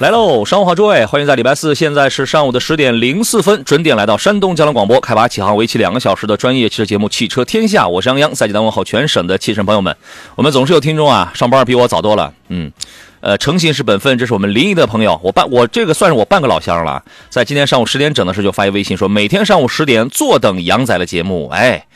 [0.00, 0.44] 来喽！
[0.44, 9.96] 上午好，诸位，欢迎在礼拜四，现在是上午的十点零四分，准点来到山东交通广播，开拔启航，为期两个小时的专业汽车节目《汽车天下》，我是杨洋，在济南问候全省的汽车朋友们。
[10.34, 12.72] 我们总是有听众啊，上班比我早多了，嗯，
[13.20, 21.86] 呃，诚信是本分，这是我们临沂的朋友，我半我这个算是我半个老乡了，在今天上午十点整的时候就发一微信说，每天上午十点坐等杨仔的节目，哎。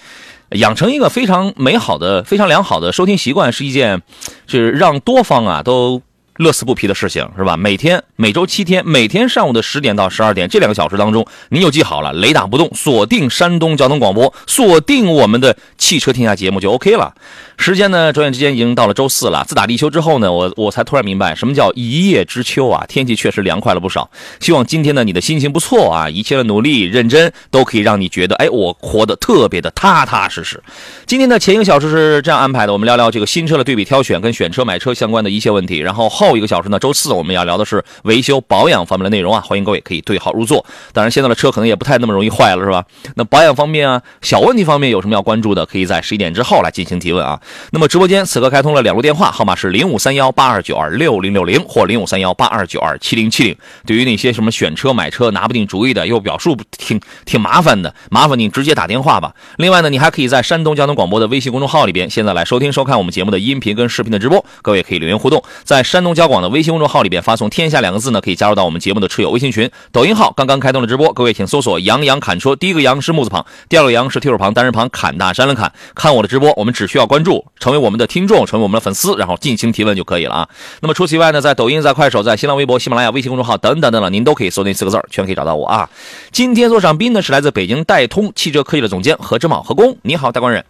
[0.53, 4.00] 养成一个非常美好的、非常良好的收听习惯，是一件
[4.47, 6.00] 是让多方啊都
[6.39, 7.56] 乐此不疲的事情，是吧？
[7.56, 17.14] 每天每周七天，每天上午的十点到十二点这两个小时当中，您就记好了，雷打不动，锁定山东交通广播，锁定我们的汽车天下节目就 OK 了。
[17.56, 19.44] 时间呢，转眼之间已经到了周四了。
[19.48, 24.09] 自打立秋之后呢，我我才突然明白什么叫一叶知秋啊，天气确实凉快了不少。
[24.39, 30.62] 希望今天呢，你的心情不错啊，一切的努力、认真都可以让你觉得，哎，我活得特别的踏踏实实。
[31.05, 35.78] 今天的前一个小时是这样安排的，我们聊聊这个新车的对比挑选跟选车买车相关的一切问题。
[35.78, 40.65] 然后后后一个小时呢，周四我们要聊的是维修保养方面的内容啊，欢迎各位可以对号入座。
[40.93, 42.84] 当然，现在的车可能也不太那么容易坏了，是吧？
[43.15, 47.41] 那保养方面啊，小问题方面有什么要关注的，可以在十一点之后来进行提问啊。
[47.71, 53.56] 那么直播间此刻开通了两路电话，号码是零五三幺八二九二六零六零或零五三幺八二九二七零七零。
[53.87, 59.34] 对于那些什么选车买车拿不定主意的，又表述挺挺麻烦的，麻烦你直接打电话吧。
[59.56, 64.44] 另外呢，你还可以在山东交通广播的微信公众号里边，现在来收听收看我们节目的音频跟视频的直播。
[64.61, 69.71] 各位可以留言互动，在山东交广的微信公众号里边发送“天下”两个字呢，可以加入到我们节目的车友微信群。
[69.93, 75.73] 抖音号刚刚开通了直播，各位请搜索“杨洋侃车”，第一个“杨”是木字旁，第二个“杨”是提手旁，单人旁，侃大山了侃。
[75.95, 80.49] 看我的直播，我们只需要关注，成为我们的听众，成为我们的粉丝，然后进行提问就可以了啊。
[80.81, 85.89] 那么除此以外呢，在抖音、在快手、在新浪微博、喜马拉雅、微信公众号等等等等，您都可以搜那四个字，全可以找到我啊。
[86.33, 90.65] 今天做上宾呢是来自北京戴通汽车科技的总监何志茂何工，你好，大官人。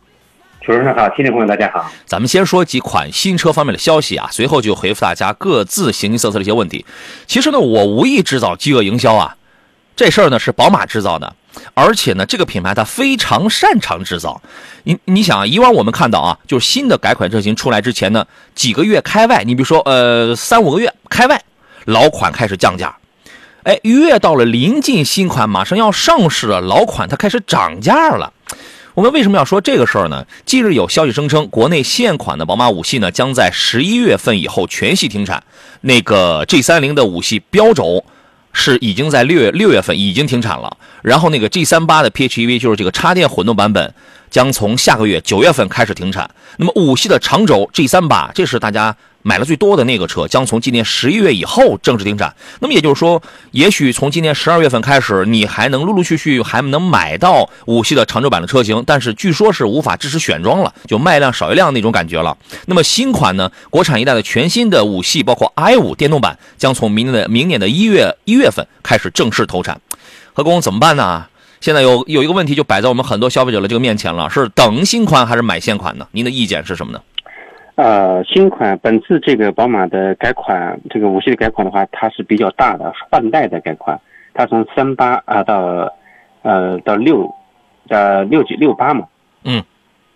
[0.61, 1.91] 主持人好，听众朋友大家好。
[2.05, 6.85] 咱们先说几款新车方面的消息啊，随后就回复大家各自形形色色的一些问题。
[7.27, 9.37] 其实呢，我无意制造饥饿营销啊，
[9.97, 11.35] 这事儿呢是宝马制造的，
[11.73, 14.43] 而且呢，这个品牌它非常擅长制造。
[14.83, 21.41] 你你想啊，以往我们看到啊，就是新的改款车型出来之前呢，几个月开外，你比如说呃三五个月开外，
[21.87, 22.95] 老款开始降价。
[23.63, 28.33] 哎，越到了临近新款马上要上市了，老款它开始涨价了。
[28.99, 30.27] 我们为什么要说这个事儿呢？
[30.45, 35.41] 近日有消息声称，国内现款的宝马五系呢，将在十一月份以后全系停产。
[35.83, 38.05] 那个 G 三零的五系标轴
[38.53, 43.95] 是已经在六月六月份已经停产了，然后那个 G 三八的 PHEV 就是这个插电混动版本，
[44.31, 46.31] 将从下个月九月份开始停产。
[46.56, 52.34] 那么五系的长轴 G 三八，这是大家买了最多的那个车，将从今年十一月以后正式停产。
[52.61, 62.37] 那么也就是说，也许从今年十二月份开始，你还能陆陆续续还能买到五系的长轴版的车型，但是据说是无法支持选装了，就卖量少一辆那种感觉了。
[62.67, 69.81] 那么新款呢，国产一代的全新的五系，包括 i 五电动版，将从明年的明年的一月一月份开始正式投产。
[70.33, 71.27] 何工怎么办呢？
[71.61, 76.07] 现在有有一个问题就摆在我们很多消费者的这个面前了，是等新款还是买现款呢？
[76.13, 77.01] 您的意见是什么呢？
[77.77, 84.01] 呃，新款本次这个宝马的改款，这个五系的改款的话，它是比较大的换代的改款，
[84.35, 85.93] 它从三八啊到
[86.43, 87.33] 呃到六
[87.89, 89.07] 呃六几六八嘛，
[89.45, 89.63] 嗯，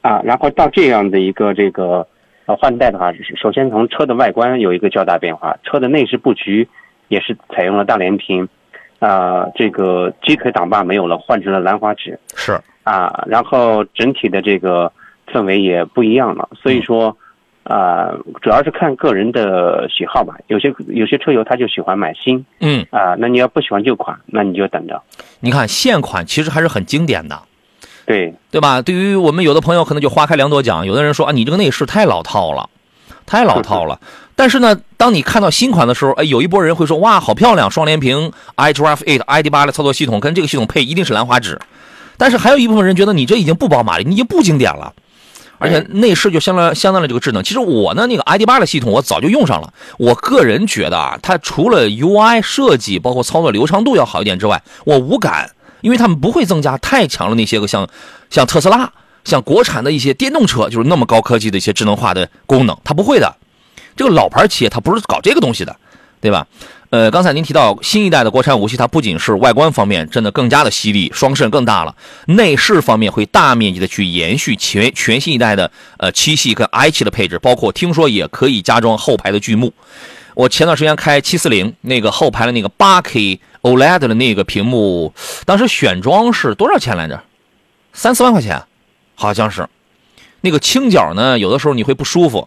[0.00, 2.06] 啊，然后到这样的一个这个
[2.46, 6.68] 呃换代的话，首先从车的外观有一个较大变化，车的内饰布局
[7.06, 8.48] 也是采用了大连屏，
[9.02, 12.52] 啊、这个鸡腿挡把没有了，换成了兰花指，是，
[12.84, 14.92] 啊，然后整体的这个
[15.26, 17.16] 氛围也不一样了，所以说，
[17.64, 20.36] 啊，主要是看个人的喜好吧。
[20.46, 25.02] 有些有些车友他就喜欢买新嗯，啊，那你要不喜欢旧款，那你就等着。
[25.40, 27.36] 你看现款其实还是很经典的。
[28.06, 28.82] 对，对吧？
[28.82, 32.70] 对于我们有的朋友可能就花开两朵讲，有的人说啊，你这个内饰太老套了，
[33.26, 33.98] 太老套了。
[34.42, 41.60] 但是呢，当你看到新款的时候，哎，有一波人会说，哇，好漂亮，双联屏 iDrive 8 ID8 的操作系统，跟这个系统配一定是兰花指。
[42.16, 44.92] 但是还有一部分人觉得你这已经不宝马了，你已经不经典了。
[45.58, 47.40] 而且内饰就相当相当的这个智能。
[47.44, 55.52] 其实我呢，那个 ID 八的系统我早就用上了，我个人觉得啊，它除了 UI 设计包括操作流畅度要好一点之外，我无感，
[55.82, 57.88] 因为他们不会增加太强的那些个像
[58.28, 58.92] 像特斯拉、
[59.22, 63.36] 像国产的一些电动车，就是那么高科技的一些智能化的功能，它不会的。
[63.96, 65.76] 这个老牌企业它不是搞这个东西的，
[66.20, 66.46] 对吧？
[66.90, 71.96] 呃，刚才您提到新一代的国产五系，它不仅是外观方面真的更加的犀利，双肾更大了，
[72.26, 79.72] 内饰方面会大面积的去延续全全新一代的呃七系跟 i 系的配置，包括听说也可以加装后排的巨幕。
[80.34, 85.14] 我前段时间开七四零那个后排的那个八 K OLED 的那个屏幕，
[85.46, 87.22] 当时选装是多少钱来着？
[87.94, 88.62] 三四万块钱，
[89.14, 89.66] 好像是。
[90.42, 92.46] 那个倾角呢，有的时候你会不舒服。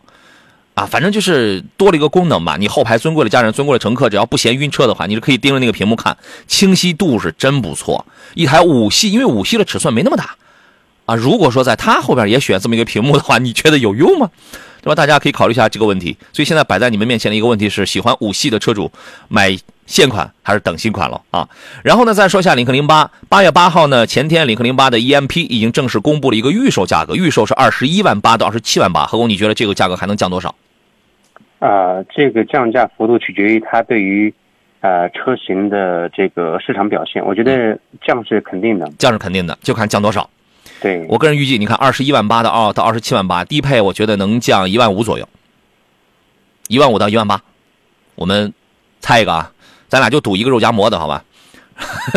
[0.75, 2.57] 啊，反正就是多了一个功能吧。
[2.60, 6.16] 你后排尊贵的家人、尊贵的乘客，只要不嫌晕车的话，你是可以盯着那个屏幕看，
[6.48, 8.06] 清晰度是真不错。
[8.33, 10.36] 一台五系，因为五系的尺寸没那么大，
[11.06, 14.30] 啊，如果说在它后边也选这么一个屏幕的话，你觉得有用吗？
[14.81, 14.95] 对吧？
[14.95, 16.16] 大家可以考虑一下这个问题。
[16.31, 18.92] 所以现在摆在你们面前的一个问题是：喜欢五系的车主
[19.30, 19.57] 买
[19.88, 21.48] 现款还是等新款了啊？
[21.83, 29.07] 然后呢，再说一下领克零八，八月八号呢，前天领克零八的 EMP 已经正式公布了一个预售价格，预售是二十一万八到二十七万八。
[29.07, 30.54] 何工，你觉得这个价格还能降多少？
[31.66, 34.32] 啊，这个降价幅度取决于它对于，
[34.82, 37.26] 呃，车型的这个市场表现。
[37.26, 40.30] 我觉得降是肯定的，降是肯定的，就看降多少。
[40.80, 45.28] 对我个人预计，你看二十一万八的二到二十七万八，低配我觉得能降一万五左右，
[46.68, 47.42] 一万五到一万八，
[48.14, 48.54] 我们
[49.00, 49.52] 猜一个啊，
[49.88, 51.24] 咱俩就赌一个肉夹馍的好吧？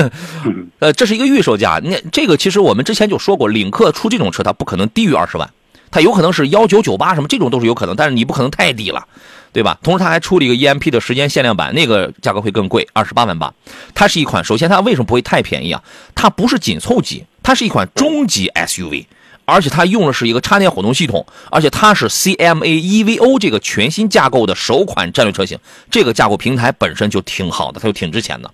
[0.81, 5.49] 呃，这是一个预售价，那这个其实我们之前就说过，领克出这种车它不可能低于二十万。
[5.91, 9.09] 它有可能是幺九九八什么这种都是有可能，但是你不可能太低了，
[9.53, 9.79] 对吧？
[9.83, 13.53] 同时它还出了一个 EMP 的时间限量版，那个价格会更贵，二十八万八。
[13.95, 15.83] 它是一款，首先它为什么不会太便宜啊？
[16.15, 19.07] 它不是紧凑级，它是一款中级 SUV，
[19.45, 25.59] 而且它用的是一个插电混动系统，而且它是 CMA EVO 这个全新架构的首款战略车型，
[25.91, 28.51] 这个架构平台本身就挺好的，它就挺值钱的。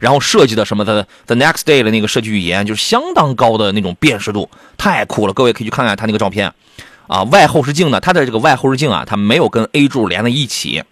[0.00, 5.32] 然后设计的什么的 The Next Day 的那个设计语言就是相当高的那种辨识度，太酷了！
[5.32, 6.52] 各位可以去看看它那个照片。
[7.08, 7.98] 啊，外后视镜呢？
[7.98, 10.84] 它的这个外后视镜啊，它没有跟 A 柱连在一起，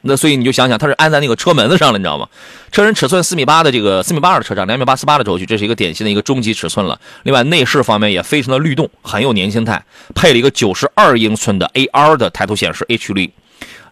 [0.00, 2.28] 那所以你就想想，它是安在那个车门子上了，你知道吗？
[2.70, 6.98] 车身尺寸四米八的这个四米八二的车长，两米八四八的轴距，这是一个典型的一个中级尺寸了。
[7.24, 9.84] 另外内饰方面也非常的律动，很有年轻态，
[10.14, 13.30] 配了一个九十二英寸的 AR 的抬头显示 HUD。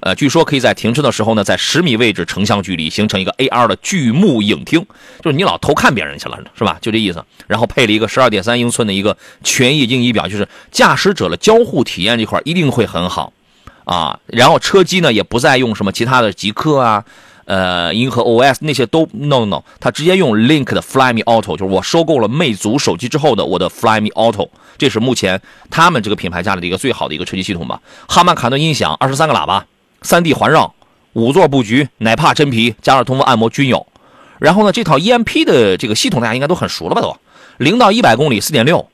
[0.05, 4.85] 呃，据说可以在停车的时候呢，在十米位置成像距离形成一个 AR 的巨幕影厅，
[5.23, 6.77] 就是你老偷看别人去了，是吧？
[6.81, 7.25] 就这意思。
[7.47, 13.33] 然后配了一个十二点三英寸的一个全液晶仪表，就是驾驶者的交互体验这块一定会很好
[13.85, 14.19] 啊。
[14.27, 17.05] 然后车机呢也不再用什么其他的极客啊，
[17.45, 25.41] 呃，银河 OS 那些都 no no，它直接用 Link 的 Flyme Auto，就是我收购了魅族手机之后的我的 Flyme Auto，这是目前
[25.71, 27.81] 他们这个品牌家里的一个最好的一个车机系统吧。
[28.09, 29.65] 哈曼卡顿音响，二十三个喇叭。
[30.03, 30.75] 三 D 环绕，
[31.13, 33.87] 五座布局，奶帕真皮，加热通风按摩均有。
[34.39, 37.01] 然后呢，这套 EMP 的这个系统大家应该都很熟了吧？
[37.01, 37.17] 都，
[37.59, 38.89] 零到一百公里四点六，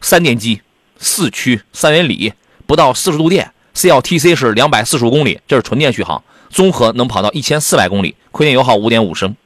[0.00, 0.60] 三电机，
[0.98, 2.32] 四驱，三元锂，
[2.66, 9.36] 不到四十度电，CLTC 是两百四十五公里，这是纯电续航，综合能跑到一千四百公里，亏电油耗五点五升，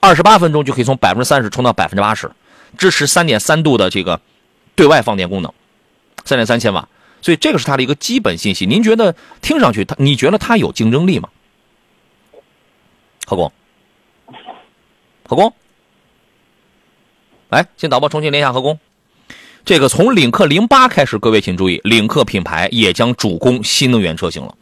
[0.00, 2.30] 二十八分钟就可以从百分之三十充到百分之八十，
[2.78, 4.18] 支持三点三度的这个
[4.74, 5.52] 对外放电功能，
[6.24, 6.88] 三点三千瓦。
[7.22, 8.66] 所以这个是它的一个基本信息。
[8.66, 11.30] 您觉得听上去它，你觉得它有竞争力吗？
[13.24, 13.50] 何工，
[15.26, 15.54] 何工，
[17.48, 18.78] 来，请导播重新连一下何工。
[19.64, 24.52] 这个从领克零八开始，各位请注意，领克品牌也将主攻新能源车型了。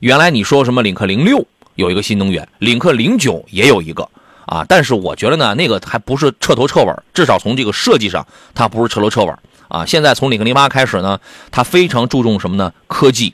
[0.00, 1.44] 原来你说什么领克零六
[1.76, 4.06] 有一个新能源，领克零九也有一个
[4.44, 9.34] 啊，但是我觉得呢，那个还不是彻头彻尾，至少从这个设计上，它不是彻头彻尾。
[9.70, 11.20] 啊，现在从领克零八开始呢，
[11.52, 12.72] 它非常注重什么呢？
[12.88, 13.32] 科技，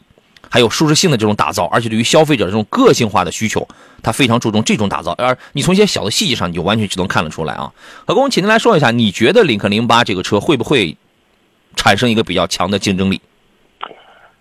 [0.51, 3.67] 还有舒适性的这种打造，而且对于消费者这种个性化的需求，
[4.03, 5.13] 它非常注重这种打造。
[5.13, 7.73] 而你从一些小的细节上，你就完全就能看得出来啊。
[8.07, 10.95] 何工，请您来说一下，你觉得领克零八这个车会不会
[11.75, 13.19] 产生一个比较强的竞争力？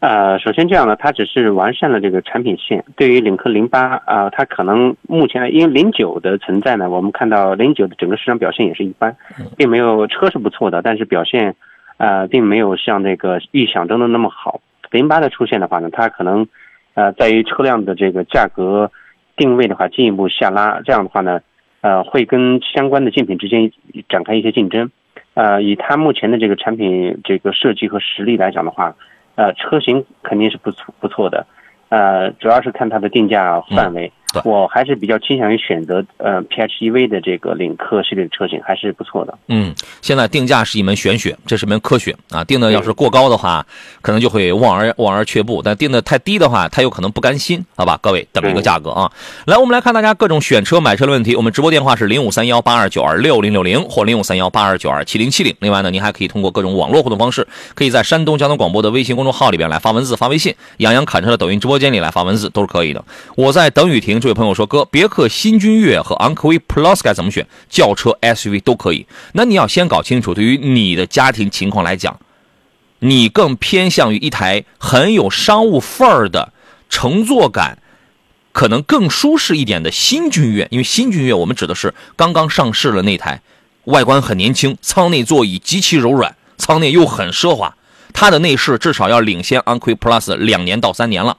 [0.02, 2.84] 呃，首先这样呢，它只是完善了这个产品线。
[2.98, 9.16] 对于领克零八啊，它可能目前因为零九的存在呢，我们看到零九的整个市场表现也是一般，
[9.56, 11.56] 并没有车是不错的，但是表现。
[11.98, 14.60] 呃，并没有像那个预想中的那么好。
[14.92, 16.48] 零八的出现的话呢，它可能，
[16.94, 18.92] 呃，在于车辆的这个价格
[19.36, 21.42] 定位的话进一步下拉，这样的话呢，
[21.82, 23.72] 呃，会跟相关的竞品之间
[24.10, 24.90] 展开一些竞争。
[25.34, 28.96] 呃，以它目前的这个产品这个设计和实力来讲的话，
[29.36, 31.46] 呃，车型肯定是不错不错的。
[31.90, 34.12] 呃，主要是看它的定价范围。
[34.44, 39.38] 对我还是比较倾向于选择呃 PHEV 的这个领克系列的车型，还是不错的。
[39.48, 42.44] 嗯，现在定价是一门玄学，这是门科学啊。
[42.44, 43.66] 定的要是过高的话，
[44.02, 47.98] 可能就会望而望而却步；但定的太低的话，他有可能不甘心，好吧？
[48.02, 49.12] 各位等一个价格啊。
[49.46, 51.36] 来，我们来看大家各种选车买车的问题。
[51.36, 55.56] 我们直播电话是零五三幺八二九二六零六零或零五三幺八二九二七零七零。
[55.60, 63.04] 另外呢，您还可以通过各种网络互动方式，可以在山东交通广播的微信公众号里边来发文字、发微信，杨洋侃车的抖音直播间里来发文字都是可以的。
[63.36, 67.46] 我在等雨停，这位朋友说：“哥，别克新君越和昂科威 Plus 该怎么选？
[67.70, 69.06] 轿车、SUV 都可以。
[69.34, 72.20] 那你要先搞清楚，对于你的家庭情况来讲，
[72.98, 76.52] 你更偏向于一台很有商务范儿的
[76.90, 77.78] 乘坐感。”
[78.52, 83.44] 可能更舒适一点的新君越，因为新君越我们指的是刚刚上市的那台，
[83.84, 87.76] 外观很年轻，舱内座椅极其柔软，舱内又很奢华，
[88.12, 91.38] 它的内饰至少要领先昂科威 Plus 两年到三年了。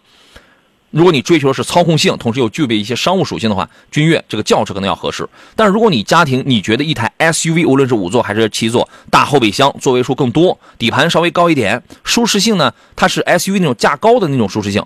[0.97, 5.29] 如果你追求的是操控性，同时又具备一些商务属性的话，君越这个轿车可能要合适。
[5.55, 14.83] 但是如果你家庭你觉得一台 SUV，无论是五座还是七座，大后备箱座位数更多，底盘稍微高一点，舒适性呢，它是 SUV 那种价高的那种舒适性，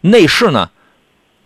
[0.00, 0.68] 内饰呢？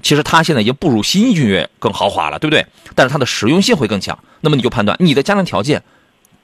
[0.03, 2.65] 其实它现在已经不如新君越更豪华了，对不对？
[2.95, 4.19] 但是它的实用性会更强。
[4.41, 5.83] 那么你就判断你的家庭条件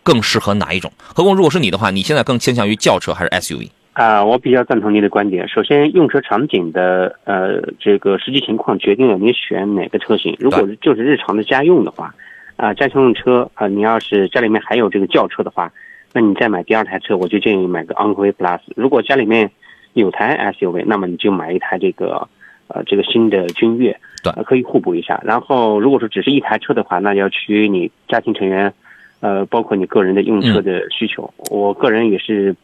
[0.03, 0.93] 更适合哪一种。
[1.15, 3.71] 何况如果是你的话，你现在更倾向于轿车还是 SUV？
[3.95, 5.49] 啊，我比较赞同您的观点。
[5.49, 10.37] 首先，用车场景的呃这个实际情况决定了你选哪个车型。
[10.39, 12.15] 如果就是日常的家用的话，
[12.57, 15.73] 啊家庭用车啊，你要是家里面还有这个轿车的话，
[16.13, 18.61] 那你再买第二台车，我就建议买个昂科威 Plus。
[18.77, 19.51] 如果家里面
[19.95, 22.29] 有台 SUV，那么你就买一台这个。
[22.67, 25.21] 呃，这个新的君越，对，可以互补一下。
[25.23, 28.73] 然后，如果说只是一台车的话，那要取决于你家庭成员，
[29.21, 31.31] 呃，包括你个人的用车的需求。
[31.51, 32.57] 我个人也是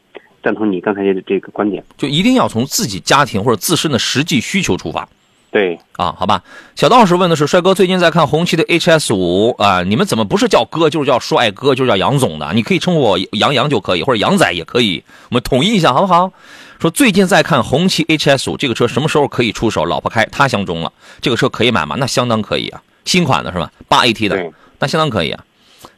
[0.43, 5.09] 赞同你刚才的这个观点，就一定要从自己家庭或者自身的实际需求出发。
[5.53, 6.43] 对，啊，好吧。
[6.77, 12.53] 小道士问的是，帅哥最近在看红旗的 HS 五啊，你们怎么不是叫哥，就是叫帅哥，就是叫杨总的？
[12.55, 16.33] 你可以称呼我杨洋就可以，或者杨仔也可以，我们统一一下，好不好？
[16.79, 19.85] 说最近在看红旗 HS 五这个车什么时候可以出手？
[19.85, 21.97] 老婆开，他相中了，这个车可以买吗？
[21.99, 23.73] 那相当可以啊，新款的是吧？
[23.89, 25.45] 八 AT 的，那相当可以啊。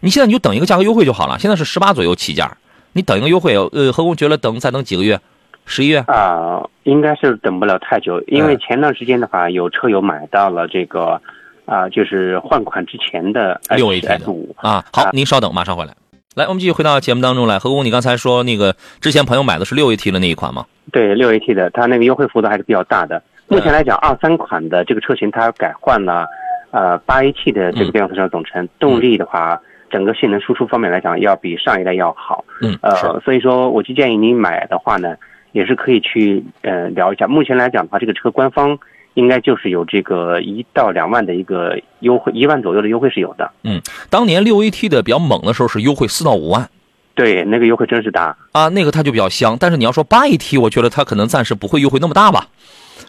[0.00, 2.56] 你现在你就等一个价格优惠就好了，现在是十八左右起价，
[2.92, 5.18] 你等一个优惠，呃，何工觉得等再等几个月，
[5.64, 11.20] 十一月啊，应该是等不了太久，因为前段时间的话，有车友买到了这个
[11.64, 14.84] 啊，就是换款之前的六 AT 五啊。
[14.92, 15.94] 好，您稍等，马上回来。
[16.34, 17.58] 来，我们继续回到节目当中来。
[17.58, 20.64] 何工，你刚才说那个之前朋友买的是六 AT 的那一款吗？
[20.90, 23.22] 对，六 AT 的，它那个优惠幅度还是比较大的。
[23.48, 26.26] 目前来讲，二三款的这个车型它改换了，
[26.70, 29.60] 呃，八 AT 的这个变速箱总成，动力的话，
[29.92, 32.44] 整个性能输出方面来讲，要比上一代要好。
[32.62, 35.14] 嗯，呃，所以说我就建议您买的话呢，
[35.52, 37.28] 也是可以去呃聊一下。
[37.28, 38.78] 目前来讲的话，这个车官方。
[39.14, 43.50] 应该就是有这个一到两万的一个优惠，一万左右的优惠是有的。
[43.62, 46.66] 嗯，当年六 AT 的比较猛的时候是优惠四到五万，
[47.14, 49.54] 对，那个优惠真是大啊，那个它就比较香。
[49.60, 52.46] 但是你要说八 AT，我觉得它可能暂时不会优惠那么大吧，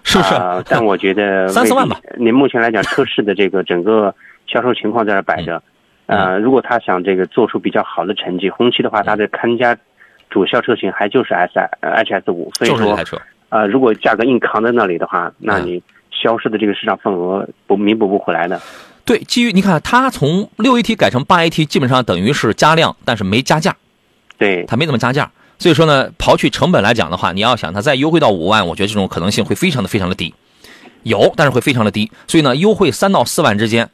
[0.04, 0.36] 是不是？
[0.68, 1.98] 但我觉得三四万吧。
[2.18, 4.13] 您目前来讲，车市的这个整个
[4.46, 5.63] 销售情况在那摆着，
[6.07, 9.77] 呃，如果他想这个做出比较好的成绩，红旗的话，它的看家
[10.29, 12.98] 主销车型还就是 S H S 五，所以说，
[13.50, 15.81] 呃，如果价格硬扛在那里的话，那你。
[16.15, 18.62] 消失的这个市场份额不弥补不回来的，
[19.03, 23.75] 对，基于你看，它从六 AT 改成八 AT，基本上等于是加量，但是没加价，
[24.38, 30.33] 对，它没怎么加价，所以说呢，刨去成本来讲的话，你要想它再优惠到五万，我觉得这种可能性会非常的非常的低，
[31.01, 33.89] 有，但是会非常的低，所以呢，优惠三到四万之间，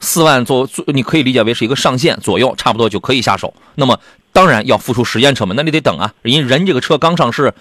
[0.00, 3.54] 四万做你可以理解为是一个上限左右，差不多就可以下手。
[3.76, 4.00] 那么
[4.32, 7.54] 当然要付出时间成本，那你得等啊，人人这个车刚上市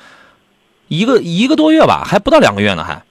[0.88, 3.04] 一个一个多月吧，还不到两个月呢，还。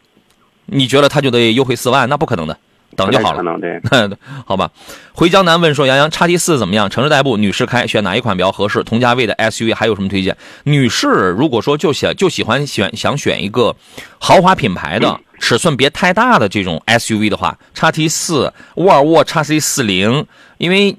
[0.71, 2.07] 你觉得他就得优惠四万？
[2.11, 2.59] 那不可能的，
[2.95, 3.59] 等就好了。
[3.59, 3.81] 对，
[4.45, 4.71] 好吧。
[5.15, 6.91] 回江南问说：“杨洋，叉 T 四怎么样？
[6.91, 8.83] 城市代步，女士开，选哪一款比较合适？
[8.85, 10.37] 同价位的 SUV 还有什么推荐？
[10.65, 11.07] 女士
[11.39, 13.75] 如果说就想就喜欢选想选一个
[14.19, 20.27] 豪华品牌的， 尺寸别太大的这种 SUV 的话，叉 T 四、沃尔沃叉 C 四零，
[20.59, 20.97] 因为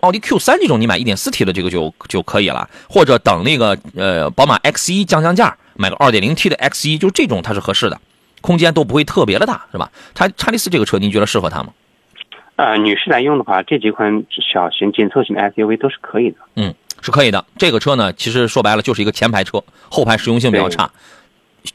[0.00, 8.00] 奥迪 Q 三这种你买一点四 T 的这个就就可以了，或者等那个呃宝马 X 一降降价，买个二点零 T 的 X 一，就这种它是合适的。”
[8.42, 9.92] 空间都不会特别的大，是吧？
[10.14, 11.74] 它叉 T 四这个车，您觉得适合它吗？
[12.56, 16.36] 呃，女士来用的话，这几款小型紧凑型的 SUV 都是可以的。
[16.56, 17.44] 嗯，是可以的。
[17.58, 20.90] 这个车呢，其实说白了就是一个前排车，后排实用性比较差，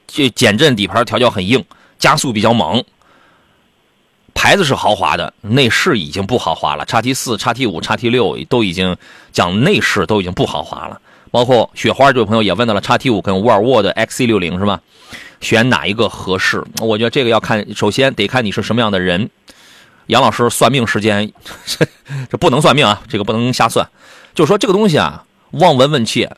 [0.07, 1.63] 这减震底盘调教很硬，
[2.05, 2.83] 加速比较猛。
[4.35, 6.85] 牌子是豪华的，内饰已经不豪华了。
[6.85, 8.95] 叉 T 四、叉 T 五、叉 T 六都已经
[9.31, 11.01] 讲内饰都已经不豪华了。
[11.31, 14.81] 包括雪花这位朋友也问到了叉 T 五跟沃尔沃的 XC 六零是吧？
[15.41, 16.63] 选哪一个合适？
[16.79, 19.31] 我觉得这个要看，首先得看你是什么样的人。
[20.05, 21.33] 杨老师算命时间，
[22.29, 23.89] 这不能算命啊，这个不能瞎算。
[24.35, 26.37] 就说这个东西啊，望闻问切，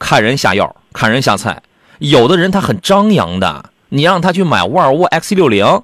[0.00, 1.62] 看人下药，看人下菜。
[2.00, 5.82] 有的人他很张扬的，你让他去买沃尔沃 XC 六零，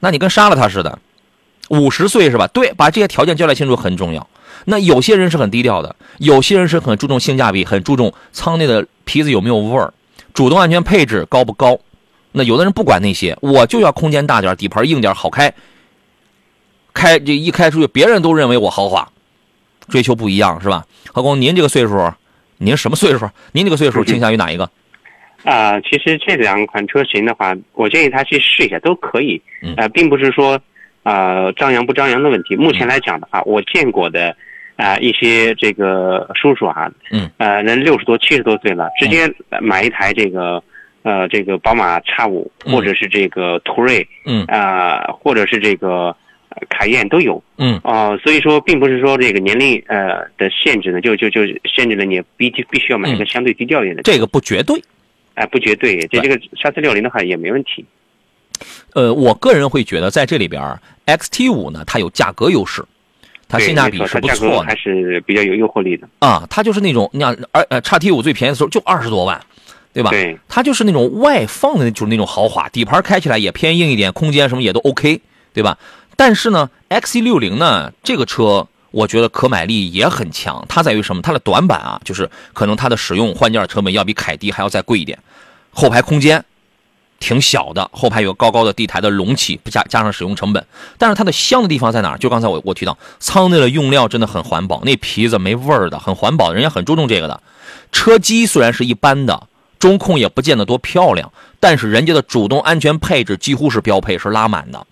[0.00, 0.98] 那你跟杀了他似的。
[1.70, 2.46] 五十岁是吧？
[2.48, 4.28] 对，把这些条件交代清楚很重要。
[4.66, 9.94] 那有些人是很低调的，有些人是很注重性价比，很注重舱内的皮子有没有味儿，
[10.34, 11.78] 主动安全配置高不高。
[12.32, 15.54] 那有的人不管那些，我就要空间大点，底盘硬点，好开。
[16.92, 19.08] 开这一开出去，别人都认为我豪华，
[19.88, 20.84] 追求不一样是吧？
[21.10, 22.12] 何工，您这个岁数，
[22.58, 23.30] 您什么岁数？
[23.52, 24.68] 您这个岁数倾向于哪一个？
[25.44, 29.74] 啊、其实这两款车型的话，我建议他去试一下，都可以嗯。
[29.76, 30.60] 呃，并不是说
[31.02, 32.54] 呃张扬不张扬的问题。
[32.56, 34.36] 目前来讲的话，我见过的
[34.76, 39.30] 啊、一些这个叔叔啊，嗯，呃，人六十多、七十多岁了，直接
[39.60, 40.62] 买一台这个
[41.02, 46.16] 呃这个宝马叉五，嗯或者是这个途锐，嗯啊、或者是这个
[46.48, 47.42] 呃凯宴都有。
[47.58, 54.12] 嗯哦、所以说并不是说这个年龄呃的限制呢，就就就限制了你必必须要买一个相对低调一点的车。
[54.12, 54.82] 这个不绝对。
[55.34, 57.84] 哎、不绝对，这对这个叉 C 六零的话也没问题。
[58.94, 60.62] 呃，我个人会觉得在这里边
[61.06, 62.84] ，XT 五呢，它有价格优势，
[63.48, 66.06] 它性价比是不错的还是比较有诱惑力的。
[66.18, 66.46] 啊。
[66.50, 69.40] 它就是那种，你想，而呃，叉 T 五最便宜的时候就二十多万，
[69.92, 70.10] 对吧？
[70.10, 75.20] 对，它就是那种外放的，就是那种豪华，底盘开起来也偏硬一点，空间什么也都 OK，
[75.54, 75.78] 对吧？
[76.16, 81.22] 但是呢，XC 六零呢，这个车我觉得可买力也很强，它在于什么？
[81.22, 85.18] 它的短板啊，就是可能它的使用换件成本要比凯迪还要再贵一点，
[85.70, 86.44] 后排空间
[87.18, 90.66] 挺小的，后排有高高的地台的隆起，加加上使用成本，
[90.98, 92.16] 但是它的香的地方在哪？
[92.16, 97.42] 就刚才我我提到，舱内的用料真的很环保，那皮子没味儿的，很环保，人家很注重这个的。
[97.92, 99.46] 车机虽然是一般的，
[99.78, 101.30] 中控也不见得多漂亮，
[101.60, 104.86] 但是人家的主动安全配置几乎是标配，是拉满的，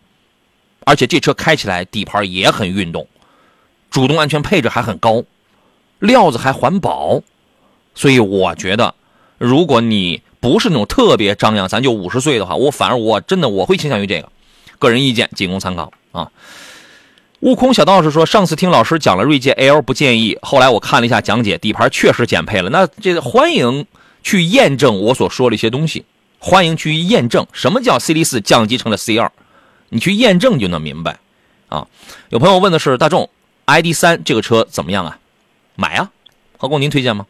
[0.84, 3.06] 而且这车开起来底盘也很运动，
[3.90, 5.24] 主动安全配置还很高，
[5.98, 7.22] 料子还环保，
[7.94, 8.94] 所以我觉得，
[9.38, 14.30] 如果你不是那种特别张扬，咱就五十岁的话，我反而我真的我会倾向于这个，
[14.78, 16.30] 个人意见仅供参考啊。
[17.40, 22.68] 悟空小道士说，上次听老师讲了锐界 L 不建议，后来我看了一下讲解，底盘确实减配了。
[22.70, 23.86] 那这欢迎
[24.22, 26.04] 去验证我所说的一些东西，
[26.40, 29.30] 欢迎去验证什么叫 CD 四降级成了 C 二，
[29.88, 31.20] 你去验证就能明白
[31.68, 31.86] 啊。
[32.30, 33.30] 有朋友问的是大众
[33.68, 35.18] ID 三这个车怎么样啊？
[35.76, 36.10] 买啊，
[36.56, 37.26] 何工您推荐吗？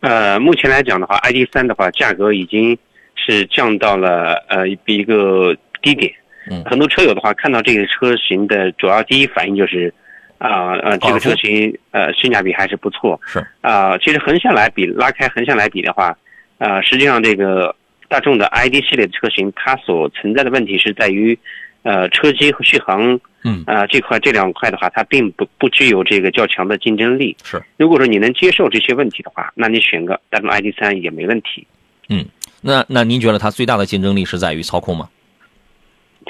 [0.00, 2.76] 呃，目前来讲的话，ID 三的话，价格已经
[3.14, 6.10] 是降到了呃一个低点。
[6.50, 9.92] 嗯很多车友的话，看到这个车型的主要第一反应就是，
[10.38, 13.20] 啊呃这个车型呃性价比还是不错。
[13.24, 16.16] 是啊、其实横向来比，拉开横向来比的话，
[16.58, 17.76] 呃，实际上这个
[18.08, 21.38] 大众的 ID 系列的车型，它所存在的问题是在于，
[21.82, 27.36] 呃，车机和续航，嗯呃，这块这两块的话，它并不不具有这个较强的竞争力。
[27.42, 31.66] 是，如果说你能接受这些问题的话，那你选个大众 ID 三也没问题。
[32.08, 32.24] 嗯
[32.60, 35.08] 那那您觉得它最大的竞争力是在于操控吗？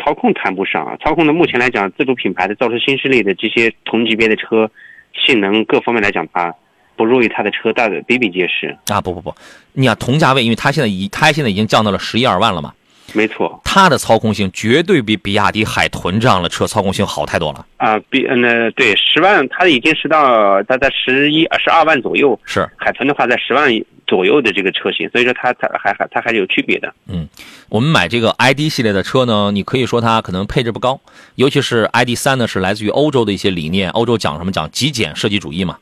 [0.03, 4.71] 操控谈不上啊，操控的目前来讲，自主品牌的造车新势力的这些同级别的车，
[5.13, 6.55] 性能各方面来讲它，
[6.97, 8.75] 不弱于它的车，大的比比皆是。
[8.87, 9.35] 啊，不不不，
[9.75, 12.73] 你看同价位，因为它现在已它现在已经降到了十一二万了嘛，
[13.13, 17.67] 没错它的操控性绝对比比亚迪海豚这样的车操控性好太多了。
[17.77, 23.71] 啊，比嗯呃对十万，它已经是到它在十一十二万左右，是，海豚的话在十万
[24.07, 26.93] 左右的这个车型，所以说它它还还它还是有区别的。
[27.07, 27.29] 嗯
[27.69, 31.01] 我们买这个 ID 系列的车呢，你可以说它可能配置不高，
[31.37, 35.79] 尤其是 ID 三呢，是来自于欧洲的一些理念，欧洲讲什么讲极简设计主义嘛，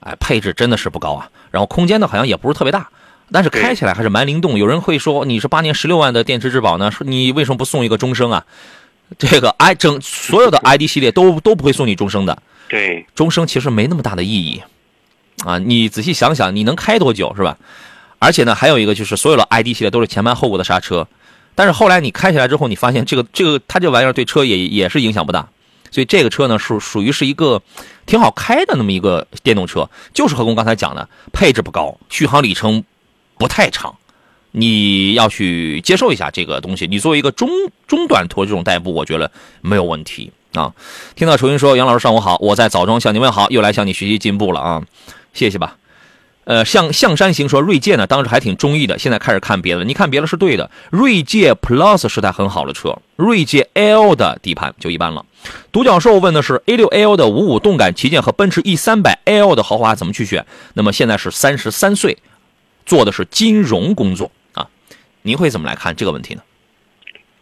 [0.00, 2.88] 哎，配置真的是不高啊，然后空间呢好像也不是特别大。
[3.32, 4.58] 但是开起来还是蛮灵动。
[4.58, 8.44] 有人会说你是八年十六万的电池质保呢，说你为什么不送一个终生啊？
[9.18, 14.62] 这个 i 整所有的 ID 系列都都不会送你终生的，对，终生其实没那么大的意义
[15.46, 15.58] 啊！
[15.58, 17.56] 你仔细想想，你能开多久是吧？
[18.18, 21.08] 而且呢，还有一个就是所有的 ID 系列都是前盘后鼓的刹车，
[21.54, 25.48] 但是后来你开起来之后，你发现这个这个它这玩意儿对车也也是影响不大，
[25.90, 27.62] 所以这个车呢属属于是一个
[28.04, 32.84] 挺好开的那么一个电动车，就是何工刚才讲的，配置不高，续航里程
[33.38, 33.94] 不太长。
[34.50, 37.48] 你要去接受一下这个东西，你作为一个中
[37.86, 40.72] 中短途这种代步，我觉得没有问题啊。
[41.14, 44.82] 听到楚云说：“杨老师上午好，我在枣庄向您问好，又来向你学习进步了啊，
[45.32, 45.76] 谢谢吧。”
[46.44, 49.84] 呃，像象山行说锐界呢，当时还挺中意的，现在开始看别的。
[49.84, 55.26] 你看别的是对的，锐界 Plus 是台很好的车，锐界 L 的底盘就一般了。
[55.70, 60.46] 独角兽问的是 A6L 的五五动感旗舰和奔驰 E300L 的豪华怎么去选？
[60.72, 62.16] 那么现在是三十三岁，
[62.88, 64.66] 做的是金融工作啊，
[65.20, 66.42] 您会怎么来看这个问题呢？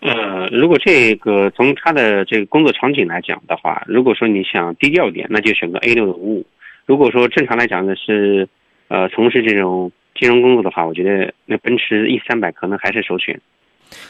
[0.00, 6.46] 呃，如果这个从他的这个工作场景来讲的话，如果说你想低调一点，那就选个 A 六的五五。
[6.84, 8.48] 如果说正常来讲呢是，
[8.88, 13.40] 呃，从事这种金融工作的话，我觉得那奔驰 E 三百可能还是首选。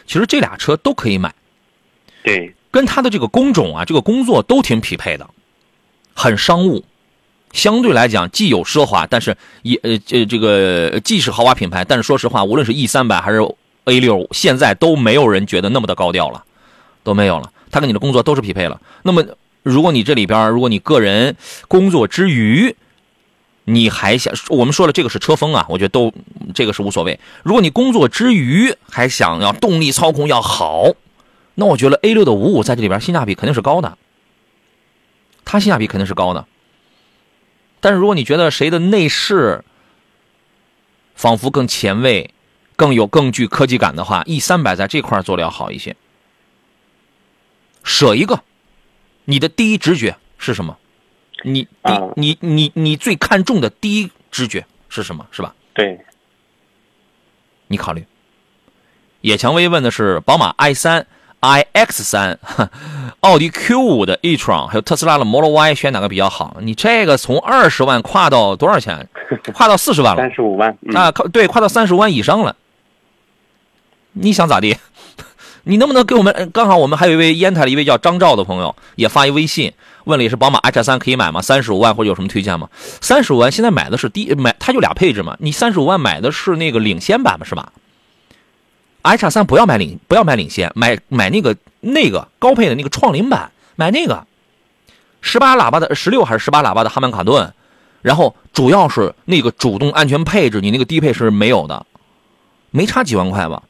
[0.06, 1.34] 其实这俩车都可以买，
[2.22, 5.28] 对，跟他的这个工种啊，这个工作都挺匹配的，
[6.14, 6.82] 很商务，
[7.52, 13.40] 相对来讲既有奢华，但是也呃这这个既是豪华品牌，但是说实话，无论是 E 三百还是
[13.84, 16.44] A 六，现在都没有人觉得那么的高调了，
[17.02, 17.52] 都没有了。
[17.70, 18.80] 它跟你的工作都是匹配了。
[19.02, 19.24] 那么，
[19.62, 21.36] 如果你这里边，如果你个人
[21.68, 22.74] 工作之余，
[23.64, 26.12] 你还想，我们说了这个是车风啊，我觉得都
[26.54, 27.18] 这个是无所谓。
[27.42, 30.92] 如果你工作之余还想要动力操控要好，
[31.54, 33.96] 那我觉得 A 六的五五在这里边性价比肯定是高的，
[35.44, 36.46] 它性价比肯定是高的。
[37.80, 39.64] 但是如果你觉得谁的内饰
[41.14, 42.34] 仿佛更前卫，
[42.76, 45.96] 更有更具科技感的话，E 三百在这块做的要好一些。
[47.84, 48.42] 舍一个，
[49.24, 50.76] 你的第一直觉是什么？
[51.44, 55.26] 你第啊你你你最看重的第一直觉是什么？
[55.30, 55.54] 是吧？
[55.72, 56.00] 对，
[57.68, 58.04] 你考虑。
[59.20, 61.06] 野蔷薇问的是宝马 i 三、
[61.40, 62.38] iX 三、
[63.20, 66.56] 奥迪 Q 五的 e-tron，还有特斯拉的 Model Y，选哪个比较好？
[66.60, 69.08] 你这个从二十万跨到多少钱？
[69.54, 70.76] 跨到四十万了三十五万。
[70.82, 72.56] 嗯、啊，对，跨到三十万以上了。
[74.12, 74.76] 你想咋地？
[75.64, 76.32] 你能不能给我们？
[76.32, 79.72] 呃刚好我们还有一位烟台的一位叫张照的朋友也发一微信，
[80.04, 81.42] 问了也是宝马 X 三可以买吗？
[81.42, 82.68] 三十五万或者有什么推荐吗？
[83.00, 85.36] 三十五万现在买的是低买，它就俩配置嘛。
[85.40, 87.72] 你三十五万买的是那个领先版嘛，是吧
[89.06, 94.26] ？X 三不要买领，不要买领先，买买那个那个高配的那个创领版，买那个
[95.20, 97.52] 十八喇叭的十六还是十八喇叭的哈曼卡顿，
[98.02, 101.86] 然后主要是那个主动安全配置，你那个低配是没有的，
[102.70, 103.62] 没差几万块吧？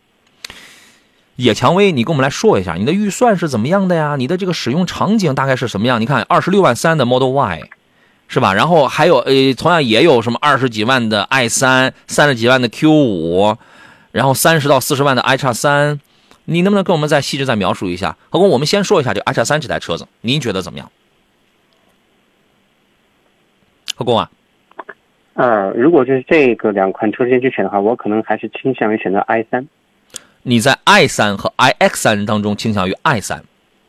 [1.37, 4.16] 野蔷薇，你跟我们来说一下，你的预算是怎么样的呀？
[4.16, 6.01] 你的这个使用场景大概是什么样？
[6.01, 7.62] 你看，二十六万三的 Model Y，
[8.27, 8.55] 是吧？
[8.55, 13.55] 然后还有呃，同样也有什么二十几万的 i 三，三十几万的 Q 五，
[14.16, 16.00] 然后三十到四十万的 i 叉三，
[16.46, 18.16] 你能不能跟我们再细致再描述一下？
[18.31, 20.90] 何工，我们先说一下这个 i 叉三这台车子，您觉得怎么样？
[23.94, 24.31] 何工啊，
[25.35, 29.68] 呃，如果就是这个两款车之间去选的话，我可能还是倾向于选择 i 三。
[30.44, 33.44] 你在 i 三和 iX 三当中倾向于 i 三，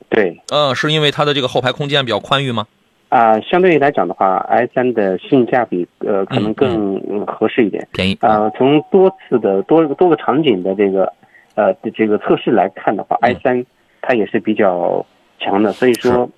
[0.10, 2.68] 对，呃，是因为它的这个后排空间比较宽裕吗？
[3.10, 7.88] 啊、相对于来讲的话，i 三的性价比呃可能更嗯合适一点。
[7.94, 11.14] 便宜啊，从多次的多多个场景的这个
[11.56, 13.66] 呃这个测试来看的话嗯，i 三
[14.02, 15.06] 它也是比较
[15.40, 16.30] 强的，所以说，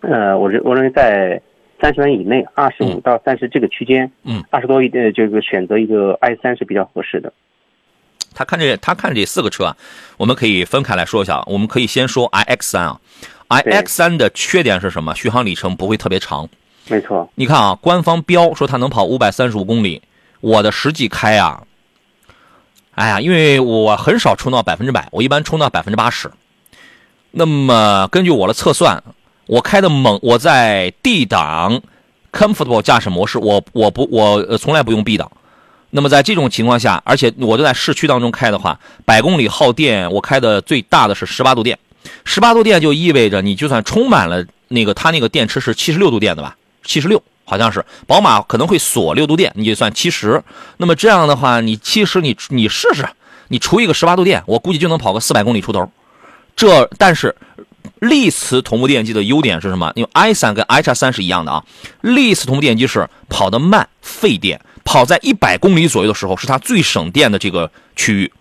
[0.00, 1.40] 呃，我认我认为在
[1.80, 7.32] 三十万以内，二十五嗯到三十这个区间，嗯，二十多一点这个选择一个 i 三是比较合适的。
[8.34, 9.76] 他看这他看这四个车啊，
[10.18, 11.42] 我们可以分开来说一下。
[11.46, 13.00] 我们可以先说 iX 三啊
[13.48, 15.14] ，iX 三的缺点是什么？
[15.14, 16.48] 续航里程不会特别长。
[16.86, 20.00] 没错，你看啊，官方标说它能跑五百三十五公里，
[20.40, 21.62] 我的实际开啊，
[22.94, 26.30] 哎呀，因为我很少充到百分之百，我一般充到百分之八十。
[27.30, 29.02] 那么根据我的测算，
[29.46, 31.82] 我开的猛，我在 D 档
[32.32, 35.30] Comfortable 驾驶模式，我我不我呃从来不用 B 档。
[35.90, 41.78] 那么在这种情况下，而且我都在市区当中开的话，百公里耗电，我开的最大的是十八度电，
[42.24, 50.42] 十八度电就意味着你就算充满了那个它那个电池是七十六度电的吧，七十六好像是，宝马可能会锁六度电，你就算七十。
[50.76, 53.08] 那么这样的话，你七十你你试试，
[53.48, 55.90] 你除一个十八度电，我估计就能跑个四百公里出头。
[56.54, 57.34] 这但是
[58.00, 59.92] 力磁同步电机的优点是什么？
[59.94, 61.64] 因为 i 三跟 i 叉三是一样的啊，
[62.00, 64.60] 力磁同步电机是跑得慢，费电。
[64.84, 68.32] 跑在一百公里左右的时候，是它最省电的这个区域，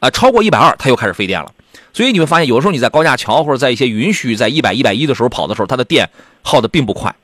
[0.00, 1.48] 啊、超过一百二，它又开始费电了。
[1.92, 6.08] 所以你会发现，有时候你在高架桥或者在一些允许在一百、一百一的时候跑的时候，它的电
[6.42, 7.14] 耗的并不快。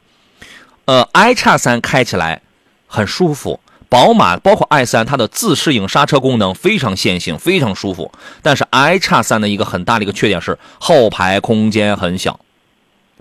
[0.85, 2.43] 呃，i 叉三开起来
[2.87, 8.11] 很舒服，宝马包括 i 三，它的自适应刹车功能非常线性，非常舒服。
[8.43, 12.41] 但是 i 叉三的一个很大的一个缺点是后排空间很小。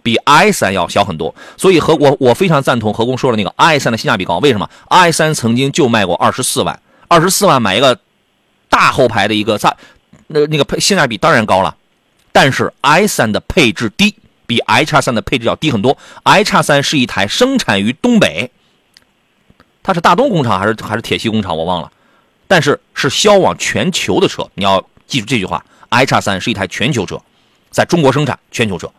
[0.02, 4.38] 比 i 三要小很多，所以和我我非常赞同何工说的那个 i 三的性价比高。
[4.38, 8.00] 为什么？i 三曾经就卖过二十四万，二十四万买一个
[8.70, 9.76] 大后排的一个大，
[10.32, 11.76] 那那个配性价比当然高了，
[12.32, 14.15] 但是 i 三的配置低，
[14.46, 15.98] 比 i 叉三的配置要低很多。
[16.24, 18.52] i 叉三是一台生产于东北，
[19.82, 21.92] 它是大东工厂还是还是铁西工厂，我忘了。
[22.48, 27.20] 但是是销往全球的车，你要记住这句话：i 叉三是一台全球车，
[27.72, 28.92] 在中国生产，全球车。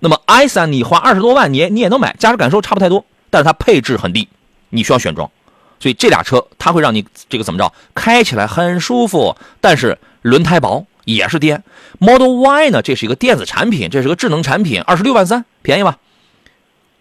[0.00, 4.28] 那么 i 三你花二十多万，你你也能买，驾驶感受差不太多，但是它配置很低，
[4.68, 5.30] 你需要选装。
[5.80, 11.62] 所以这俩车它会让你这个怎么着，开起来很舒服，但是轮胎薄也是颠。
[11.98, 15.98] Model Y 呢，这是一个电子产品，这是个智能产品，二十六万三，便宜吧？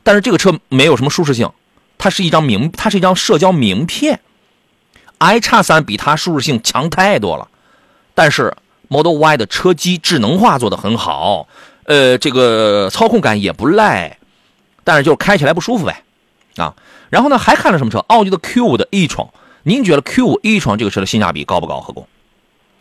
[0.03, 1.51] 但是这个车没有什么舒适性，
[1.97, 4.21] 它是一张名，它是一张社交名片。
[5.17, 7.47] i 叉三比它舒适性强太多了，
[8.13, 8.55] 但是
[8.87, 11.47] Model Y 的车机智能化做得很好，
[11.85, 14.17] 呃，这个操控感也不赖，
[14.83, 16.03] 但是就是开起来不舒服呗，
[16.55, 16.75] 啊，
[17.09, 17.99] 然后呢还看了什么车？
[18.07, 19.27] 奥迪的 Q 五的 e 创，
[19.63, 21.79] 您觉得 Q 五 e 创这个车的性价比高不高？
[21.79, 22.07] 何工？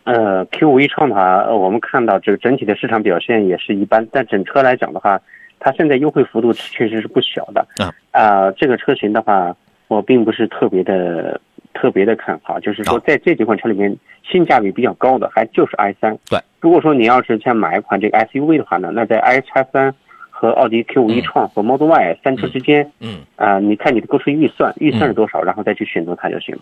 [0.04, 5.20] 呃，Q 五 e 创的话，呃我们看到这个整体的市场表现也是一般，但整车来讲的话，
[5.58, 7.66] 它现在优惠幅度确实是不小的。
[7.82, 9.54] 啊啊、这个车型的话，
[9.88, 11.40] 我并不是特别的
[11.74, 16.16] 特别的看好，就是说在这几款车里面，性价比比较高的还就是 i 三。
[16.30, 19.92] 对，如果说你要是想买一款这个 SUV 的话呢，那在 i 叉三
[20.38, 26.60] 和奥迪 Q 五 e 创和 Model Y 三车之间，嗯，啊、你看你的购车预算，预算是多少，然后再去选择它就行了。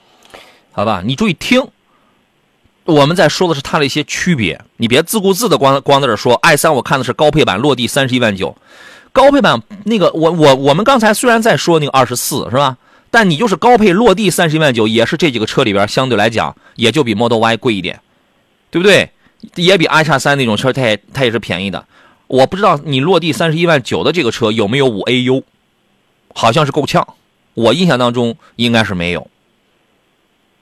[0.71, 1.61] 好吧，你注意听，
[2.85, 8.57] 我们在说的是它的一些区别，你别自顾自的光光在这儿说 i 三，我看的是高配版，落地三十一万九，
[9.13, 12.79] 高配版那个我我我们刚才虽然在说那个二十四是吧？
[13.11, 18.01] 但你就是高配落地三十一万九，也是这几个车里边相对来讲也就比 Model Y 贵一点，
[18.71, 19.11] 对不对？
[19.57, 21.85] 也比 i 叉三那种车它也它也是便宜的。
[22.35, 25.45] 我不知道你落地三十一万九的这个车有没有五 AU，
[26.35, 27.07] 好像是够呛，
[27.55, 29.31] 我印象当中应该是没有。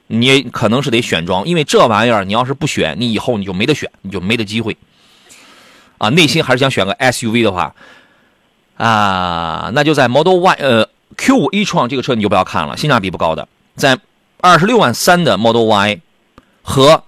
[0.06, 4.76] 你可能是得选装，因为这玩意儿你要是不选，你以后你就没得选，你就没得机会。
[5.96, 7.74] 啊，内心还是想选个 SUV 的话，
[8.76, 13.98] 啊，那就在 Model Y 呃 Q5 e 创这个车你就不要看了，性价比不高的，在
[14.42, 16.00] 二十六万三的 Model Y
[16.60, 17.02] 和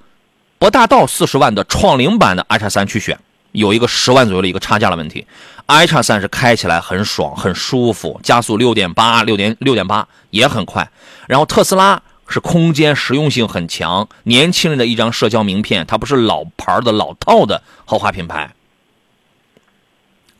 [0.58, 3.18] 不大到四十万的创领版的 i 叉三去选，
[3.54, 5.26] 有一个十万左右的一个差价的问题。
[5.66, 10.88] i 叉三是开起来很爽很舒服，加速六点八六点六点八也很快，
[11.26, 12.02] 然后特斯拉。
[12.26, 18.54] 是空间实用性很强，年轻人的一张社交名片，它不是老牌的老套的豪华品牌。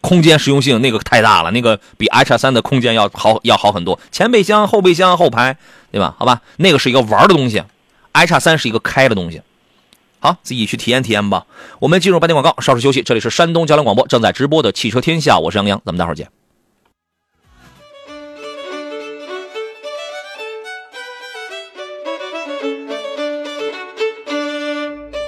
[0.00, 5.59] 空间实用性那个太大了，那个比 i 叉三的空间要好要好很多，前备箱、后备箱、后排，
[5.92, 6.14] 对吧？
[6.18, 7.62] 好吧，那个是一个玩的东西
[8.12, 9.42] ，i 叉三是一个开的东西。
[10.24, 11.44] 好，自己去体验体验吧。
[11.80, 13.02] 我们进入半天广告，稍事休息。
[13.02, 16.30] 这里是山东交通广播正在直播的汽车天下，我是杨洋，咱们待会儿见。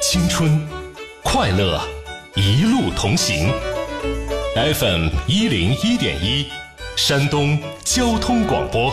[0.01, 0.67] 青春，
[1.23, 1.79] 快乐，
[2.35, 3.53] 一路同行。
[4.55, 6.47] FM 一零一点一，
[6.97, 8.91] 山东交通广播。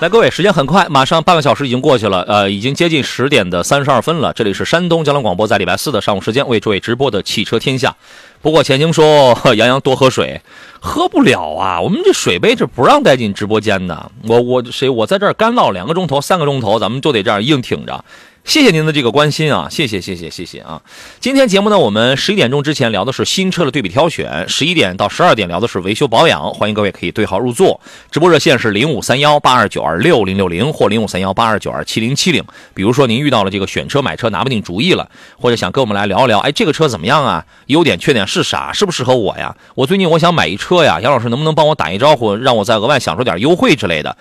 [0.00, 4.32] 来，各位，时间很快，马上半个小时已经过去了，呃，已经接近十点的三十二分了。
[4.32, 7.94] 这里是山东交通广播，在礼拜四的上午时间为诸位直播的汽车天下。
[8.40, 10.40] 不过钱清说 杨洋多喝水，
[10.80, 14.10] 喝不了啊，我们这水杯是不让带进直播间的。
[14.26, 18.02] 我我谁我在这儿干唠两个钟头、三个钟头，咱们就得这样硬挺着。
[18.50, 20.82] 谢谢您的这个关心啊，谢谢谢谢谢谢啊！
[21.20, 27.80] 今天节目呢，我们十一点钟之前聊的是新车的对比挑选，十一点到十二点聊的是维修保养，欢迎各位可以对号入座。
[28.10, 32.42] 直播热线是零五三幺八二九二六零六零或零五三幺八二九二七零七零。
[32.74, 35.08] 比如说您遇到了这个选车买车拿不定主意了，
[35.38, 37.46] 或者想跟我们来聊一聊，哎，这个车怎么样啊？
[37.66, 38.72] 优点缺点是啥？
[38.72, 39.56] 适不适合我呀？
[39.76, 44.16] 我最近我想买一车呀，杨老师能不能帮我打一招呼，让我再额外享受点优惠之类的？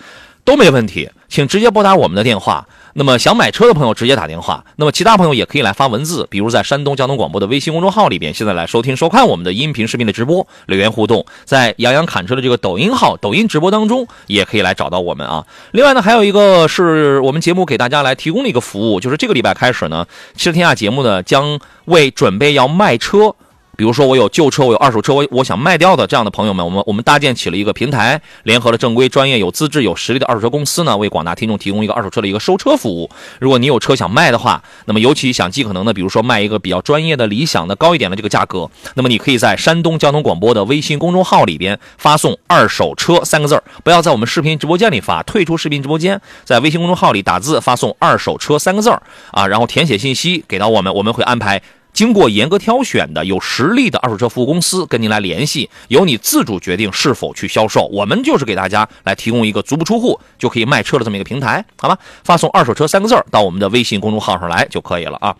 [0.45, 2.67] 都没问题，请直接拨打我们的电话。
[2.99, 15.45] 那么想买车的朋友直接打电话，那么其他朋友也可以来发文字，比如在山东交通广播的微信公众号里边，现在来收听收看我们的音频视频的直播，留言互动，在杨洋侃车的这个抖音号、抖音直播当中也可以来找到我们啊。
[15.71, 23.33] 另外呢，还有一个是我们节目给大家来提供的一个服务，就是这个礼拜开始呢，汽车天下节目呢将为准备要卖车。
[23.79, 33.09] 比如说我有旧车，我有二手车，我我想卖掉的这样的朋友们，我们我们搭建起了一个平台，联合了正规、专业、有资质、有实力的二手车公司呢，为广大听众提供一个二手车的一个收车服务。
[33.39, 51.61] 如果你有车想卖的话，那么尤其想尽可能的，比如说卖一个比较专业的、理想的、高一点的这个价格，那么你可以在山东交通广播的微信公众号里边发送“二手车”三个字儿，不要在我们视频直播间里发，退出视频直播间，在微信公众号里打字发送“二手车”三个字儿啊，然后填写信息给到我们，我们会安排。
[51.91, 57.85] 经过严格挑选的有实力的二手车服务公司跟您来联系，由你自主决定是否去销售。
[57.87, 61.97] 我们就是给大家来提供一个足不出户就可以卖车的这么一个平台，好吧？
[62.23, 65.35] 发送“二手车”三个字儿到我们的微信公众号上来就可以了啊。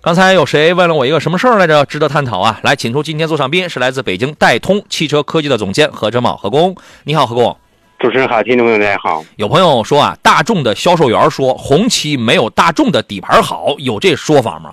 [0.00, 1.84] 刚才有谁问了我一个什么事儿来着？
[1.84, 2.58] 值得探讨啊！
[2.62, 6.74] 来，请出今天座上宾是来自北京戴通汽车科技的总监何哲茂何工。
[7.04, 7.56] 你好，何工。
[7.98, 9.22] 主持人好，听众朋友大家好。
[9.36, 14.72] 有朋友说啊，大众的销售员说红旗没有大众的底盘好，有这说法吗？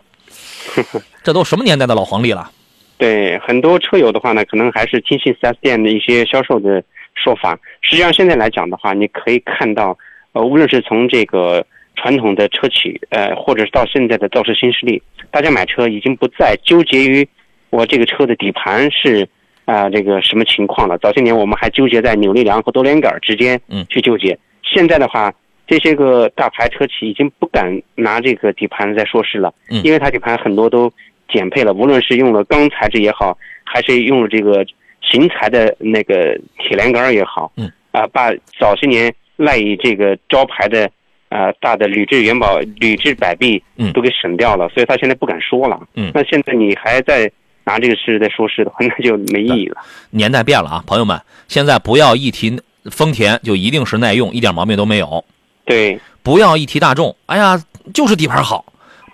[1.27, 2.49] 这都什么年代的老黄历了？
[2.97, 6.81] 对很多车友的话呢，可能还是听信 4S 店的一些销售的
[7.15, 7.59] 说法。
[7.81, 9.97] 实际上现在来讲的话，你可以看到，
[10.31, 11.65] 呃，无论是从这个
[11.97, 17.27] 传统的车企，呃，或者是到现在的造车新势力，大家买车已经不再纠结于
[17.71, 19.27] 我这个车的底盘是
[19.65, 20.97] 啊、这个什么情况了。
[20.99, 25.33] 早些年我们还纠结在扭力梁和多连杆之间嗯去纠结，现在的话。
[25.69, 30.89] 这些个大牌车企已经不敢拿这个底盘再说事了，嗯因为它底盘很多都
[31.27, 34.65] 减配了，无论是用了钢材质也好，还是用了这个
[35.01, 40.89] 型材的那个铁连杆儿也好，嗯，啊，把早些年赖以这个招牌的
[41.29, 47.31] 啊大的铝制元宝、铝制摆臂，嗯都给省掉了，所以他现在不敢说了，嗯那现在你还在
[47.63, 49.77] 拿这个事在说事的话， 那就没意义了。
[50.11, 52.59] 年代变了啊，朋友们，现在不要一提
[52.89, 55.25] 丰田就一定是耐用，一点毛病都没有。
[55.65, 57.61] 对，不要一提大众，哎呀，
[57.93, 58.63] 就是底盘好；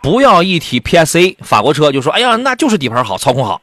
[0.04, 3.62] 不要一提 PSA 法国车就说，哎呀，那就是底盘好，操控好。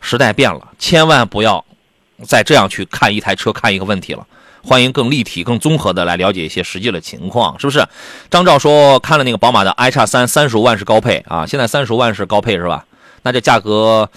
[0.00, 1.64] 时代变了，千万不要
[2.22, 4.24] 再这样去看一台车、看一个问题了。
[4.62, 7.84] 欢迎更立体、更综合的来了解一些实际的情况，是不是？
[8.30, 12.86] 张照说看了那个宝马的 i 叉三，三十五万是高配啊，现在三十五万是高配是吧？
[13.22, 14.08] 那这价格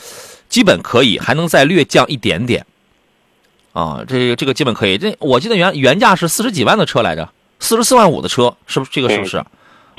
[0.49, 2.63] 基本可以，还能再略降一点点
[3.73, 4.03] 啊。
[4.07, 4.99] 这这个基本可以。
[4.99, 7.27] 这我记得原原价是四十几万的车来着，
[7.59, 9.43] 四十四万五的车，是不是这个是不是？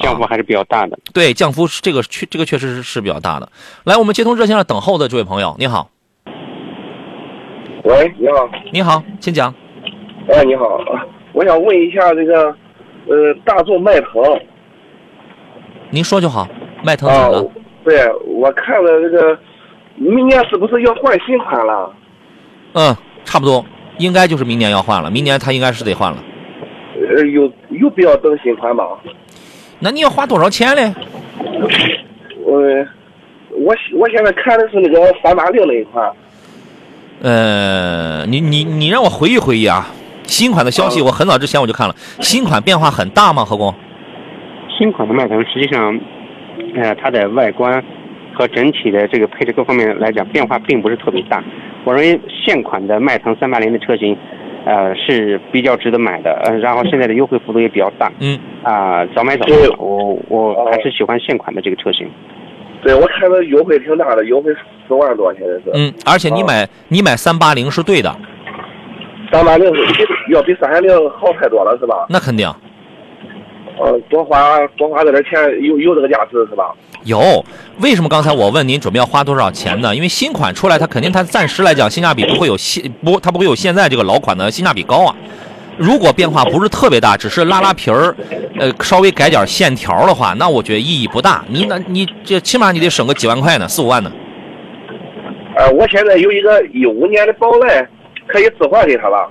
[0.00, 0.98] 降幅还是比较大的。
[1.12, 3.48] 对，降幅是这个确这个确实是是比较大的。
[3.84, 5.90] 来，我们接通热线上等候的这位朋友，你好，
[7.84, 9.54] 喂，你好，你好，请讲。
[10.28, 10.80] 哎，你好，
[11.32, 12.54] 我想问一下这个，
[13.08, 14.22] 呃，大众迈腾
[15.90, 16.46] 您说就好，
[16.84, 17.50] 迈腾怎啊么了？，
[17.84, 19.38] 对我看了这个，
[19.96, 21.92] 明年是不是要换新款了？
[22.74, 23.64] 嗯，差不多，
[23.98, 26.22] 应该就是明年要换了，明年它应该是得换了。
[27.16, 28.84] 呃，有有必要等新款吗？
[29.80, 30.92] 那你要花多少钱嘞？
[32.44, 32.60] 我
[33.50, 36.10] 我我现在看的是那个三八零那一款，
[37.22, 39.86] 呃，你你你让我回忆回忆啊，
[40.24, 43.44] 新款的消息嗯我很早之前我就看了，新款变化很大吗？
[43.44, 43.74] 何工？
[44.78, 45.98] 新款的迈腾实际上，
[46.76, 47.82] 呃，它的外观
[48.34, 51.42] 和整体的这个配置各方面来讲变化并不是特别大。
[51.84, 54.16] 我认为现款的迈腾三八零的车型，
[54.64, 59.44] 呃是比较值得买的，呃，然后现在的优惠幅度也比较大，嗯，啊、早买早。
[59.78, 62.08] 我我还是喜欢现款的这个车型。
[62.82, 64.50] 对我看的优惠挺大的，优惠
[64.88, 65.64] 四万多，现在是。
[65.74, 68.14] 嗯，而且你买你买三八零是对的，
[69.30, 72.06] 三八零是比要比三三零好太多了，是吧？
[72.08, 72.48] 那肯定
[73.78, 76.74] 呃，多花多花这点钱，有有这个价值是吧？
[77.04, 77.44] 有。
[77.78, 79.94] 为什么刚才我问您准备要花多少钱呢？
[79.94, 85.14] 因为新款出来，它肯定它暂时来讲性价比不会有现不它不会有现在这个老款的性价比高啊。
[85.78, 88.14] 如果变化不是特别大，只是拉拉皮儿，
[88.58, 91.42] 呃，稍微改点线条的话，那我觉得意义不大。
[91.48, 94.12] 你那你这起码你得省个几万块呢，四五万呢。
[95.56, 97.88] 呃，我现在有一个一五年的宝来，
[98.26, 99.26] 可以置换给他了。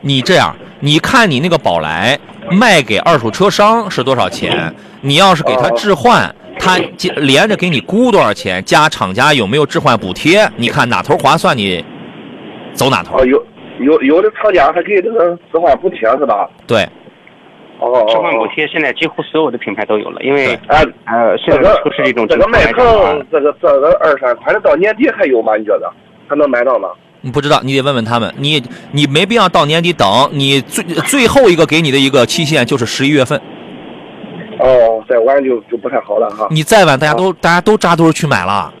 [0.00, 2.18] 你这样，你看你那个宝来
[2.50, 4.74] 卖给二手车商是多少钱？
[5.00, 10.48] 你要是给他置换，他接连着给你估多少钱，加厂家有没有置换补贴？
[10.56, 11.84] 你看哪头划算，你
[12.72, 13.26] 走哪头哦，。
[13.26, 13.44] 有
[13.80, 16.48] 有有的厂家还给这个置换补贴是吧？
[16.64, 16.84] 对，
[17.80, 18.48] 哦哦置换补哦。
[18.54, 25.56] 贴现在几乎所有的品牌都有了，因为对哎，呃，现在这个车市这种这个迈腾，这个这个二三款的到年底还有吗？
[25.56, 25.92] 你觉得
[26.28, 26.88] 还能买到吗？
[27.22, 28.32] 你不知道，你得问问他们。
[28.38, 33.40] 你你没必要到年底等，你最最后一个给你的一个期限就是十一月份。
[34.62, 36.46] 哦，再晚就就不太好了哈。
[36.50, 38.72] 你再晚，大家都大家都扎堆去买了。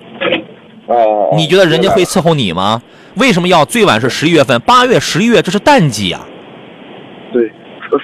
[0.86, 2.80] 哦，你觉得人家会伺候你吗？
[3.16, 4.58] 为什么要最晚是十一月份？
[4.62, 6.20] 八月、十一月这是淡季啊，
[7.32, 7.50] 对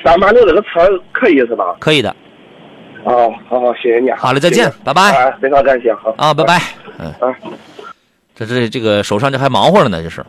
[0.05, 0.69] 三八六这个车
[1.13, 1.77] 可以是吧？
[1.79, 2.15] 可以的。
[3.05, 4.19] 哦，好好，谢谢你啊。
[4.21, 6.45] 好嘞再见谢谢拜拜哎，非常感谢，好啊，拜。
[6.45, 6.61] 拜。
[6.99, 7.35] 嗯，啊。
[8.35, 10.25] 这这这个手上这还忙活着呢，这是。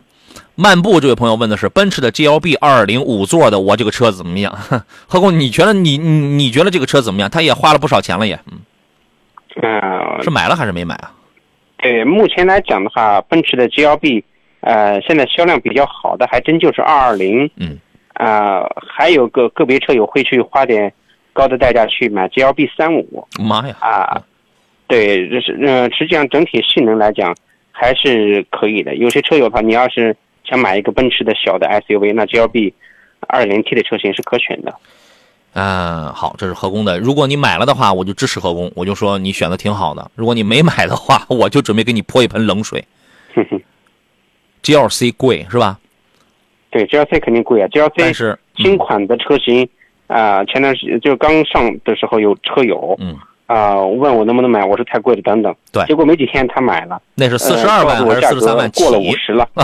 [0.60, 4.52] 漫步这位朋友问的是奔驰的 GLB 二零五座的，我这个车怎么样？
[5.08, 7.30] 何工，你觉得你你你觉得这个车怎么样？
[7.30, 8.58] 他也花了不少钱了也，嗯，
[9.62, 11.12] 呃，是买了还是没买啊？
[11.78, 14.22] 对，目前来讲的话，奔驰的 GLB，
[14.60, 17.78] 呃，现在销量比较好的还真就是二二零，嗯，
[18.12, 20.92] 啊，还有个个别车友会去花点
[21.32, 24.20] 高的代价去买 GLB 三五妈呀，啊，
[24.86, 27.34] 对，这是呃，实际上整体性能来讲
[27.72, 28.96] 还是可以的。
[28.96, 30.14] 有些车友的话，你要是
[30.50, 32.72] 想买一个奔驰的小的 SUV，那 GLB
[33.28, 34.74] 2.0T 的车型是可选的。
[35.54, 36.98] 嗯，好，这是合工的。
[36.98, 40.10] 如果你买了的话，我就支持合工，我就说你选的挺好的。
[40.14, 42.84] 如果你没买的话， 我就准备给你泼一盆冷水。
[43.34, 43.60] 哼哼
[44.62, 45.78] ，GLC 贵是吧？
[46.70, 49.68] 对，GLC 肯定贵啊，GLC 是新款的车型
[50.06, 55.54] 啊、前段时间就刚上的时候有车友嗯，啊、问我能不能买，我说太贵了，等等。
[55.72, 59.48] 对结果没几天他买了，那是四十呃二万还是四十三万过了五十了。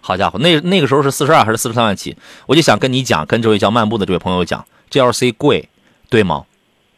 [0.00, 2.16] 好家伙，那那个时候是四十二还是四十三万起？
[2.46, 5.68] 我就想跟你讲，跟这位叫漫步的这位朋友讲，GLC 贵，
[6.08, 6.44] 对吗？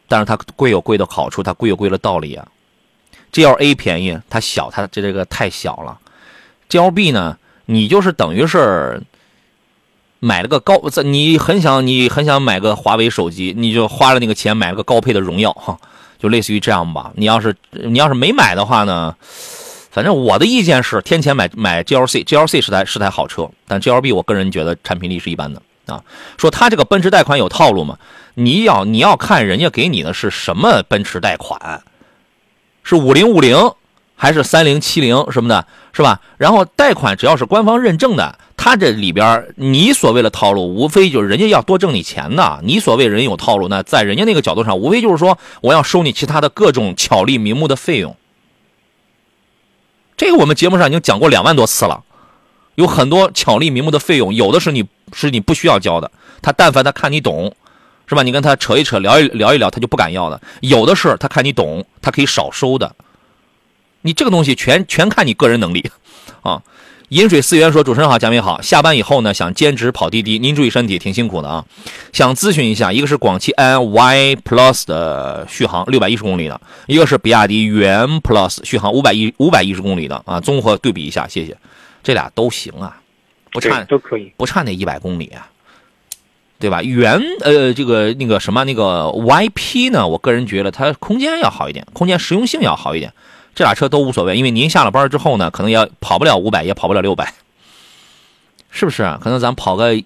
[0.09, 2.47] 但是它贵有贵的好处，它贵有贵的道理啊。
[3.33, 5.99] GLA 便宜，它小，它这这个太小了。
[6.69, 9.01] GLB 呢，你就是等于是
[10.19, 15.79] 买了个高，你很想你很想买个华为手机，你就花了那个钱买了个高配的荣耀哈，
[16.19, 17.13] 就类似于这样吧。
[17.15, 19.15] 你要是你要是没买的话呢？
[19.91, 26.03] 反正我的意见是，天前买买 GLC，GLC 是台是台好车，但 GLB 我个人觉得产品力是一般的啊。
[26.39, 27.99] 说他这个奔驰贷款有套路吗？
[28.35, 31.83] 你要你要看人家给你的是什么奔驰贷款，
[32.85, 33.73] 是五零五零
[34.15, 36.21] 还是三零七零什么的，是吧？
[36.39, 42.61] 然后贷款只要是官方认证的，他这里边你所谓的套路，无非就是人家要多挣你钱的。
[42.63, 48.17] 你所谓人有套路，那在人家那个角度上，无非就是说我要收你其他的各种巧立名目的费用。
[50.21, 52.05] 这个我们节目上已经讲过两万多次了，
[52.75, 56.13] 有很多巧立名目的费用，有的是你是你不需要交的，
[56.43, 57.55] 他但凡他看你懂，
[58.07, 58.23] 是吧？
[58.23, 62.95] 你跟他扯一扯，聊一聊一聊，他就不敢要的；有的是他看你懂，他可以少收的。
[64.03, 65.91] 你这个东西全全看你个人能力，
[66.43, 66.63] 啊。
[67.11, 68.63] 饮水思源说：“主持人好，嘉宾好。
[68.63, 71.65] 下班以后呢，想兼职跑滴滴，您注意身体，挺辛苦的啊。
[72.13, 81.57] 想咨询一下，一个是广汽安 Y Plus 的续航六百一十公里的，一个是比亚迪元 Plus 续航五百一五百一十公里的啊，综合对比一下，谢谢。
[82.05, 82.97] 这俩都行啊，
[83.51, 84.33] 不差，都可以。
[84.37, 85.51] 不差那一百公里啊，
[86.61, 86.81] 对吧？
[86.81, 93.13] 原呃这个那个什么那个 YP 呢，我个人觉得它空间要好一点，空间实用性要好一点。
[93.61, 97.35] 这俩车都无所谓，因为您下了班之后呢，可能要跑不了五百，也跑不了六百，
[98.71, 99.21] 是不是啊？
[99.23, 100.03] 可能咱跑个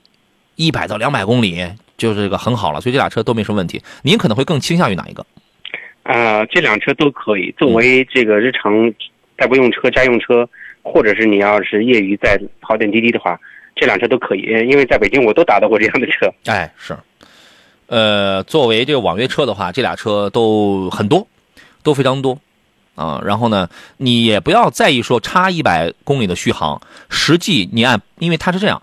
[0.56, 1.64] 一百到两百公里
[1.96, 3.80] 就是这个很好了，所以这俩车都没什么问题。
[4.02, 5.24] 您可能会更倾向于哪一个？
[6.02, 8.92] 啊、这辆车都可以作为这个日常
[9.36, 10.44] 代步用车、家用车，
[10.82, 13.38] 或者是你要是业余在跑点滴滴的话，
[13.76, 14.52] 这辆车都可以。
[14.52, 16.28] 呃因为在北京我都打到过这样的车。
[16.46, 16.96] 哎，是，
[17.86, 21.24] 呃，作为这个网约车的话，这俩车都很多，
[21.84, 22.36] 都非常多
[22.94, 23.20] 啊。
[23.24, 28.82] 然后呢，你也不要在意说差一百公里的续航，实际你按，因为它是这样，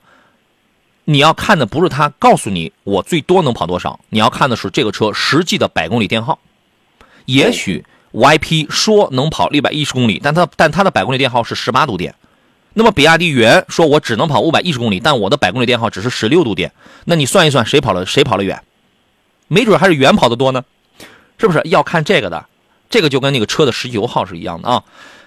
[1.05, 6.39] 你要看的不是它告诉你我最多能跑多少，你要看的是这个车实际的百公里电耗。
[7.26, 12.14] 也许 YP 说能跑六百一十公里，但它但它的百公里电耗是十八度电。
[12.74, 16.72] 那么比亚迪元说，我只能跑五百一十公里，但我的百公里电耗只是十六度电。
[17.05, 18.62] 那你算一算，谁跑了谁跑了远？
[19.49, 20.64] 没准还是元跑的多呢，
[21.38, 21.62] 是不是？
[21.66, 22.45] 要看这个的，
[22.92, 24.84] 这个就跟那个车的实际油耗是一样的啊。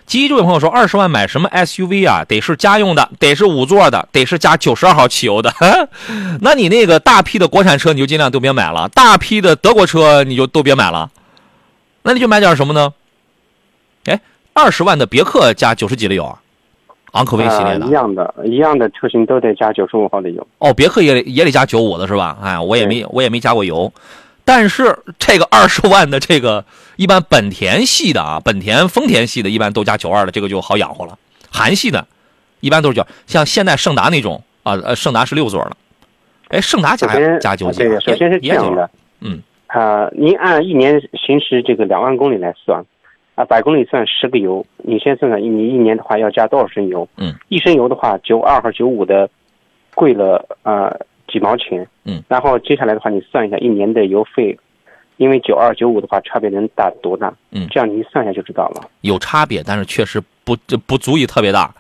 [0.07, 2.23] 基这位朋友说，二十万买什么 SUV 啊？
[2.29, 5.51] 得是家用的，得是五座的，得是加九十二号汽油的。
[6.43, 11.11] 那你那个大批的国产车，你就尽量都别买了；大批的德国车，你就都别买了。
[12.03, 12.93] 那你就买点什么呢？
[14.05, 14.21] 哎，
[14.53, 16.37] 二十万的别克加九十几的油啊，
[17.13, 17.91] 昂科威系列的呃一。
[17.93, 20.47] 样的，一样的车型都得加九十五号的油。
[20.59, 22.37] 哦，别克也也得加九五的是吧？
[22.43, 23.91] 哎，我也没我也没加过油，
[24.45, 26.65] 但是这个二十万的这个
[26.97, 31.19] 一般本田系的啊，本田、丰田系的一般都加九二的，这个就好养活了。
[31.51, 32.07] 韩系的，
[32.61, 35.77] 一般都是九，像现代胜达那种啊，呃，胜达是六座的，
[36.49, 37.07] 哎，胜达加
[37.39, 38.91] 加九几啊，对的，首先是这样的，
[39.21, 42.85] 嗯，啊、您按一年行驶这个两万公里来算，
[43.37, 47.09] 啊，百公里算十个油，你先算算，你一年的话要加多少升油？
[47.17, 49.29] 嗯，一升油的话，九二和九五的
[49.95, 50.95] 贵了呃
[51.35, 51.87] 几毛钱。
[52.05, 54.57] 嗯，然后接下来的话，你算一下一年的油费，
[55.17, 57.35] 因为九二九五的话差别能大多大？
[57.51, 58.89] 嗯这样你一算一下就知道了。
[59.01, 61.75] 有差别，但是确实不这不足以特别大。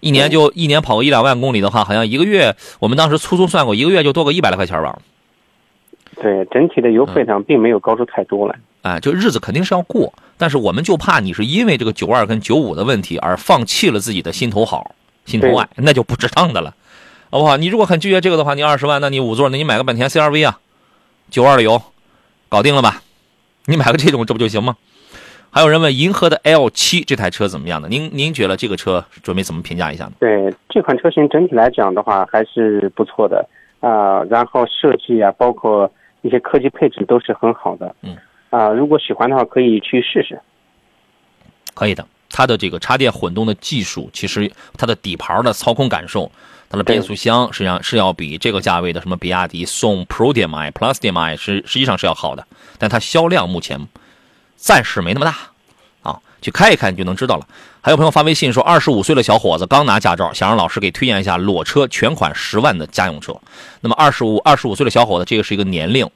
[0.00, 4.96] 一年就一年跑个一两万公里的话，好像一个月，我们当时粗粗算过，一个月就多个一百来块钱吧。
[6.20, 8.54] 对，整体的油嗯费上并没有高出太多来。
[8.82, 14.94] 哎，就日子肯定是要过，但是我们就怕你是因为这个九二跟九五的问题而放弃了自己的心头好、
[15.24, 16.72] 心头爱，那就不值当的了，
[17.30, 17.56] 好不好？
[17.56, 20.60] 你如果很拒绝这个的话，你二十万，那你五座，那你买个本田 CRV 啊，
[21.30, 21.82] 九二的油，
[22.48, 23.02] 搞定了吧？
[23.66, 24.76] 你买个这种，这不就行吗？
[25.50, 27.88] 还有人问银河的 L 七这台车怎么样呢？
[27.90, 30.12] 您您觉得这个车准备怎么评价一下呢？
[30.20, 33.46] 对这款车型整体来讲的话还是不错的
[33.80, 35.90] 啊、然后设计啊，包括
[36.22, 37.94] 一些科技配置都是很好的。
[38.02, 38.16] 嗯，
[38.50, 40.40] 啊、如果喜欢的话可以去试试。
[41.74, 42.04] 可以的。
[42.30, 46.30] 它的这个插电混动的技术，其实它的底盘的操控感受，
[46.70, 52.46] 它的变速箱实际上是要比这个价位的什么比亚迪宋 Pro DM-i、Plus DM-i 是实际上是要好的，
[52.78, 53.88] 但它销量目前
[54.56, 55.36] 暂时没那么大
[56.02, 57.46] 啊，去开一开你就能知道了。
[57.80, 63.34] 还有朋友发微信说，二十五岁的小伙子刚拿驾照，想让老师给推荐一下裸车全款十万的家用车。
[63.80, 66.10] 那么二十五二十五岁的小伙子，这个是一个年龄，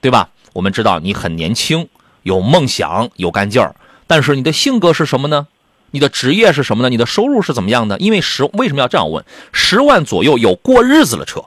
[0.00, 0.28] 对吧？
[0.52, 1.88] 我们知道你很年轻，
[2.22, 3.74] 有梦想，有干劲儿。
[4.06, 5.48] 但是你的性格是什么呢？
[5.96, 6.90] 你的职业是什么呢？
[6.90, 7.96] 你的收入是怎么样的？
[7.96, 9.24] 因为十为什么要这样问？
[9.50, 11.42] 十万左右有过日子的车，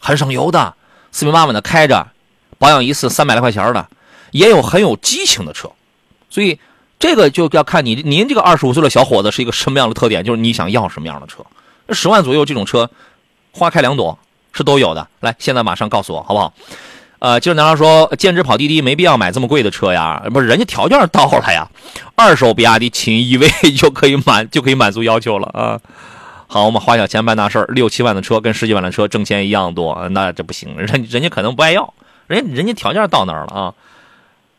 [0.00, 0.74] 很省油的，
[1.12, 2.08] 四平八稳的开着，
[2.58, 3.88] 保养一次三百来块钱的，
[4.32, 5.70] 也有很有激情的车，
[6.30, 6.58] 所以
[6.98, 11.46] 这个就要看你您这个二十五岁的小伙子是一个什么样的特点，就是你想要什么样的车。
[11.90, 12.90] 十万左右这种车，
[13.52, 14.18] 花开两朵
[14.52, 15.06] 是都有的。
[15.20, 16.52] 来，现在马上告诉我好不好？
[17.22, 21.68] 呃，就是男孩说，兼职跑滴滴没必要买这么贵的车呀，不是人家条件到了呀，
[22.16, 23.48] 二手比亚迪秦 EV
[23.78, 25.78] 就可以满就可以满足要求了啊。
[26.48, 31.94] 好，我们花小钱办大事儿，六七万的车跟十几万的车挣钱一样多，那这不行，人人家可能不爱要，
[32.26, 33.74] 人人家条件到那儿了啊。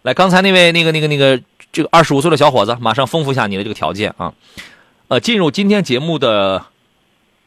[0.04, 1.42] 来，刚才那位那个那个那个
[1.74, 4.32] 这个二十五岁的小伙子，马上丰富一下你的这个条件啊。
[5.10, 6.64] 呃，进入今天节目的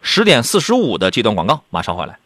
[0.03, 2.19] 十点四十五的这段广告，马上回来。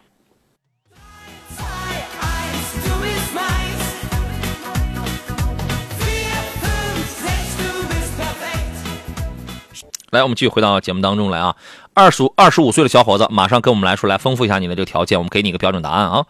[10.10, 11.54] 来，我们继续回到节目当中来啊。
[11.94, 16.26] 二十二十五岁的小伙子，马上跟我们来说，来丰富一下你的这个条件，我们给你一个标准答案啊。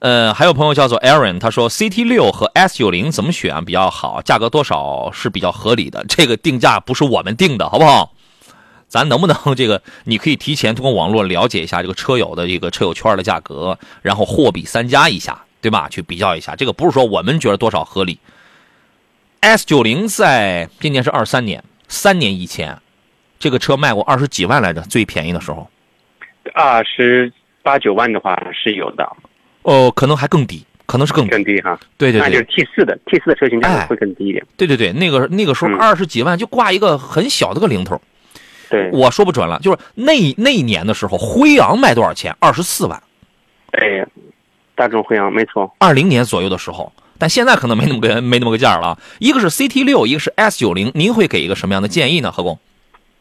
[0.00, 4.20] 呃，还有朋友叫做 Aaron，他说 CT 六和 S 九零怎么选比较好？
[4.20, 6.04] 价格多少是比较合理的？
[6.06, 8.12] 这个定价不是我们定的，好不好？
[8.86, 9.80] 咱能不能这个？
[10.04, 15.88] 你可以提前通过网络了解一下这个车友的这个车友圈的价格，然后货比三家一下，对吧？
[15.88, 16.54] 去比较一下。
[16.54, 18.18] 这个不是说我们觉得多少合理。
[19.40, 22.78] S 九零在今年是二三年，三年以前，
[23.38, 25.68] 这个车卖过二十几万来着，最便宜的时候，
[26.54, 27.32] 二十
[27.62, 29.08] 八九万的话是有的，
[29.62, 31.30] 哦，可能还更低，可能是更低。
[31.30, 31.78] 更低哈。
[31.98, 34.44] 对对对那就是，T 四的 T 四的车型价哎格会更低一点。
[34.56, 38.00] 对对对，那个那个时候嗯二十几万就挂一个很小的个零头，
[38.70, 42.34] 对，我说不准了，就是那那一年的时候，辉昂卖多少钱？
[42.38, 43.02] 二十四万，
[43.72, 44.06] 哎，
[44.74, 45.74] 大众辉昂没错。
[45.78, 48.98] 二零年左右的时候，但现在可能没那么个没那么个价了啊。
[49.18, 52.30] 一个是 CT 六，一个是 S 九零，您会给一个什么样的建议呢？
[52.30, 52.58] 何工？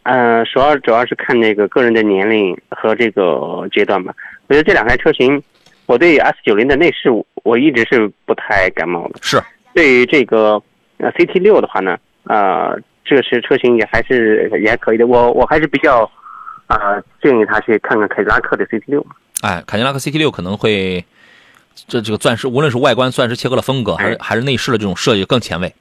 [0.05, 4.13] 呃，主要主要是看那个个人的年龄和这个阶段吧。
[4.47, 5.41] 我觉得这两台车型，
[5.87, 7.09] 我对 S 九零的内饰
[7.43, 9.19] 我一直是不太感冒的。
[9.23, 9.41] 是
[9.73, 10.61] 对于这个
[10.97, 15.07] 呃 CT 六的话呢，呃，这个是车型也还是也还可以的。
[15.07, 16.09] 我我还是比较
[16.67, 19.05] 啊、建议他去看看凯迪拉克的 CT 六。
[19.41, 21.03] 哎，凯迪拉克 CT 六可能会，
[21.87, 25.73] 这这个钻石，无论是外观钻石切割的风格，还是还是内饰的这种设计更前卫。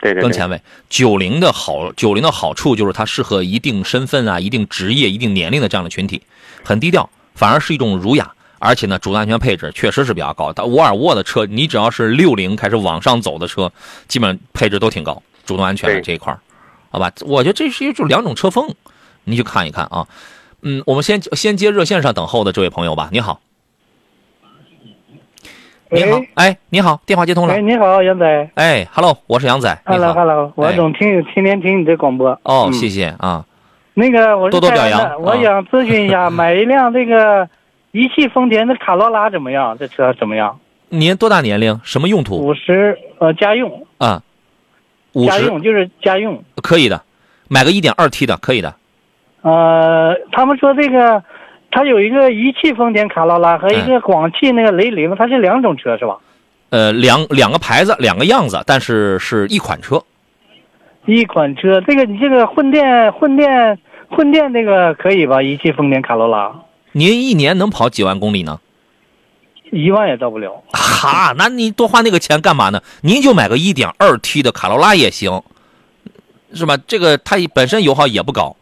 [0.00, 0.60] 对对对，更前卫。
[0.88, 6.22] 九零的好，九零的好处就是它适合一定身份啊、一定职业、一定年龄的这样的群体，
[6.64, 8.32] 很低调，反而是一种儒雅。
[8.58, 10.52] 而且呢，主动安全配置确实是比较高。
[10.52, 13.72] 但沃尔沃的车，你只要是六零开始往上走的车，
[14.06, 16.38] 基本配置都挺高，主动安全的这一块儿
[16.90, 17.10] 好吧？
[17.26, 18.72] 我觉得这是一种两种车风，
[19.24, 20.06] 你去看一看啊。
[20.60, 23.08] 嗯，我们先先接热线上等候的这位朋友吧。
[23.10, 23.40] 你好，
[25.94, 27.60] 你好，哎，你好，电话接通了哎，。
[27.60, 28.50] 你好，杨仔。
[28.54, 29.78] 哎，Hello，我是杨仔。
[29.84, 32.30] Hello，Hello，我哎总听天天听你的广播。
[32.44, 33.44] 哦，嗯谢谢啊。
[33.92, 37.46] 那个我是多多表扬，我想咨询一下， 买一辆这个
[37.90, 39.76] 一汽丰田的卡罗拉怎么样？
[39.78, 40.58] 这车怎么样？
[40.88, 41.78] 您多大年龄？
[41.84, 44.22] 什么用途五十呃家用，啊？
[45.12, 46.42] 五十家用就是家用。
[46.62, 47.02] 可以的，
[47.48, 48.74] 买个一点二 T 的可以的。
[49.42, 51.22] 呃，他们说这个，
[51.72, 56.18] 它有一个一汽丰田卡罗拉和一个广汽那个雷凌，它是两种车是吧？
[56.68, 60.00] 呃，两两个牌子，两个样子，但是是一款车。
[61.06, 65.42] 一款车，这个你这个混电混电混电那个可以吧？
[65.42, 66.54] 一汽丰田卡罗拉
[66.92, 68.60] 您一年能跑几万公里呢？
[69.70, 70.62] 一万也到不了。
[70.72, 72.82] 哈，那你多花那个钱干嘛呢？
[73.00, 75.42] 您就买个一点二 T 的卡罗拉也行，
[76.52, 76.76] 是吧？
[76.86, 78.54] 这个它本身油耗也不高。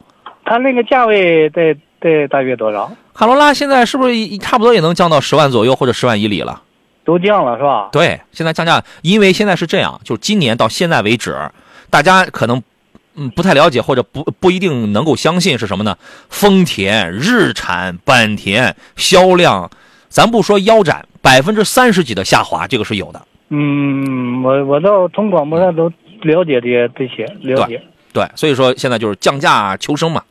[0.45, 2.91] 它那个价位得得大约多少？
[3.15, 6.63] 卡罗拉现在是不是差不多也能降到十万左右或者十万以里了？
[7.05, 7.89] 都降了是吧？
[7.91, 11.37] 对，现在降价，因为现在是这样，就是今年到现在为止，
[11.89, 12.63] 大家可能
[13.17, 15.97] 嗯不太了解或者不不一定能够相信是什么呢？
[16.29, 19.71] 丰田、日产、本田销量，
[20.09, 23.21] 咱不说腰斩，百分之三十几的下滑，这个是有的。
[23.49, 25.91] 嗯，我我到从广播上都
[26.23, 27.83] 了解这些这些了解。
[28.13, 30.23] 对，所以说现在就是降价求生嘛。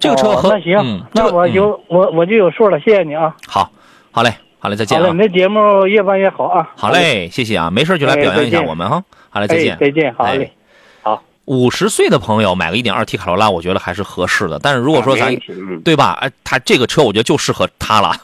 [0.00, 3.36] 这个车和、哦那行，嗯，那我嗯、我我就有数了，谢谢你啊。
[3.46, 3.70] 好，
[4.10, 6.70] 好嘞，好嘞，再见好嘞，啊你，的节目越办越好啊。
[6.74, 10.50] 好嘞，谢谢啊，没事就来哎表扬一下我们哈，好嘞，再哎见，，再见，好嘞。
[11.02, 14.58] 好五十岁的朋友买个一点二 T 卡罗拉，我觉得还是合适的。
[14.58, 15.36] 但是如果说咱
[15.84, 16.16] 对吧？
[16.20, 18.14] 哎，他这个车我觉得就适合他了。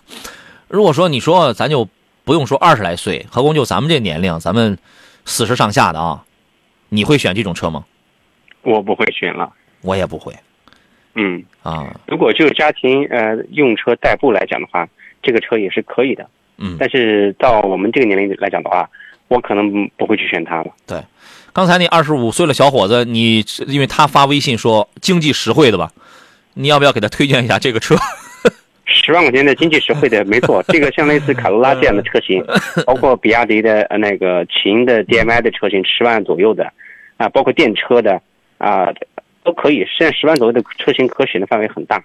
[0.68, 1.88] 如果说你说咱就
[2.24, 4.78] 不用说二十来岁，何况就咱们这年龄，咱们
[5.24, 6.22] 四十上下的啊，
[6.88, 7.84] 你会选这种车吗？
[8.62, 9.50] 我不会选了。
[9.82, 10.32] 我也不会
[11.16, 11.92] 嗯，啊。
[12.06, 14.88] 如果就家庭呃用车代步来讲的话，
[15.22, 16.28] 这个车也是可以的。
[16.58, 18.88] 嗯，但是到我们这个年龄来讲的话，
[19.28, 20.66] 我可能不会去选它了。
[20.86, 20.98] 对
[21.52, 25.90] 刚才那二十五岁的小伙子，你因为他发微信说经济实惠的吧，
[26.54, 27.96] 你要不要给他推荐一下这个车？
[28.84, 32.44] 十万块钱的经济实惠的， 没错，这个像类似卡罗拉这样的车型，
[32.86, 36.70] 包括比亚迪的呃那个秦的 DMI 的车型，十万左右的，
[37.16, 38.20] 啊，包括电车的
[38.58, 38.86] 啊，
[39.46, 39.86] 都可以。
[39.96, 42.02] 现在十万左右的车型可选的范围很大。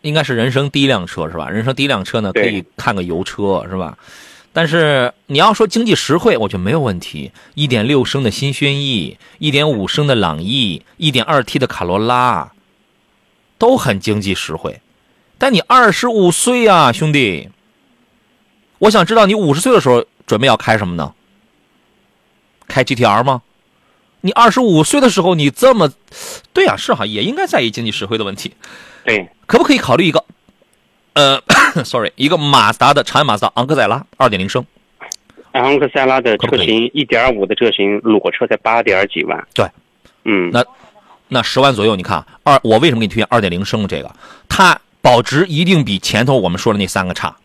[0.00, 1.50] 应该是人生第一辆车是吧？
[1.50, 3.98] 人生第一辆车呢，可以看个油车是吧？
[4.52, 7.32] 但是你要说经济实惠，我觉得没有问题。
[7.54, 12.52] 一点六升的新轩逸，一点五升的朗逸，一点二 T 的卡罗拉，
[13.58, 14.80] 都很经济实惠。
[15.38, 17.48] 但你二十五岁啊，兄弟，
[18.78, 21.12] 我想知道你五十岁的时候准备要开什么呢？
[22.68, 23.42] 开 GTR 吗？
[24.24, 25.92] 你二十五岁的时候你这么，
[26.54, 28.54] 对呀、是哈，也应该在意经济实惠的问题。
[29.04, 30.24] 对，可不可以考虑一个，
[31.12, 31.38] 呃，
[31.84, 34.64] sorry，一个马自达的长安马自达昂克赛拉二点零升？
[35.52, 39.46] 昂克赛拉的车型一点五的车型裸车才八点几万。
[39.52, 39.68] 对，
[40.24, 40.64] 嗯，那
[41.28, 44.10] 那十万左右，你看二，我为什么给你推荐二点零升的这个？
[44.48, 47.36] 它保值一定比前头我们说的那三个差，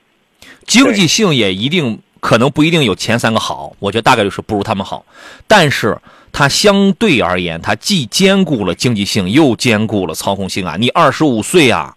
[0.66, 5.06] 经济性也一定可能不一定有前三个好，我觉得大概率是不如他们好，
[5.46, 5.98] 但是
[6.32, 10.76] 它相对而言，它既兼顾了经济性，又兼顾了操控性啊！
[10.80, 11.96] 你二十五岁啊，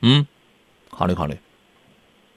[0.00, 0.26] 嗯，
[0.90, 1.36] 考虑考虑。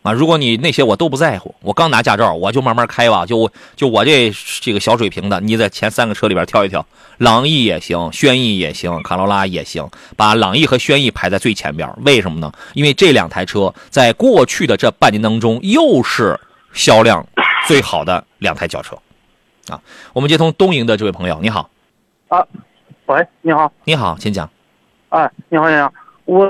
[0.01, 6.85] 啊，如果你那些我都不在乎，我刚拿驾照，我就慢慢开吧，就就我这这个小水平的，你在前三个车里边挑一挑，
[7.17, 11.91] 朗逸也行，轩逸也行，卡罗拉也行，把朗逸和轩逸排在最前边。
[12.05, 12.53] 为什么呢？
[12.75, 16.39] 因为这两台车在过去的这半年当中，又是
[16.71, 17.25] 销量
[17.67, 18.95] 最好的两台轿车。
[19.69, 19.81] 啊，
[20.13, 21.69] 我们接通东营的这位朋友，你好，
[22.27, 22.45] 啊
[23.07, 24.49] 喂，你好，你好，请讲。
[25.09, 25.91] 哎，你好，你好，
[26.25, 26.47] 我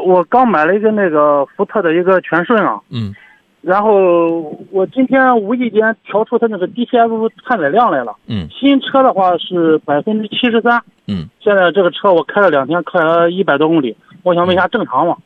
[0.00, 3.14] 我刚买了一个那个福特的一个全顺啊，嗯
[3.60, 15.16] 然后我今天无意间调出它那个 DCF 碳载量来了，嗯新车的话是百分之七十三，嗯，现在这个车我开了两天，开了一百多公里，我想问一下正常吗？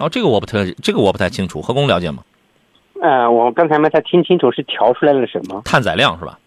[0.00, 2.22] 哦，这个我不太，这个我不太清楚，何工了解吗？
[3.02, 5.60] 呃，我刚才没太听清楚是调出来了什么。
[5.64, 6.38] 碳载量是吧？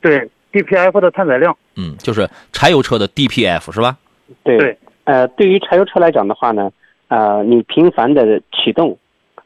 [0.00, 3.96] 对，DPF 的碳载量，嗯，就是柴油车的 DPF 是吧？
[4.42, 6.70] 对，对呃，对于柴油车来讲的话呢，
[7.08, 8.96] 呃，你频繁的启动，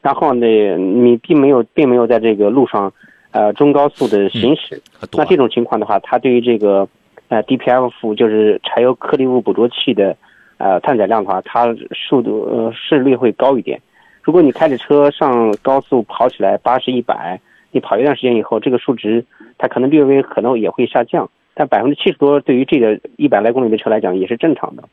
[0.01, 0.45] 然后呢，
[0.77, 2.91] 你并没有并没有在这个路上，
[3.31, 4.81] 呃，中高速的行驶，
[5.13, 6.87] 那这种情况的话，它对于这个，
[7.29, 10.15] 呃，DPF 就是柴油颗粒物捕捉器的，
[10.57, 13.81] 呃，碳载量的话，它速度呃是率会高一点。
[14.21, 17.39] 如果你开着车上高速跑起来八十一百，
[17.75, 19.25] 你跑一段时间以后，这个数值
[19.57, 24.83] 它可能略微可能也会下降，但百分之七十多对于这个一百来公里的车来讲也是正常的。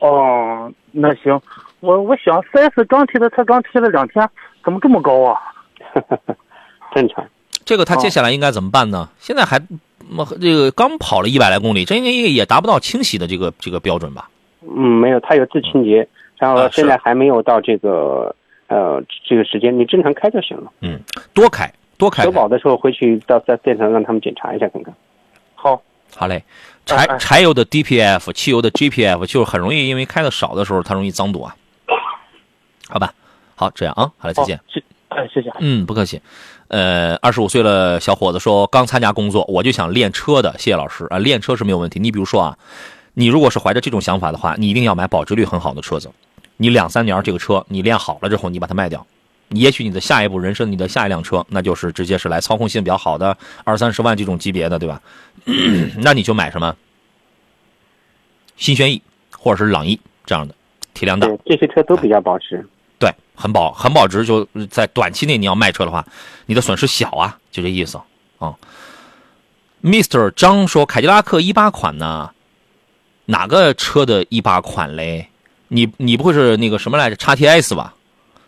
[0.00, 1.40] 哦，那行，
[1.78, 4.28] 我我想 4S 刚提的车刚提了两天，
[4.64, 5.38] 怎么这么高啊？
[6.92, 7.24] 正常。
[7.64, 9.08] 这个他接下来应该怎么办呢？
[9.18, 9.60] 现在还
[10.40, 14.28] 这个刚跑了一百来公里，这应该也达不到清洗的这个这个标准吧？
[14.62, 16.08] 嗯，没有，它有自清洁，
[16.38, 18.34] 然后现在还没有到这个
[18.72, 20.72] 呃这个时间，你正常开就行了。
[20.80, 20.98] 嗯，
[21.34, 22.24] 多开多开开。
[22.24, 24.94] 首保的时候回去到四 S 店上让他们检查一下看看。
[25.54, 25.82] 好，
[26.16, 26.42] 好嘞，
[26.86, 31.54] 柴柴油的 DPF，汽油的 GPF 就是很容易因为开的少的时候它容易脏堵啊。
[32.88, 33.12] 好吧，
[33.54, 34.58] 好这样啊，好嘞，再见。
[35.08, 35.52] 哎，谢谢。
[35.60, 36.20] 嗯，不客气。
[36.68, 40.52] 呃，二十五岁了小伙子说，刚参加工作，我就想练车的。
[40.56, 42.00] 谢谢老师啊，练车是没有问题。
[42.00, 42.56] 你比如说啊，
[43.12, 46.10] 你如果是怀着这种想法的话，你一定要买保值率很好的车子。
[46.62, 49.04] 你两三年这个车你练好了之后，你把它卖掉，
[49.48, 55.02] 也许你的下一步人生，你的下一辆车，那就是直接是来操控性比较好的二三十万这种级别的，对吧？
[55.98, 56.76] 那你就买什么
[58.56, 59.02] 新轩逸
[59.36, 60.54] 或者是朗逸这样的，
[60.94, 61.26] 体量大。
[61.44, 62.64] 这些车都比较保值。
[62.96, 66.06] 对，很保很保值，就在短期内你要卖车的话，
[66.46, 68.00] 你的损失小啊，就这意思
[68.38, 68.54] 啊。
[69.82, 70.30] Mr.
[70.30, 72.30] 张说，凯迪拉克一八款呢，
[73.24, 75.30] 哪个车的一八款嘞？
[75.72, 77.16] 你你不会是那个什么来着？
[77.16, 77.94] 叉 TS 吧？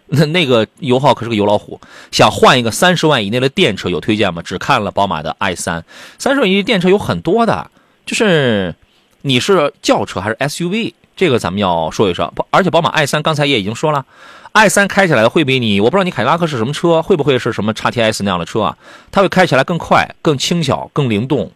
[0.06, 1.80] 那那个油耗可是个油老虎。
[2.10, 4.42] 想换一个三十万以内的电车，有推荐吗？
[4.42, 5.82] 只看了宝马的 i 三，
[6.18, 7.70] 三十万以内电车有很多的，
[8.04, 8.74] 就是
[9.22, 10.92] 你是轿车还是 SUV？
[11.16, 12.32] 这个咱们要说一说。
[12.50, 14.04] 而且宝马 i 三刚才也已经说了
[14.52, 18.76] ，i 三开起来会比你，我不知道你凯迪拉克是什么车，会不会是什么 x TS 那样的车啊？
[19.10, 21.50] 它会开起来更快、更轻巧、更灵动。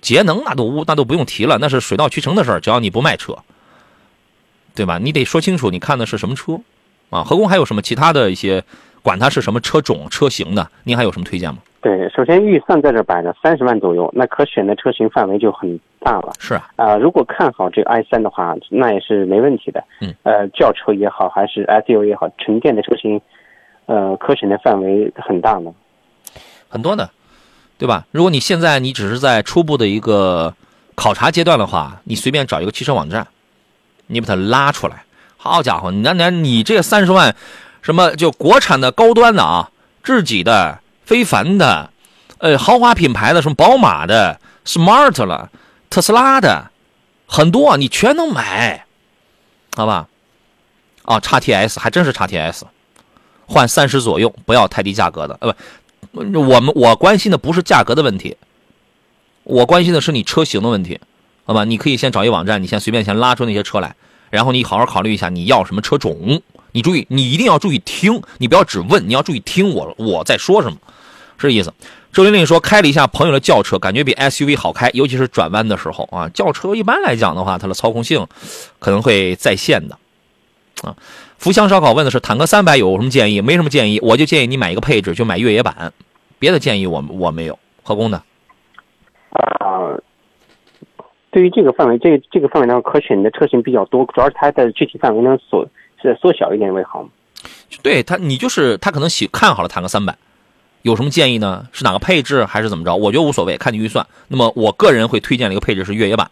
[0.00, 3.36] 节能那都那都不用提了，那是水到渠成的事儿，只要你不卖车，
[4.74, 4.98] 对吧？
[4.98, 6.60] 你得说清楚你看的是什么车
[7.10, 7.22] 啊。
[7.22, 8.62] 何工还有什么其他的一些，
[9.02, 11.58] 管它是什么车种车型的，您还有什么推荐吗？
[11.80, 16.32] 对，首先预算在这摆着三十万左右，那可选的车型范围就很大了。
[16.38, 19.84] 是啊，啊、如果看好这个 i 三的话，那也是没问题的。
[20.00, 23.20] 嗯，呃，轿车也好，还是 SUV 也好，纯电的车型，
[23.84, 25.70] 呃，可选的范围很大呢。
[26.70, 27.10] 很多的，
[27.76, 28.06] 对吧？
[28.10, 30.54] 如果你现在你只是在初步的一个
[30.94, 33.26] 考察阶段的话，你随便找一个汽车网站，
[34.06, 35.04] 你把它拉出来，
[35.36, 37.34] 好家伙，你那那你这三十万，
[37.82, 39.70] 什么就国产的高端的啊，
[40.02, 41.90] 智己的、非凡的，
[42.38, 45.50] 呃，豪华品牌的，什么宝马的、Smart 了、
[45.90, 46.70] 特斯拉的，
[47.26, 48.86] 很多啊，你全能买，
[49.76, 50.08] 好吧？
[51.04, 52.62] 啊，叉 TS 还真是叉 TS，
[53.46, 55.58] 换三十左右，不要太低价格的，呃不。
[56.14, 58.36] 我们我关心的不是价格的问题，
[59.42, 61.00] 我关心的是你车型的问题，
[61.44, 61.64] 好吧？
[61.64, 63.94] 你可以先找一网站，你先随便先拉出那些车来，
[64.30, 66.40] 然后你好好考虑一下你要什么车种。
[66.72, 70.76] 你注意，你一定要注意听，你不要只问，你要注意听我我在说什么，
[71.38, 71.72] 是这意思。
[72.12, 76.28] 周玲玲说开了一下朋友的轿车，感觉比 SUV 好开，尤其是转弯的时候啊。
[76.30, 78.26] 轿车一般来讲的话，它的操控性
[78.78, 79.98] 可能会在线的
[80.82, 80.96] 啊。
[81.38, 83.40] 福香烧烤问的是坦克三百有什么建议？
[83.40, 85.92] 没什么建议，我就建议你买一个配置，就买越野版。
[86.38, 87.58] 别的建议我我没有。
[87.82, 88.16] 何工的
[89.30, 89.92] 啊、
[91.34, 95.66] 对于这个范围，这这个范围呢，可选的车型比较多，主要是它的具体范围能缩
[96.00, 97.04] 是缩小一点为好。
[97.82, 100.16] 对他，你就是他可能喜看好了坦克三百，
[100.82, 101.66] 有什么建议呢？
[101.72, 102.94] 是哪个配置还是怎么着？
[102.94, 104.06] 我觉得无所谓，看你预算。
[104.28, 106.30] 那么我个人会推荐的一个配置是越野版。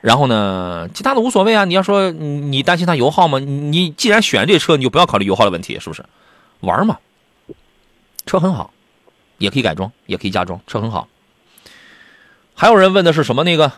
[0.00, 1.64] 然后呢，其他的无所谓啊。
[1.64, 3.40] 你要说你担心它油耗吗？
[3.40, 6.04] 你既然选这车，你就不要考虑油耗的问题，是不是？
[6.60, 6.98] 玩嘛，
[8.26, 8.72] 车很好，
[9.38, 11.08] 也可以改装，也可以加装，车很好。
[12.54, 13.72] 还有人问的是什么那个？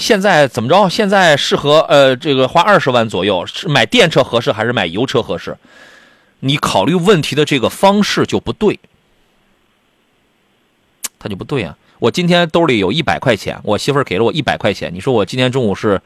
[0.00, 0.88] 现在怎么着？
[0.88, 5.56] 现在适合呃这个花二十万左右是买电车合适还是买油车合适？
[6.40, 8.80] 你考虑问题的这个方式就不对，
[11.18, 11.76] 它就不对啊。
[11.98, 14.90] 我今天兜里有一百块钱，我媳妇给了我一百块钱。
[14.94, 16.00] 你说我今天中午是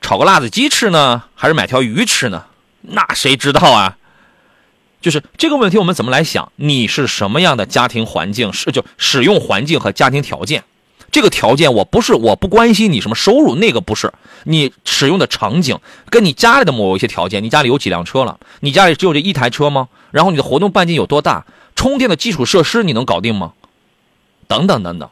[0.00, 2.46] 炒个辣子鸡吃呢，还是买条鱼吃呢？
[2.80, 3.98] 那谁知道啊？
[5.02, 6.50] 就是这个问题，我们怎么来想？
[6.56, 8.50] 你是什么样的家庭环境？
[8.50, 10.64] 是就使用环境和家庭条件。
[11.16, 14.12] 这个条件我不是我不关心你什么收入，那个不是
[14.44, 15.78] 你使用的场景
[16.10, 17.42] 跟你家里的某一些条件。
[17.42, 18.38] 你家里有几辆车了？
[18.60, 19.88] 你家里只有这一台车吗？
[20.10, 21.46] 然后你的活动半径有多大？
[21.74, 23.54] 充电的基础设施你能搞定吗？
[24.46, 25.08] 等等等等，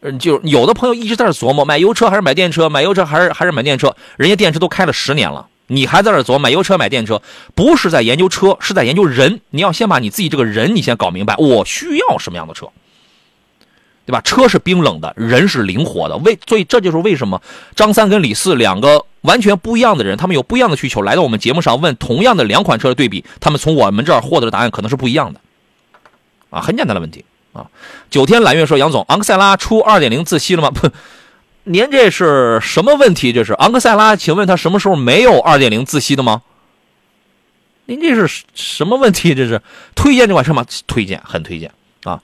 [0.00, 7.22] 嗯，就有的朋友一直在这琢磨买油车还是买电车，买油车还是还是买电车，人家电车都开了十年了，你还在这琢磨买油车买电车，
[7.54, 9.40] 不是在研究车，是在研究人。
[9.50, 12.66] 你要先把你自己这个人你先搞明白，我需要什么样的车，
[14.04, 14.20] 对吧？
[14.22, 17.40] 车是冰冷的，人是灵活的，为所以这就是为什么
[17.74, 25.40] 张三跟李四两个完全不一样的人，他们有不一样的需求，来到我们节目上问同样的两款车的对比，他们从我们这儿获得的答案可能是不一样的，
[26.50, 27.24] 啊，很简单的问题。
[27.52, 27.66] 啊，
[28.08, 30.70] 九天揽月说杨总，昂克赛拉出二点零自吸了吗？
[30.70, 30.88] 不，
[31.64, 33.30] 您这是什么问题？
[33.30, 36.40] 这是昂克赛拉，请问它什么时候没有二点零自吸的吗？
[37.84, 39.34] 您这是什么问题？
[39.34, 39.60] 这是
[39.94, 40.64] 推荐这款车吗？
[40.86, 41.70] 推荐，很推荐
[42.04, 42.22] 啊。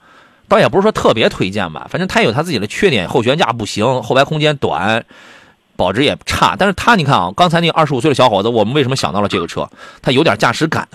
[0.49, 5.05] 倒也不是说特别推荐吧，反正它有它自己的缺点，后悬架不行，后排空间短，
[5.77, 6.55] 保值也差。
[6.59, 9.69] 但是它你看啊，刚才那个二十五岁的小伙子，我们为什么想到了这个车？
[10.01, 10.87] 它有点驾驶感。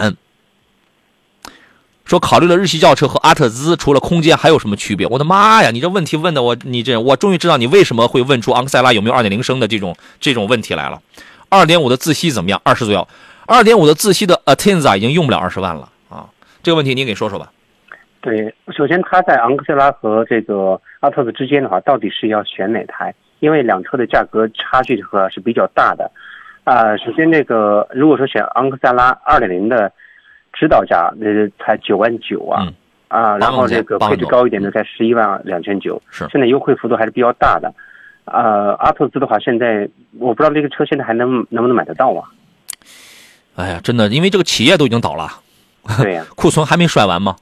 [2.04, 5.06] 说考虑了日系轿车和阿特兹，除了空间还有什么区别？
[5.06, 5.70] 我的妈呀！
[5.70, 11.00] 你这问题问的我，你这我终于知道你为什么会问出昂克赛拉有没有2.0升的这种这种问题来了。
[11.48, 12.60] 2.5的自吸怎么样？
[12.62, 13.08] 二十左右。
[13.46, 16.26] 2.5的自吸的 Atenza 已经用不了二十万了啊！
[16.62, 17.50] 这个问题你给说说吧。
[18.24, 23.14] 对，首先它在昂克赛拉和这个阿特兹之间的话，到底是要选哪台？
[23.40, 26.10] 因为两车的价格差距和是比较大的。
[26.64, 29.92] 啊、首先这个如果说选昂克赛拉2.0的。
[30.56, 32.72] 指导价呃才九万九啊、嗯、
[33.08, 37.74] 啊，然后这个配置高一点的才十一万两千九，是现在优惠幅度还是比较大的。
[38.26, 39.88] 呃，阿特兹的话，现在
[40.20, 42.22] 我不知道这个车现在还能能不能买得到啊？
[43.56, 45.28] 哎呀，真的，因为这个企业都已经倒了，
[46.00, 47.34] 对呀、 库存还没甩完吗？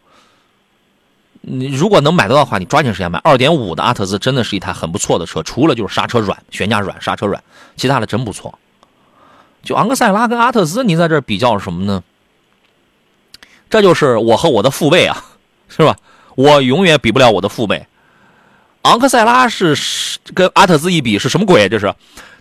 [1.42, 3.18] 你如果能买得到的话，你抓紧时间买。
[3.24, 7.42] 二点五的阿特兹真的是一台很不错的车，除了就是刹车软、悬架软、刹车软，
[7.76, 8.58] 其他的真不错。
[9.62, 12.02] 就昂克赛拉跟阿特兹，你在这比较什么呢？
[13.68, 15.24] 这就是我和我的父辈啊，
[15.68, 15.96] 是吧？
[16.34, 17.86] 我永远比不了我的父辈。
[18.82, 19.76] 昂克赛拉是
[20.34, 21.68] 跟阿特兹一比是什么鬼？
[21.68, 21.94] 这是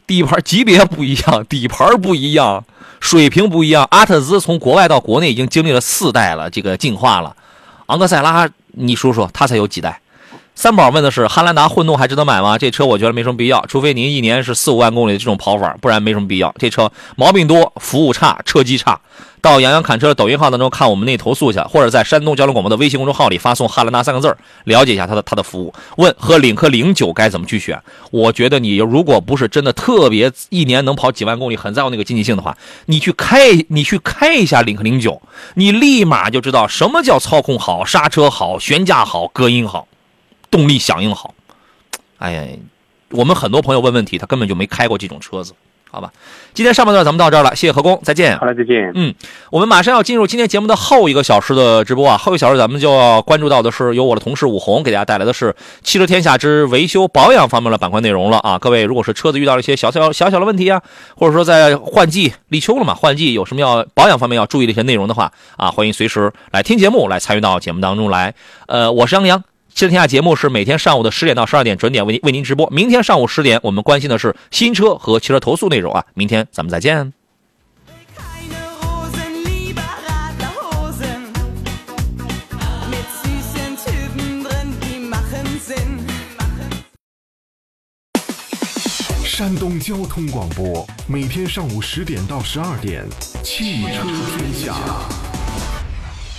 [0.08, 2.66] 底盘级别不一样，底盘不一样，
[3.00, 3.88] 水平不一样。
[3.92, 7.36] 阿特兹从国外到国内已经经历了四代了，这个进化了。
[7.86, 10.01] 昂克赛拉，你说说，他才有几代？
[10.62, 12.56] 三宝问的是汉兰达混动还值得买吗？
[12.56, 16.54] 这车我觉得没什么必要，除非您一年是四五万公里的这种跑法，不然没什么必要。
[16.60, 19.02] 这车毛病多，服务差，车机差。
[19.42, 25.74] 到杨洋侃车的抖音号当中看我们那投诉去，或者在山东交通广播的微信公众号里发送“汉兰达”三个字，了解一下它的它的服务。
[25.98, 27.82] 问和领克零九该怎么去选？
[28.12, 32.56] 我觉得你如果不是真的特别一年能跑几万公里，很在乎那个经济性的话，
[32.86, 35.20] 你去开你去开一下领克零九，
[35.56, 39.88] 你立马就知道什么叫操控好、刹车好、悬架好、隔音好。
[40.52, 41.34] 动力响应好，
[42.20, 42.44] 哎呀，
[43.10, 45.54] 我们很多朋友问问题，他根本就没开过这种车子，
[45.90, 46.12] 好吧？
[46.54, 48.38] 今天上半段咱们到这儿了，谢谢何工，再见。
[48.38, 48.92] 好了，再见。
[48.94, 49.16] 嗯，
[49.50, 58.60] 我们马上要进入今天节目的后一个小时的直播啊，后一个小时咱们就要关注到的是由我的同事武红给大家带来的是汽车天下之维修保养方面的板块内容了啊。
[58.60, 60.82] 各位，如果是车子遇到了一些小小小小的问题啊，
[61.16, 68.34] 或者说在换季立秋了嘛，换季有什么要保养方面要注意的一些内容的话啊，欢迎随时来听节目，来参与到节目当中来。
[68.68, 69.51] 呃，我是杨洋。
[69.74, 72.70] 汽车天下节目是每天上午的十点到十二点准点为您为您直播。
[72.70, 76.06] 明天上午十点，我们关心的是新车和汽车投诉内容啊。
[76.14, 77.14] 明天咱们再见。
[89.24, 93.04] 山东交通广播，每天上午十点到十二点，
[93.42, 94.04] 汽车
[94.38, 95.31] 天下。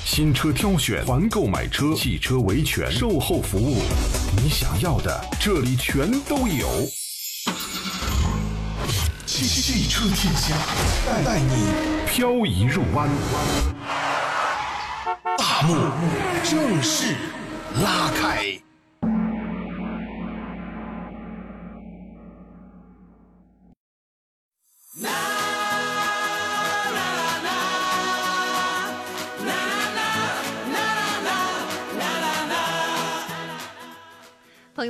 [0.05, 3.83] 新车挑选、团购买车、汽车维权、售后服务，
[4.37, 6.69] 你想要的这里全都有。
[9.25, 10.55] 汽汽车天下，
[11.25, 11.73] 带你
[12.07, 13.09] 漂移入弯。
[15.39, 15.77] 大幕
[16.45, 17.15] 正式
[17.83, 18.72] 拉开。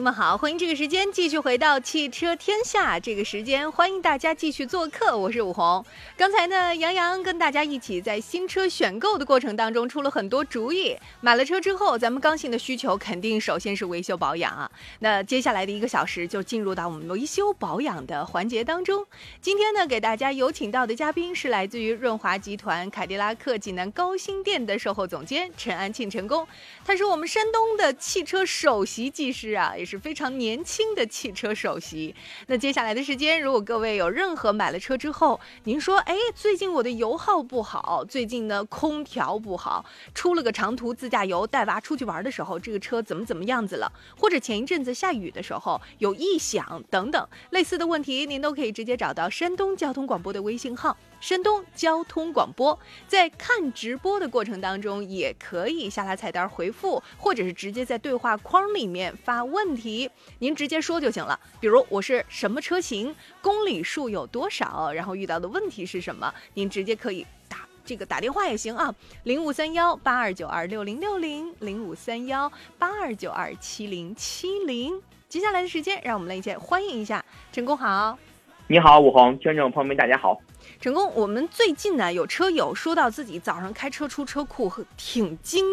[0.02, 2.98] 友们好，欢迎这个时间继续回到汽车天下。
[2.98, 5.86] 这个时间欢迎大家继续做客，我是武红。
[6.16, 10.96] 刚才呢，杨洋跟大家一起在新车选购的过程当中出了很多主意。
[11.20, 14.68] 买了车之后，咱们刚性的需求肯定首先是维修保养啊。
[14.98, 19.06] 那接下来的一个小时就进入到我们维修保养的环节当中。
[19.40, 26.44] 今天呢，给大家有请到的嘉宾是来自于润华集团凯迪拉克济南高新店的售后总监陈安庆陈工，
[26.84, 29.74] 他是我们山东的汽车首席技师啊。
[29.76, 32.14] 也是是非常年轻的汽车首席。
[32.46, 39.84] 那接下来的时间，如果各位有任何买了车之后，您说，哎，最近我的油耗不好，最近呢空调不好，
[40.14, 43.92] 出了个长途自驾游，带娃出去玩的时候，这个车怎么怎么样子了？
[44.16, 50.96] 或者前一阵子下雨的时候有异响等等类似的问题，您都可以直接找到山东交通广播的微信号。
[51.22, 60.10] 山东交通广播，在看直播的过程当中，也可以下拉菜单回复，或者是直接在对话框里面发问题，
[60.40, 61.38] 您直接说就行了。
[61.60, 68.92] 比如我是什么车型，公里数有多少，然后遇到的问题是什么，您直接可以打这个打电话也行啊，
[69.22, 72.50] 零五三幺八二九二六零六零，零五三幺
[72.80, 75.00] 八二九二七零七零。
[75.28, 78.18] 接下来的时间，让我们来一起欢迎一下陈工好。
[78.66, 80.36] 你好，武红，听众朋友们，大家好。
[80.82, 85.64] 成功，我们最近呢有车友说到自己早上开车出车库挺惊，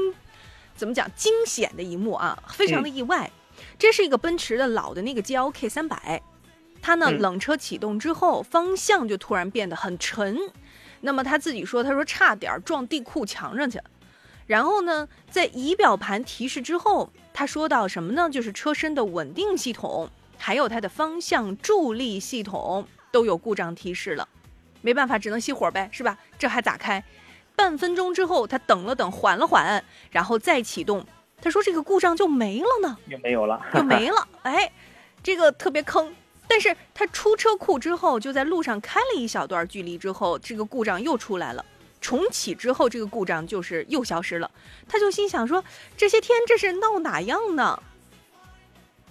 [0.76, 3.28] 怎么讲惊险的一幕啊，非常的意外。
[3.58, 6.22] 嗯、这是一个奔驰的老的那个 GLK 三百，
[6.80, 10.38] 它呢、嗯、冷车启动之后方向就突然变得很沉，
[11.02, 13.82] 那么他自己说，他说差点撞地库墙上去。
[14.46, 18.30] 然后呢，在仪表盘提示之后，他说到什么呢？
[18.30, 20.08] 就是车身的稳定系统，
[20.38, 24.30] 还有它的方向助力系统都有故障提示了。
[24.82, 26.18] 没办法，只能熄火呗，是吧？
[26.38, 27.04] 这还咋开？
[27.56, 31.06] 半分钟之后，他等了等，缓了缓，然后再启动。
[31.42, 34.28] 他说这个故障就没了呢，就没有了，就没了。
[34.44, 34.72] 哎，
[35.22, 36.14] 这个特别坑。
[36.48, 41.64] 但是他出车库之后，就在路上开了一小段距离之后，这个故障又出来了。
[42.02, 44.50] 重启之后，这个故障就是又消失了。
[44.88, 45.64] 他就心想说：
[45.98, 47.84] 这些天这是闹哪样呢？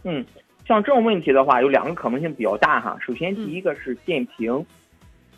[0.04, 0.24] 嗯，
[0.66, 2.96] 像这种问题的话，有两个可能性比较大哈。
[3.00, 4.66] 首先，第一个是电瓶。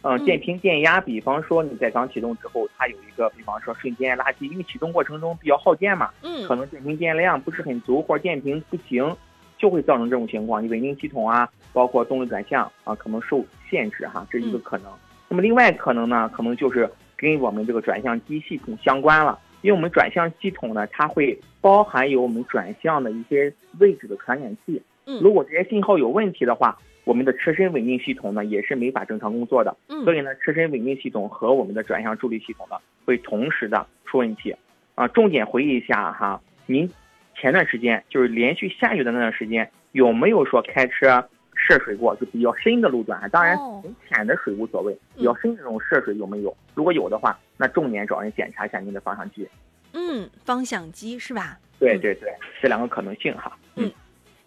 [0.03, 9.15] 嗯嗯，电瓶电压，比方说你在刚启动之后，它有一个，比方说瞬间垃圾，因为启动过程中比较耗电嘛，嗯，可能电瓶电量不是很足，或者电瓶不行，
[9.59, 10.65] 就会造成这种情况。
[10.65, 14.91] 你稳定系统啊，包括动力转向啊，可能受限制哈，这是一个可能。
[14.91, 14.99] 嗯、
[15.29, 26.79] 那么另外可能呢，可能就是跟我们这个转向机系统相关了，因为我们转向系统呢，它会包含有我们转向的一些位置的传感器，嗯，如果这些信号有问题的话。
[27.11, 29.77] 我们的车身稳定系统呢，也是没法正常工作的。
[29.89, 34.55] 嗯，所以呢，车身稳定系统和我们的转向助力系统呢，会同时的出问题。
[34.95, 36.89] 啊，重点回忆一下哈，您
[37.35, 43.29] 前段时间就是连续下雨的那段时间，有没有说开车涉水过，就比较深的路段？
[43.31, 46.57] 当然哦很浅的水无所谓，比较深的这种涉水有没有？
[46.77, 49.49] 如果有的话，那重点找人检查一下您的方向机。
[49.95, 51.59] 嗯，方向机是吧？
[51.59, 52.33] 嗯对对对，
[52.63, 53.59] 这两个可能性哈。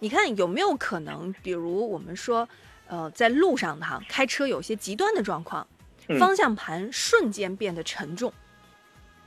[0.03, 2.45] 你看有没有可能，比如我们说，
[2.89, 5.65] 呃，在路上哈开车有些极端的状况，
[6.09, 8.33] 嗯方向盘瞬间变得沉重，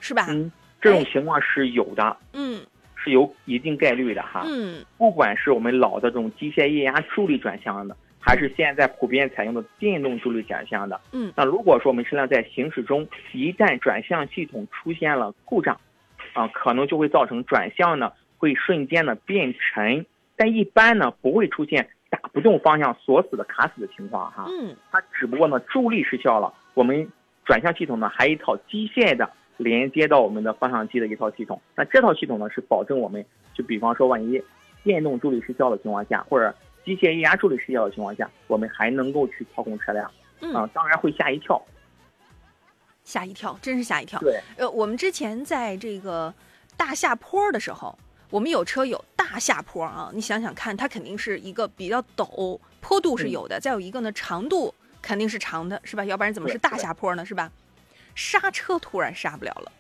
[0.01, 0.27] 是吧？
[0.29, 2.61] 嗯，这种哎情况是有的，嗯
[2.95, 4.45] 是有一定概率的哈。
[4.47, 15.81] 嗯不管是我们老的这种机械液压助力转向的，还是现在普遍采用的电动助力转向的，嗯那如果说我们车辆在行驶中，一旦转向系统出现了故障，
[16.35, 20.05] 啊，可能就会造成转向呢会瞬间的变沉，
[20.37, 24.47] 但一般呢不会出现打不动方向锁死的卡死的情况哈。
[24.49, 27.11] 嗯它只不过呢助力失效了，我们
[27.45, 31.61] 转向系统呢还有一套机械的连接到我们的方向机的一套系统。
[31.75, 33.25] 那这套系统呢是保证我们
[33.55, 34.43] 就比方说万一
[34.85, 40.11] 电动助力失效的情况下，或者机械液压助力失效的情况下，我们还能够去操控车辆
[40.41, 41.61] 嗯，啊，当然会吓一跳。
[43.03, 44.19] 吓一跳，真是吓一跳。
[44.21, 46.33] 对，呃，我们之前在这个
[46.77, 47.97] 大下坡的时候，
[48.31, 56.05] 我们有车有大下坡啊，你想想看，它肯定是一个比较陡，坡度是有的，再有一个呢，长度肯定是长的，是吧？
[56.05, 57.25] 要不然怎么是大下坡呢？
[57.25, 57.51] 是吧？
[58.15, 59.73] 刹车突然刹不了了，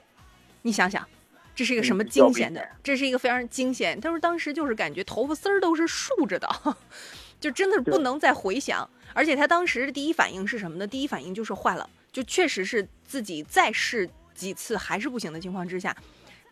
[0.62, 1.06] 你想想，
[1.54, 2.60] 这是一个什么惊险的？
[2.60, 4.00] 险这是一个非常惊险。
[4.00, 6.48] 他说当时就是感觉头发丝儿都是竖着的，
[7.40, 8.88] 就真的是不能再回想。
[9.14, 10.86] 而且他当时的第一反应是什么呢？
[10.86, 15.96] 第一反应就是坏了，就确实是自己再试几次还是不行的情况之下，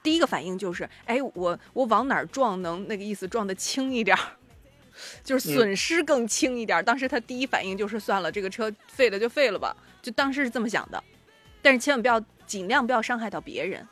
[0.05, 4.22] 第一个反应就是，哎，我我往哪儿撞能那个意思撞得轻一点儿，
[5.24, 6.82] 就是损失更轻一点儿。
[6.82, 11.02] 当时他第一反应就是算了，这个车废了就废了吧，就当时是这么想的。
[11.62, 13.88] 但是千万不要，尽量不要伤害到别人。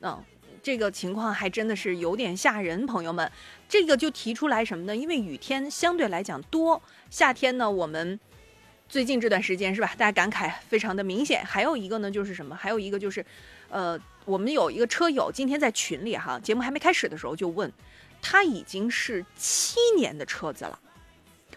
[0.00, 0.22] 嗯，
[0.60, 3.30] 这个情况还真的是有点吓人，朋友们。
[3.68, 4.94] 这个就提出来什么呢？
[4.96, 8.18] 因为雨天相对来讲多，夏天呢，我们
[8.88, 11.44] 最近这段时间是吧，大家感慨非常的明显。
[11.44, 12.54] 还有一个呢，就是什么？
[12.54, 13.24] 还有一个就是，
[13.68, 17.72] 呃，我们有一个车友今天在群里哈，节目还没开始的时候就问，
[18.22, 20.78] 他已经是七年的车子了，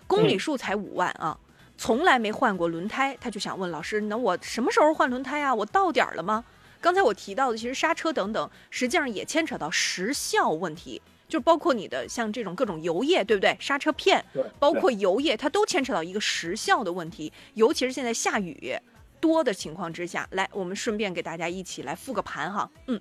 [0.05, 1.37] 公里嗯数才五万啊。
[1.77, 5.53] 从来没换过轮胎，他就想问老师：那我什么时候换轮胎啊？
[5.53, 6.43] 我到点儿了吗？
[6.81, 13.55] 刚才我提到的，其实刹车等等，实际上也牵扯到时效问题，就包括你的像这种各种油液，对不对？
[13.59, 18.75] 刹车片，对，包括油液，它都牵扯到一个时效的问题，尤其是现在下雨
[19.19, 22.69] 多的情况之下，来，我们顺便给大家一起来复个盘哈。
[22.87, 22.99] 嗯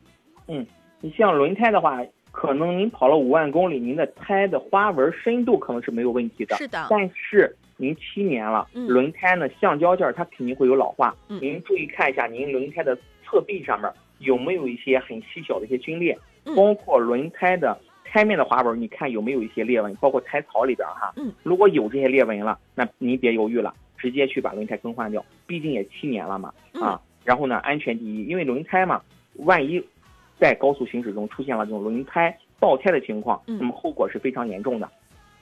[0.48, 0.66] 嗯，
[1.00, 2.00] 你像轮胎的话，
[2.30, 6.56] 可能您跑了五万公里，您的胎的花纹深度可能是没有问题的。
[6.56, 11.14] 是的，但是您七年了，嗯轮胎呢橡胶件儿它肯定会有老化。
[11.28, 21.12] 嗯您注意看一下您轮胎的侧壁上面有没有一些很细小的一些皲裂，嗯包括轮胎的胎面的花纹，你看有没有一些裂纹，包括胎槽里边哈。
[21.16, 23.74] 嗯，如果有这些裂纹了，那您别犹豫了，
[24.06, 26.54] 直接去把轮胎更换掉，毕竟也七年了嘛。
[26.74, 29.02] 嗯啊，然后呢，安全第一，因为轮胎嘛，
[29.38, 29.84] 万一
[30.40, 34.88] 在高速行驶中出现了这种轮胎爆胎的情况，嗯那么后果是非常严重的。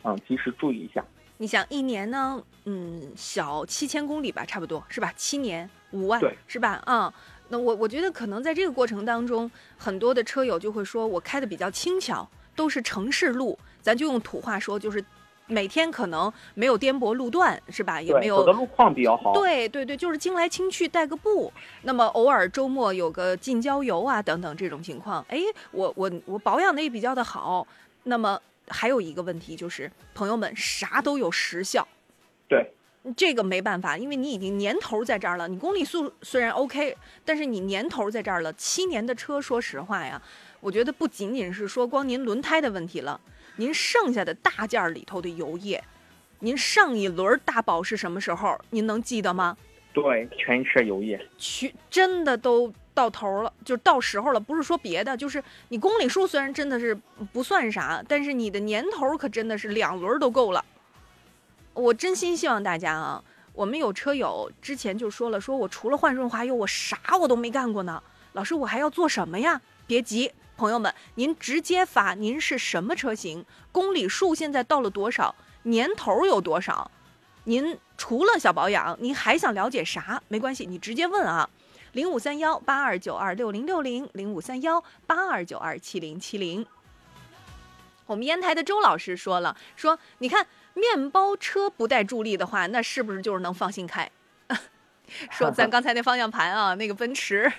[0.02, 1.04] 嗯，及时注意一下。
[1.36, 5.12] 你想一年呢，嗯，小七千公里吧，差不多是吧？
[5.14, 6.80] 七年五万对是吧？
[6.86, 7.12] 啊、
[7.50, 15.04] 那我我觉得可能在这个过程当中，很多的车友就会说，我开的比较轻巧，都是城市路，咱就用土话说，就是
[15.46, 18.00] 每天可能没有颠簸路段是吧？
[18.00, 19.32] 也，没有走的路况比较好。
[19.34, 25.40] 对对对，就是经来经去带个步，那么偶尔周末有个近郊游啊等等这种情况，哎，
[25.70, 27.66] 我我我保养的也比较的好。
[28.04, 31.86] 那么还有一个问题就是，朋友们啥都有时效，
[32.48, 32.72] 对
[33.14, 35.46] 这个没办法，因为你已经年头在这儿了。
[35.46, 40.20] 你公里数虽然 OK，但是你年头在这儿了，七年的车，说实话呀，
[40.60, 43.20] 我觉得不仅仅是说光您轮胎的问题了，
[43.56, 45.82] 您剩下的大件儿里头的油液，
[46.40, 48.58] 您上一轮大保是什么时候？
[48.70, 49.56] 您能记得吗？
[49.92, 51.24] 对，全车油液。
[51.38, 54.40] 去真的都到头了，就是到时候了。
[54.40, 56.98] 不是说别的，就是你公里数虽然真的是
[57.32, 60.64] 不算啥，但是你的年头可真的是两轮都够了。
[61.74, 68.02] 我真心希望大家啊，我们有车友之前就说了，说我除了换润滑油，我啥我都没干过呢。
[68.32, 69.60] 老师，我还要做什么呀？
[69.86, 75.34] 别急，朋友们，您直接发您是什么车型，公里数现在到了多少，
[75.64, 76.90] 年头有多少。
[77.44, 80.22] 您除了小保养，您还想了解啥？
[80.28, 81.50] 没关系，你直接问啊，
[81.92, 86.64] 零五三幺八二九二六零六零，零五三幺八二九二七零七零。
[88.06, 94.10] 我们烟台的周老师说了，说你看面包车不带助力的话，那是不是就是能放心开？
[95.30, 97.50] 说咱刚才那方向盘啊，那个奔驰，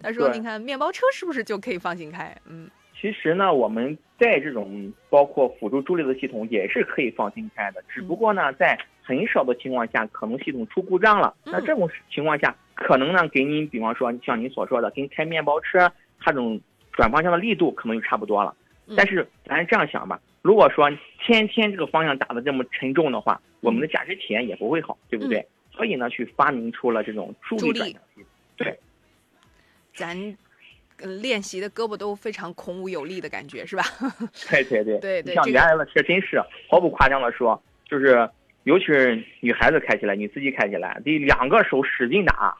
[0.00, 2.36] 他说对你看面包车是不是就可以放心开？
[2.48, 11.34] 嗯，其其实呢，我们在这种包括辅助助力的系统也是可以放心开的，只不过呢，在很少的情况下，可能系统出故障了。
[11.44, 15.80] 那这种情况下，可能呢，给您比方说像您所说的，跟开面包车
[16.18, 16.58] 它这种
[16.94, 18.54] 转方向的力度可能就差不多了。
[18.96, 20.90] 但是咱这样想吧，如果说
[21.26, 25.46] 天天这个方向打的这么沉重的话，我们的驾驶体验也不会好，对不对？
[25.74, 28.24] 所以呢，去发明出了这种助力转向系统。
[28.56, 28.78] 对，
[29.94, 30.36] 咱。
[30.98, 33.82] 嗯，练习的胳膊都非常孔武有力的感觉，是吧？
[34.48, 38.30] 对对对对对，像原来的车真是毫不夸张的说，就是
[38.62, 42.56] 尤其是女孩子开起来，你自己开起来得两个手使劲打，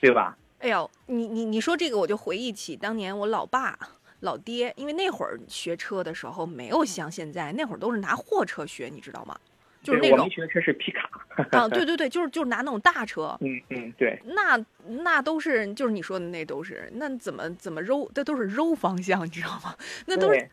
[0.00, 0.38] 对吧？
[0.60, 3.76] 哎呦，你你你说这个，我就回忆起当年我老爸
[4.20, 9.36] 老爹，因为那会儿学车的时候没有像现在，那会儿都是拿货车学，你知道吗？
[9.84, 11.08] 就是那种我们学的车是皮卡
[11.52, 19.74] 啊，对对对，就是就是拿那种大车， 嗯嗯，对，那那都是就是你说的那都是，那怎么怎么揉，那都是揉方向，你知道吗？
[20.06, 20.48] 那都是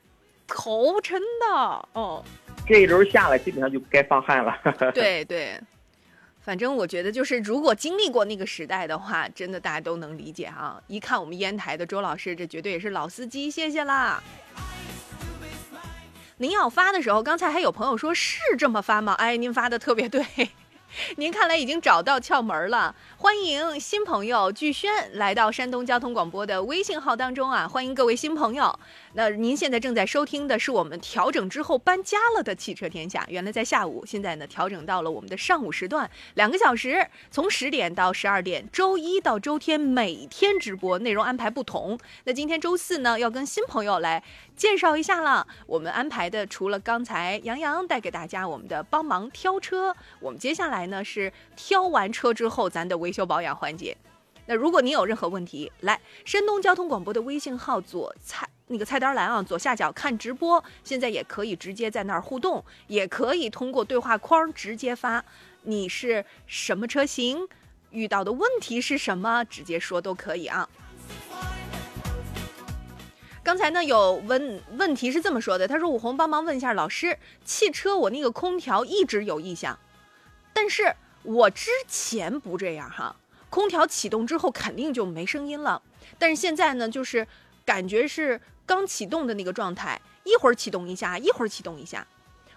[0.46, 2.24] 头沉的哦。
[2.68, 4.54] 这一轮下来，基本上就该放汗了。
[4.94, 5.60] 对对，
[6.42, 10.82] 反正我觉得就是，如果经历过那个时代的话，真的大家都能理解啊。
[10.88, 14.22] 一看我们烟台的周老师，这绝对也是老司机，谢谢啦。
[16.42, 19.14] 您要发的时候，刚才还有朋友说是这么发吗？
[19.20, 20.26] 哎，您发的特别对。
[21.18, 27.68] 您看来已经找到窍门了，欢迎新朋友巨轩来到山东交通广播的微信号当中啊！
[27.68, 28.80] 欢迎各位新朋友。
[29.14, 42.00] 那您现在正在收听的是我们调整之后搬家了的汽车天下，原来在下午，现在呢调整到了我们的上午时段，两个小时，从十点到十二点，周一到周天每天直播，内容安排不同。
[42.24, 44.24] 那今天周四呢，要跟新朋友来
[44.56, 45.46] 介绍一下了。
[45.68, 53.98] 我们安排的除了刚才杨洋带给大家我们的帮忙挑车，我们接下来呢是挑完车之后咱的维修保养环节。
[54.46, 65.24] 那如果您有任何问题，来山东交通广播的微信号左菜那个菜单栏啊，左下角看直播，现在也可以直接在那儿互动，也可以通过对话框直接发，
[65.64, 67.46] 你是什么车型，
[67.90, 70.70] 遇到的问题是什么，直接说都可以啊。
[73.44, 79.78] 刚才呢有问问题是这么说的，他说武红帮忙问一下老师，汽车我那个空调一直有异响，
[80.54, 83.18] 但是我之前不这样哈。
[83.50, 85.82] 空调启动之后肯定就没声音了，
[86.18, 87.28] 但是现在呢，就是
[87.66, 88.40] 感觉是
[88.72, 92.08] 刚启动的那个状态，一会儿启动一下，一会儿启动一下。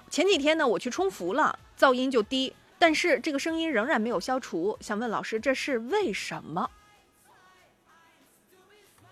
[0.08, 4.78] 前几天呢，我去冲服了，噪音就低，但是这个声音仍然没有消除。
[4.80, 6.70] 想问老师，这是为什么？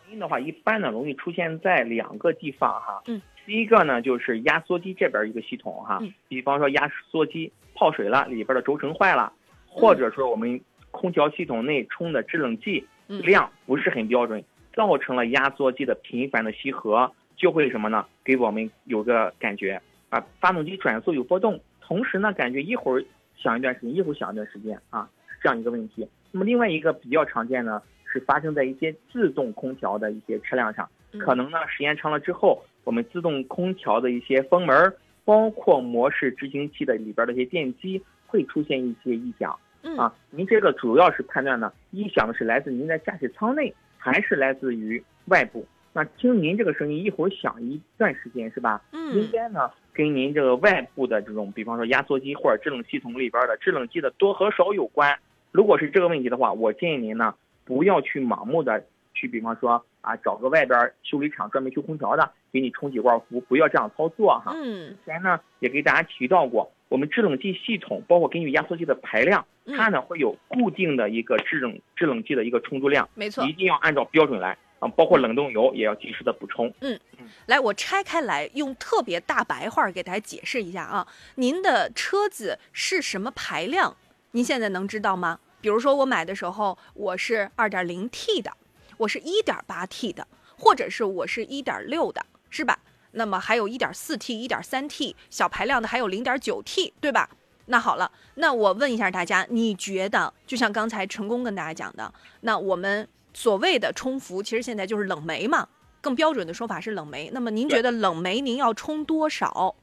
[0.05, 3.03] 声音的话，一般呢容易出现在两个地方哈。
[3.07, 3.20] 嗯。
[3.44, 9.32] 第一个呢，就是压缩机这边一个系统哈，比方说压缩机泡水了，里边的轴承坏了，
[9.66, 10.61] 或者说我们。
[10.92, 18.06] 空调系统内充的制冷剂量不是很标准，造成了压缩机的频繁的吸合，就会什么呢？
[18.24, 23.04] 给我们有个感觉啊，发动机转速有波动，同时呢，感觉一会儿
[23.36, 26.08] 响一段时间，一会儿响一段时间啊，是这样一个问题。
[26.30, 34.94] 那么另外一个比较常见呢，是发生在一些自动空调的一些车辆上，可能呢时间长了之后，我们自动空调的一些风门，
[35.24, 39.58] 包括模式执行器的里边的一些电机会出现一些异响。
[39.98, 43.74] 啊，您这个主要是判断呢，异响是来自您在驾驶舱内，
[44.05, 45.64] 还是来自于外部？
[45.92, 48.82] 那听您这个声音一会儿响一段时间是吧？
[48.90, 55.16] 嗯，应该呢跟您这个外部的这种，比方说压缩机或者制冷系统里边的制冷剂的多和少有关。
[55.53, 57.34] 如果是这个问题的话，我建议您呢
[57.64, 58.84] 不要去盲目的
[59.14, 64.53] 去，比方说啊找个外边修理厂专门修空调的给你充几罐氟，不要这样操作哈。
[64.55, 66.70] 嗯，之前呢也给大家提到过。
[66.88, 76.70] 我们制冷剂系统包括根据压缩机的排量，它呢会有固定的一个制冷制冷剂的一个充足量，没错，一定要按照标准来啊，包括冷冻油也要及时的补充。
[76.80, 77.00] 嗯，
[77.46, 83.96] 来，我拆开来用特别大白话给大家解释一下啊，您的车子是什么排量？
[84.32, 85.40] 您现在能知道吗？
[85.62, 88.53] 比如说我买的时候我是二点零 T 的，
[88.97, 92.78] 我是一点八 T 的，或者是我是一点六的，是吧？
[93.12, 97.28] 那么还有一点四 T、一点三 T 小排量的，还有零点九 T，对吧？
[97.66, 105.69] 那好了，那我问一下大家，你觉得就像刚才成功跟大家讲的，那我们所谓的充伏，其实现在就是冷媒嘛，
[106.01, 107.31] 更标准的说法是冷媒。
[107.32, 109.77] 那么您觉得冷媒您要充多少？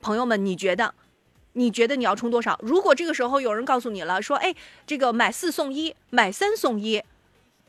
[0.00, 0.94] 朋友们，你觉得？
[1.56, 2.58] 你觉得你要充多少？
[2.64, 4.52] 如果这个时候有人告诉你了，说，哎，
[4.84, 7.00] 这个买四送一，买三送一，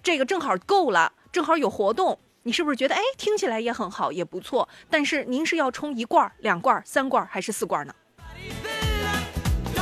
[0.06, 2.20] 这个正好够了，正好有活动。
[2.44, 4.70] 你是不是觉得哎，听起来也很好，也不错？
[4.88, 7.96] 但是您是要冲一罐、两罐、三罐还是四罐呢？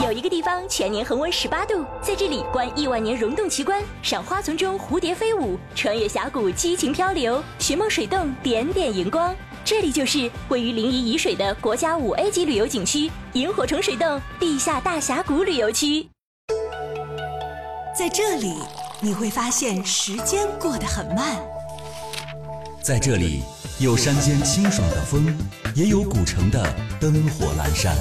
[0.02, 9.36] 有一个地方全年恒温十八度，在这里观亿万年溶洞奇观，赏花丛中蝴蝶飞舞，穿越峡谷激情漂流，寻梦水洞点点荧光。
[9.66, 16.08] 这里就是位于临沂沂水的国家五 A 级旅游景区——萤火虫水洞地下大峡谷旅游区。
[17.94, 18.56] 在这里，
[19.04, 21.38] 你会发现时间过得很慢。
[22.82, 23.44] 在这里，
[23.78, 25.38] 有山间清爽的风，
[25.76, 27.94] 也有古城的灯火阑珊。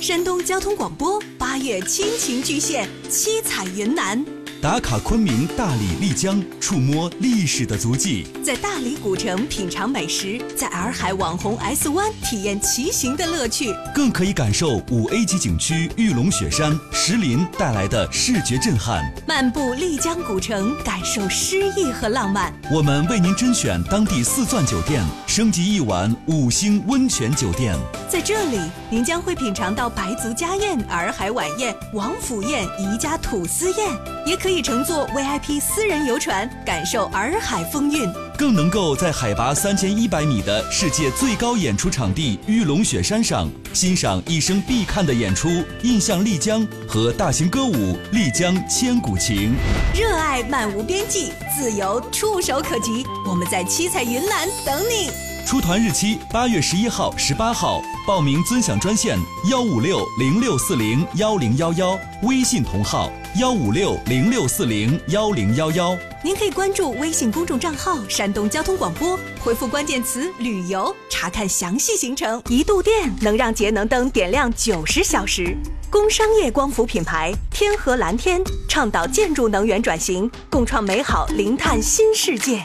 [0.00, 4.24] 山东交通广播八月亲情巨献，七彩云南。
[4.62, 19.02] 打卡昆明、大理、丽江，触摸历史的足迹；在大理古城品尝美食，在洱海网红 S 湾体验骑行的乐趣，更可以感受五 A 级景区玉龙雪山、石林带来的视觉震撼。
[19.26, 22.54] 漫步丽江古城，感受诗意和浪漫。
[22.72, 27.76] 我们为您甄选当地四钻酒店，升级一晚五星温泉酒店。
[28.08, 33.88] 在这里，您将会品尝到白族家宴、洱海晚宴、王府宴、宜家土司宴，
[34.24, 38.08] 也可以乘坐 VIP 私人游船，感受洱海风韵。
[38.38, 45.48] 更能够在海拔三千一百米的世界最高演出场地玉龙雪山上，欣赏一生必看的演出
[45.82, 47.72] 《印象丽江》和大型歌舞
[48.12, 49.54] 《丽江千古情》。
[50.00, 53.04] 热爱漫无边际，自由触手可及。
[53.26, 55.31] 我们在七彩云南等你。
[55.44, 59.18] 出团日期八月十一号、十八号，报名尊享专线
[59.50, 65.96] 幺五六零六四零幺零幺幺，微信同号幺五六零六四零幺零幺幺。
[66.24, 72.42] 您可以关注微信公众账号“山东交通广播”，回复关键词“旅游”查看详细行程。
[72.48, 75.54] 一度电能让节能灯点亮九十小时。
[75.90, 82.64] 工商业光伏品牌天河蓝天倡导建筑能源转型，共创美好零碳新世界。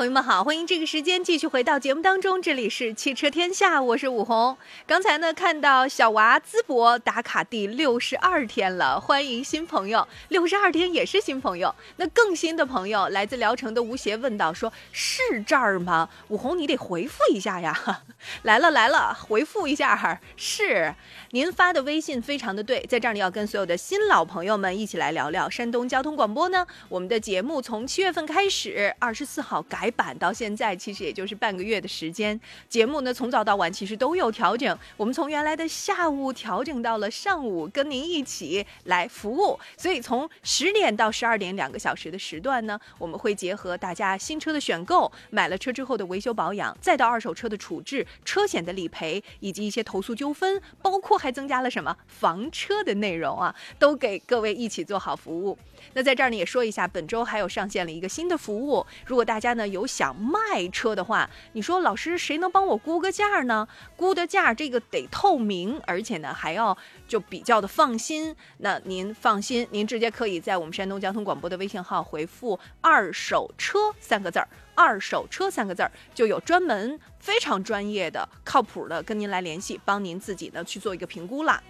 [0.00, 4.56] 朋友们好，欢迎这个时间继续回到节目当中，这里是汽车天下，我是武红。
[4.86, 11.74] 刚才呢看到小娃淄博打卡第六十二天了，欢迎新朋友，六十二天也是新朋友。
[11.96, 17.78] 那更新的朋友来自聊城的吴邪问道说：“是这儿吗？”武红你得回复一下呀。
[18.44, 20.94] 来了来了，回复一下哈，是
[21.32, 26.66] 您发的微信非常的对，在这儿你要跟所有的新老朋友们一起来聊聊山东交通广播呢。
[26.88, 29.89] 我们的节目从七月份开始，二十四号改。
[29.90, 32.38] 版到现在其实也就是半个月的时间，
[32.68, 39.58] 节目呢从早到晚其实都有调整，我们从原来的下午调整到了上午，跟您一起来服务。
[39.76, 55.56] 所以从十点到十二点两个小时的时段呢，我们会结合大家新车的选购、买了车之后的维修保养，再到二手车的处置、车险的理赔以及一些投诉纠纷，包括还增加了什么房车的内容啊，都给各位一起做好服务。
[55.94, 63.68] 那在这儿呢也说一下，本周还有上线了一个新的服务，如果大家呢有想卖车的话，你说老师谁能帮我估个价呢？
[63.96, 66.76] 估的价这个得透明，而且呢还要
[67.08, 68.34] 就比较的放心。
[68.58, 81.62] 那您放心，您直接可以在我们山东交通广播的微信号回复“二手车”三个字儿，“二手车”三个字儿，就有专门非常专业的、靠谱的跟您来联系，帮您自己呢去做一个评估啦。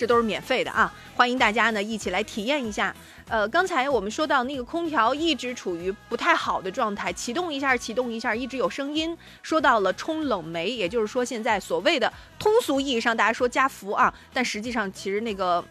[0.00, 0.90] 这都是免费的啊！
[1.14, 2.96] 欢迎大家呢一起来体验一下。
[3.28, 9.14] 呃，刚才我们说到那个空调一直处于不太好的状态，启动一下，启动一下，一直有声音。
[9.42, 15.62] 说到了冲冷媒，也就是说现在所谓的通俗意义上大家说加氟啊，但实际上其实那个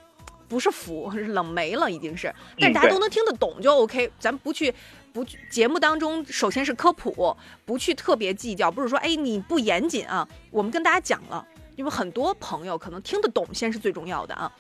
[0.48, 2.32] 不是氟，是冷媒了已经是。
[2.60, 4.72] 但大家都能听得懂就 OK，咱不去
[5.12, 7.36] 不节目当中首先是科普，
[7.66, 11.44] 不去特别计较，不是说哎你不严谨啊，我们跟大家讲了。
[11.80, 14.52] 因为很多朋友可能听得懂，先是最重要的啊。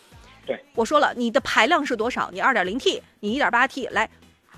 [0.47, 2.29] 对，我说了，你的排量是多少？
[2.31, 4.09] 你二点零 T，你一点八 T，来，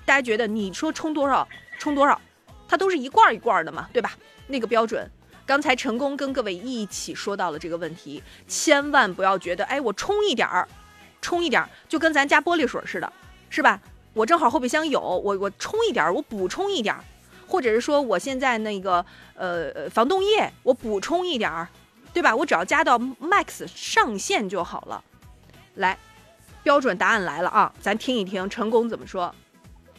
[0.06, 1.48] 大家觉得你说充多少，
[1.80, 2.22] 充多少，
[2.68, 4.12] 它都是一罐一罐的嘛，对吧？
[4.46, 5.10] 那个标准。
[5.44, 10.68] 刚才成功跟各位一起说到了这个问题，千万不要觉得，哎，我充一点儿，
[11.20, 13.12] 充一点儿，就跟咱加玻璃水似的，
[13.50, 13.82] 是吧？
[14.14, 17.04] 我正好后备箱有，我我充一点儿，我补充一点儿，
[17.48, 21.68] 或者是说我现在那个呃防冻液，我补充一点儿。
[22.14, 22.36] 对吧？
[22.36, 25.04] 我只要加到 max 上限就好了。
[25.76, 25.98] 来，
[26.64, 27.72] 标准答案来了啊！
[27.80, 29.34] 咱听一听成功怎么说。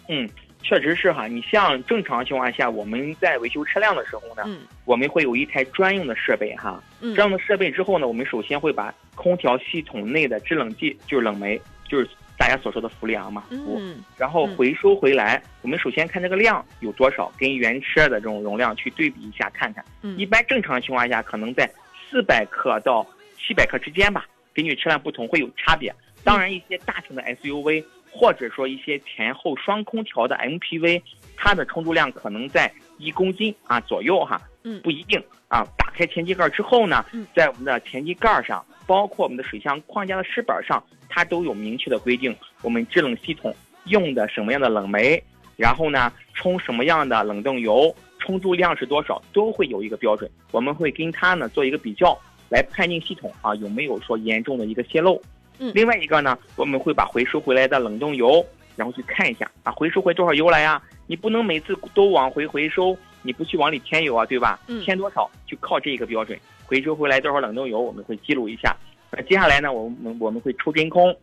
[0.09, 0.29] 嗯，
[0.63, 6.83] 确实是哈，你像正常情况下，我们在维修车辆的时候呢，嗯我们会有一台专用的设备哈。
[7.01, 19.83] 嗯这样的设备之后呢，我们首先会把空调系统内的制冷剂，就是冷媒，就是大家所说的氟利昂嘛，氟嗯然后回收回来，我们首先看这个量有多少，跟原车的这种容量去对比一下，看看。
[20.03, 21.71] 嗯一般正常情况下，可能在
[22.13, 23.07] 四百克到
[23.39, 25.93] 七百克之间吧，根据车辆不同会有差别。
[26.23, 31.03] 当然，一些大型的 SUV 或者说一些前后双空调的 MPV，
[31.35, 35.19] 它的充足量可能在一公斤啊左右哈，嗯不一定
[35.49, 35.67] 啊。
[35.79, 37.03] 打开前机盖之后呢，
[37.35, 43.55] 在我们的前机盖上，包括我们的水箱框架的饰板上，它都有明确的规定，我们制冷系统
[43.87, 45.21] 用的什么样的冷媒，
[45.57, 50.31] 然后呢充什么样的冷冻油，充足量是多少，都会有一个标准。
[50.53, 52.17] 我们会跟它呢做一个比较，
[52.49, 55.21] 来判定系统啊有没有说严重的一个泄漏。
[55.59, 58.45] 嗯另外一个呢，我们会把回收回来的冷冻油，
[58.77, 60.81] 然后去看一下啊，回收回多少油来呀？
[61.07, 64.59] 你不能每次都往回回收，你不去往里添油啊，对吧？
[64.69, 66.39] 嗯添多少就靠这个标准。
[66.65, 68.75] 回收回来多少冷冻油，我们会记录一下。
[69.11, 71.15] 那接下来呢，我们我们会抽真空，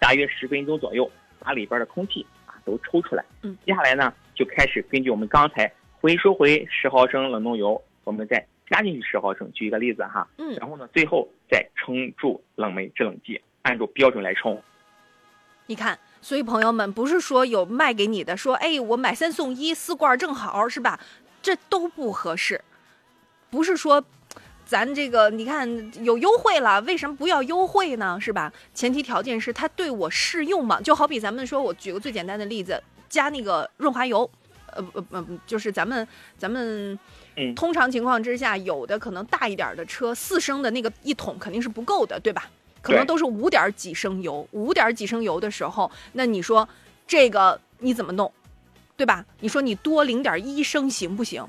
[0.00, 1.08] 大约十分钟左右，
[1.38, 3.24] 把里边的空气啊都抽出来。
[3.42, 9.50] 嗯，接下来呢，就开始根据我们刚才回收回十毫升冷冻油，我们再加进去十毫升。
[9.52, 14.62] 举一个例子哈，嗯然后呢，最后再冲注冷媒制冷剂，按照标准来冲。
[15.66, 21.00] 你看，所以朋友们不是说有卖给你的，说哎我买三送一，四罐正好是吧？
[21.42, 22.60] 这都不合适，
[23.50, 24.04] 不是说。
[24.64, 25.66] 咱这个你看
[26.04, 28.18] 有优惠了，为什么不要优惠呢？
[28.20, 28.52] 是吧？
[28.74, 30.78] 前提条件是它对我适用嘛。
[30.78, 34.30] 就好比咱们说，我举个最简单的例子，加那个润滑油，
[34.72, 36.98] 呃不不不，就是咱们咱们
[37.36, 42.50] 嗯通常情况之下，有的可能大一点的车，四升的那个一桶肯定是不够的，对吧？
[42.80, 46.68] 可能都是五点几升油，五点几升油的时候，那你说
[47.06, 48.32] 这个你怎么弄，
[48.96, 49.24] 对吧？
[49.40, 51.44] 你说你多零点一升行不行？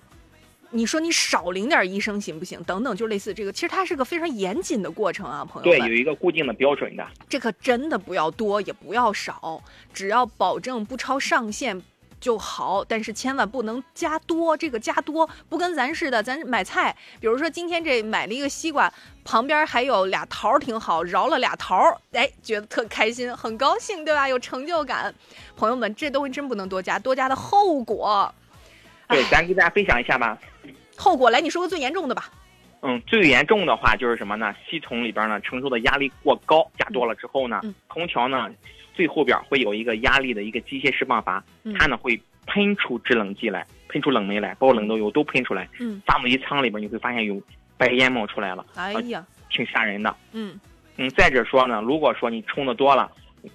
[0.71, 2.61] 你说你少零点一升行不行？
[2.63, 7.07] 等等，就类似这个，其实它是个非常严谨的过程啊，朋友们对，有一个固定的标准的。
[7.27, 11.81] 这可真的不要多，也不要少，只要保证不超上限
[12.19, 12.83] 就好。
[12.83, 18.91] 但是千万不能加多，这个加多不跟咱似的，咱买菜，比如说今天这买了一个西瓜，
[19.23, 24.27] 旁边还有俩桃儿挺好，饶了俩桃儿，哎，觉得特开心，很高兴，对吧？
[24.27, 25.13] 有成就感。
[25.55, 28.33] 朋友们，这东西真不能多加，多加的后果，
[29.07, 30.37] 对，咱给大家分享一下吧。
[30.95, 32.29] 后果来，你说个最严重的吧。
[32.81, 34.55] 嗯，最严重的话就是什么呢？
[34.69, 38.49] 系统里边呢承受的压力过高，加多了之后呢，嗯空调呢
[38.93, 45.67] 最后边会有一个压力的一个机械释放阀，嗯它呢会喷出制冷剂来，喷出冷媒来，包括冷冻油都喷出来。
[45.79, 47.41] 嗯，发动机舱里边你会发现有
[47.77, 50.15] 白烟冒出来了，哎呀，挺吓人的。
[50.31, 50.59] 嗯
[50.97, 53.11] 嗯，再者说呢，如果说你充的多了，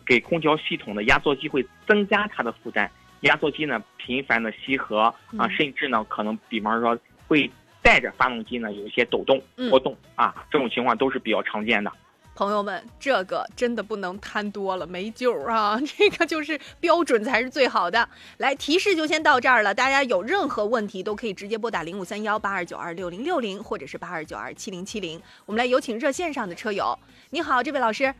[0.06, 2.90] 给空调系统的压缩机会增加它的负担，
[3.20, 7.50] 压缩机呢频繁的吸合啊，嗯甚至呢可能比方说会
[7.84, 11.92] 带着发动机呢有一些抖动嗯波动啊，这种情况都是比较常见的。
[12.34, 15.78] 朋友们，这个真的不能贪多了，没救啊！
[15.86, 18.08] 这个就是标准才是最好的。
[18.38, 19.72] 来，提示就先到这儿了。
[19.72, 25.20] 大家有任何问题都可以直接拨打零五三幺八二九二六零六零，或者是八二九二七零七零。
[25.46, 26.98] 我们来有请热线上的车友。
[27.30, 28.12] 你好，这位老师。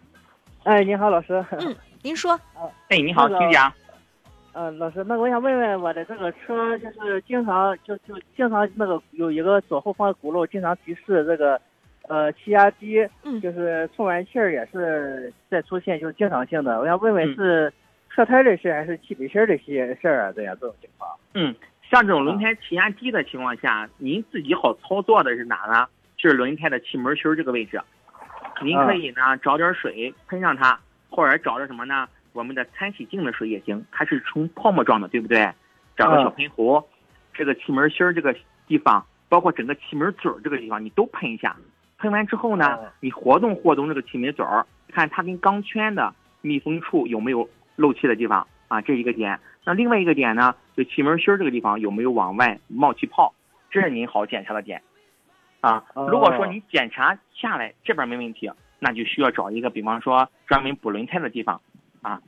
[0.63, 1.45] 哎，你好，老师。
[1.59, 2.39] 嗯，您说。
[2.91, 3.73] 哎，你好，那个请讲。
[4.55, 11.61] 呃，老师，那个我想问问我的这个车，就是经常就就经常那个有一个左后方轱辘，经常提示这个
[12.09, 16.79] 呃气压低，嗯，就是充完气儿也是在出现，就是经常性的。
[16.79, 17.73] 我想问问嗯是
[18.11, 20.33] 车胎的事还是气门芯儿的些事儿啊？
[20.37, 21.11] 这样这种情况。
[21.35, 21.53] 嗯，
[21.91, 25.85] 像这种轮胎气压低的情况下，您自己好操作的是哪呢？
[26.17, 27.81] 就是轮胎的气门芯儿这个位置，
[28.63, 30.79] 您可以呢找点水喷上它，
[31.11, 32.07] 或者找着什么呢？
[32.35, 35.49] 我们的餐洗净的水也行，它是呈泡沫状的，对不对？
[35.97, 36.83] 找个小喷壶，
[37.33, 38.35] 这个气门芯儿这个
[38.67, 41.57] 地方，包括整个气门嘴儿这个地方，你都喷一下。
[41.99, 49.39] 喷完之后呢，你活动活动这个气门嘴儿，看它跟钢圈的密封处有没有漏气的地方啊，这一个点。
[49.65, 53.33] 那另外一个点呢，就气门芯儿这个地方有没有往外冒气泡，
[53.71, 54.83] 这是您好检查的点。
[55.61, 58.51] 啊，如果说你检查下来这边没问题，
[58.81, 61.63] 那就需要找一个，比方说专门补轮胎的地方，
[62.05, 62.21] 啊，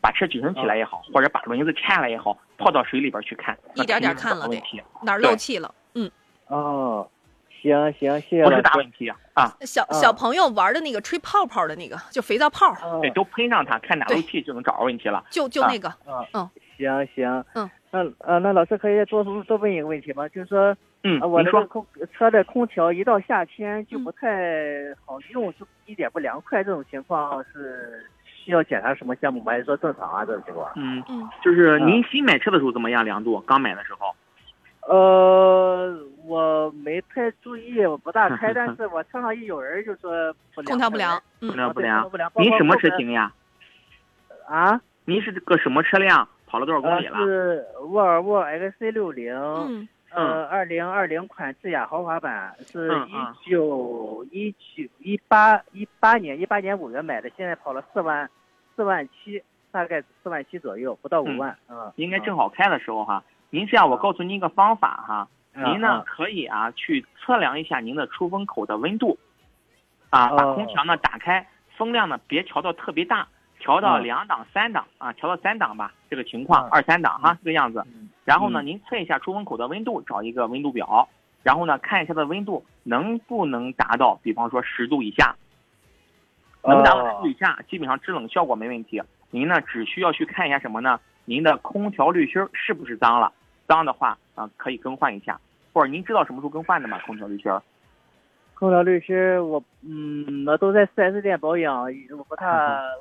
[0.00, 4.82] 把车举升起来也好，或者把轮子拆下来也好，泡到水里边去看，一点点看了问题。
[5.02, 5.74] 哪儿漏气了？
[5.94, 6.10] 嗯，
[6.46, 7.06] 哦，
[7.60, 8.62] 行行，谢谢不是。
[8.62, 15.24] 大问题啊，小小朋友玩的那个吹泡泡的那个，就肥皂泡，对，都喷上它，看哪漏气就能找着问题了。
[15.30, 15.92] 就就那个，
[16.32, 20.28] 嗯，行行，嗯，那呃，那老师可以多多问一个问题吗？
[20.28, 24.28] 就是说，嗯呃我您说的这个空车的空调一到夏天就不太
[25.04, 28.04] 好用，就一点不凉快，这种情况是
[28.44, 29.52] 需要检查什么项目吗？
[29.52, 30.24] 还是说正常啊？
[30.24, 30.70] 这种情况？
[30.76, 33.04] 嗯嗯，就是您新买车的时候怎么样？
[33.04, 34.14] 亮度刚买的时候？
[34.86, 35.96] 呃，
[36.26, 42.30] 我没太注意，我不大开，但是我车上一有人就说不良，空调不良，不嗯，对良不良不良。
[42.36, 43.32] 您什么车型呀？
[44.46, 44.78] 啊？
[45.06, 46.28] 您是个什么车辆？
[46.46, 47.16] 跑了多少公呃，里了？
[47.18, 58.30] 是沃尔沃 XC 六零，嗯呃，二零二零款智雅豪华版，是一九一九一八一八年一八年五月买的，现在跑了四万
[58.76, 59.42] 四万七，
[59.72, 63.24] 大概四万七左右，不到五万，嗯，应该正好开的时候哈。
[63.50, 65.28] 您这样，我告诉您一个方法哈。
[65.54, 66.04] 嗯您呢嗯。
[66.06, 69.18] 可以啊去测量一下您的出风口的温度，
[70.10, 71.46] 啊，把哦空调呢打开，
[71.76, 73.26] 风量呢别调到特别大，
[73.64, 77.82] 调到嗯两档、三档啊，调到三档吧，这个情况嗯二三档哈这个样子。
[78.22, 81.08] 然后呢，嗯您测一下出风口的温度，找一个温度表，
[81.42, 85.34] 然后呢看一下它的温度能不能达到，比方说十度以下，
[86.62, 89.02] 能达到十度以下，基本上制冷效果没问题。
[89.30, 91.00] 您呢只需要去看一下什么呢？
[91.24, 93.32] 您的空调滤芯儿是不是脏了？
[93.66, 95.40] 脏的话啊、可以更换一下。
[95.72, 96.98] 或者您知道什么时候更换的吗？
[97.06, 97.62] 空调滤芯儿？
[98.64, 99.14] 空调滤芯
[99.46, 101.84] 我嗯，我都在 4S 店保养，
[102.16, 102.46] 我不太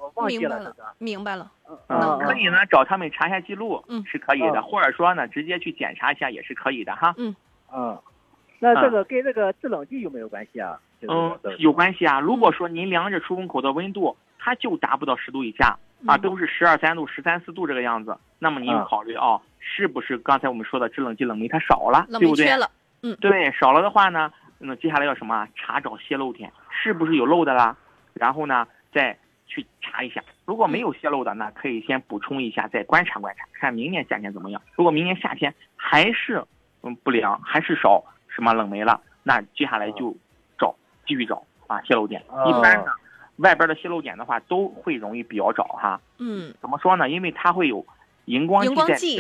[0.02, 4.60] 我忘记明白了了这个，明白了，嗯嗯，可以呢，找他们查一下记录，嗯是可以的。
[4.60, 7.14] 嗯或者说呢，直接去检查一下也是可以的哈。
[7.18, 7.34] 嗯
[7.74, 7.98] 嗯，
[8.60, 10.78] 那这个跟这个制冷剂有没有关系啊？
[11.08, 12.20] 嗯，有关系啊。
[12.20, 22.50] 如果说您量着出风口的温度，它就达不到十度以下啊，嗯都是十二三度、十三四度这个样子，那么您嗯考虑哦，是不是刚才我们说的制冷剂冷媒它少了，对不对？
[23.06, 24.32] 嗯，对，少了的话呢，
[24.66, 25.48] 那接下来要什么啊？
[25.56, 27.76] 查找泄漏点，是不是有漏的啦？
[28.14, 34.62] 然后呢，再去查一下，如果没有泄漏的，那可以先补充一下，再观察观察，看明年夏天怎么样。
[34.76, 36.44] 如果明年夏天还是
[36.82, 40.16] 嗯不良，还是少什么冷媒了，那接下来就
[40.58, 40.76] 找
[41.06, 42.24] 继续找啊泄漏点。
[42.30, 42.92] 哦一般呢，
[43.38, 46.00] 外边的泄漏点的话都会容易比较找哈。
[46.20, 47.10] 嗯，怎么说呢？
[47.10, 47.86] 因为它会有
[48.26, 49.18] 荧光荧光剂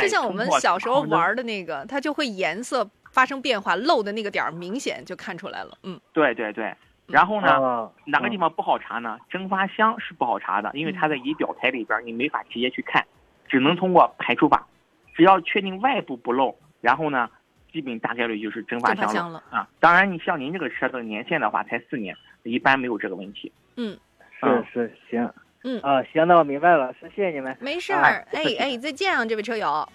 [0.00, 5.78] 就像我们小时候玩的那个，它就会颜色发生变化，漏的那个点儿明显就看出来了。
[5.84, 6.74] 嗯，对对对，
[7.06, 9.16] 然后呢，哦哪个地方不好查呢？
[9.30, 13.06] 蒸发箱是不好查的，因为它在仪表台里边，你没法直接去看，
[13.48, 14.66] 只能通过排除法。
[15.14, 17.30] 只要确定外部不漏，然后呢，
[17.72, 19.68] 基本大概率就是蒸发箱蒸发箱了啊。
[19.78, 23.52] 当然，你像您这个车的年限的话，才四年，一般没有这个问题。
[23.76, 23.96] 嗯，
[24.42, 25.32] 嗯是是行，
[25.62, 28.26] 嗯啊行，那我明白了，是谢谢你们，没事啊儿。
[28.32, 29.88] 哎哎，再见啊，这位车友。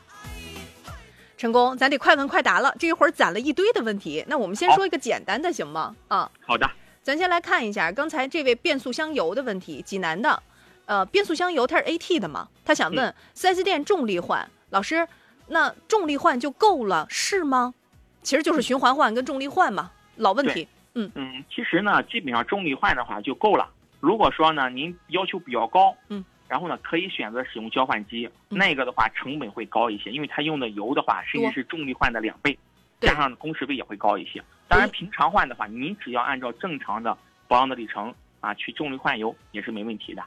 [1.40, 2.76] 成功，咱得快问快答了。
[2.78, 5.96] 这一会儿攒了一堆的问题，那我们先说一个简单的，行吗？
[6.10, 6.70] 啊，好的，
[7.02, 10.44] 咱先来看一下刚才这位变速箱油的问题，济南的，
[10.86, 12.50] 呃，变速箱油它是 AT 的嘛？
[12.66, 15.08] 他想问四 S 店重力换，老师，
[15.48, 17.74] 那重力换就够了是吗？
[18.22, 20.68] 其实就是循环换跟重力换嘛，老问题。
[20.96, 23.70] 嗯嗯，其实呢，基本上重力换的话就够了。
[24.02, 32.58] 如果说呢，您要求比较高，嗯，然后呢，可以选择使用交换机，那个的话成本会高一些，因为它用的油的话，甚至是重力换的两倍，
[33.00, 34.44] 加上工时费也会高一些。
[34.68, 37.16] 当然，平常换的话，你只要按照正常的
[37.48, 40.24] 保养的里程啊去重力换油也是没问题的。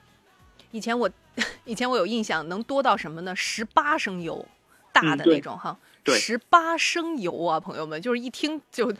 [0.70, 1.10] 以前我
[1.66, 3.34] 以前我有印象，能多到什么呢？
[3.34, 4.46] 十八升油，
[4.92, 8.92] 大的那种哈，对十八升油啊，朋友们，就是一听就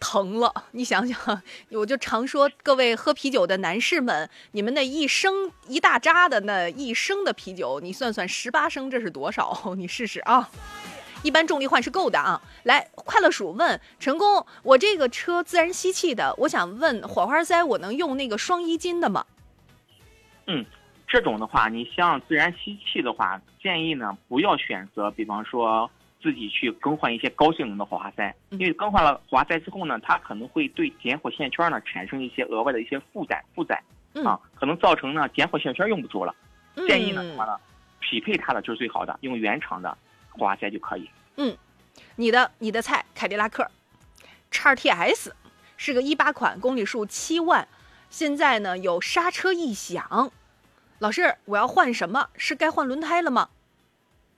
[0.00, 0.52] 疼了。
[0.72, 9.74] 你想想，我就常说各位喝啤酒的男士们，你们那一升一大扎的那一升的啤酒，你算算十八升这是多少？
[9.76, 10.50] 你试试啊。
[11.24, 12.40] 一般重力换是够的啊。
[12.64, 19.26] 来，快乐鼠问陈工，我这个车自然吸气的，我想问火花塞我能用那个双一金的吗？
[20.46, 20.64] 嗯，
[21.06, 25.90] 这种的话，你像自然吸气的话，建议呢不要选择，比方说
[26.20, 33.82] 自己去更换一些高性能的火花塞，因为更换了火花塞之后呢，它可能会对点火线圈呢产生一些额外的一些负载负载
[34.24, 36.34] 啊，可能造成呢点火线圈用不住了。
[36.86, 37.58] 建议呢什么呢？
[38.00, 39.96] 匹配它的就是最好的，用原厂的
[40.30, 41.10] 火花塞就可以。
[41.36, 41.56] 嗯，
[42.16, 43.68] 你的你的菜凯迪拉克，
[44.50, 45.32] 叉 TS
[45.76, 47.66] 是个一八款，公里数七万，
[48.10, 50.30] 现在呢有刹车异响。
[51.00, 52.28] 老师，我要换什么？
[52.36, 53.50] 是该换轮胎了吗？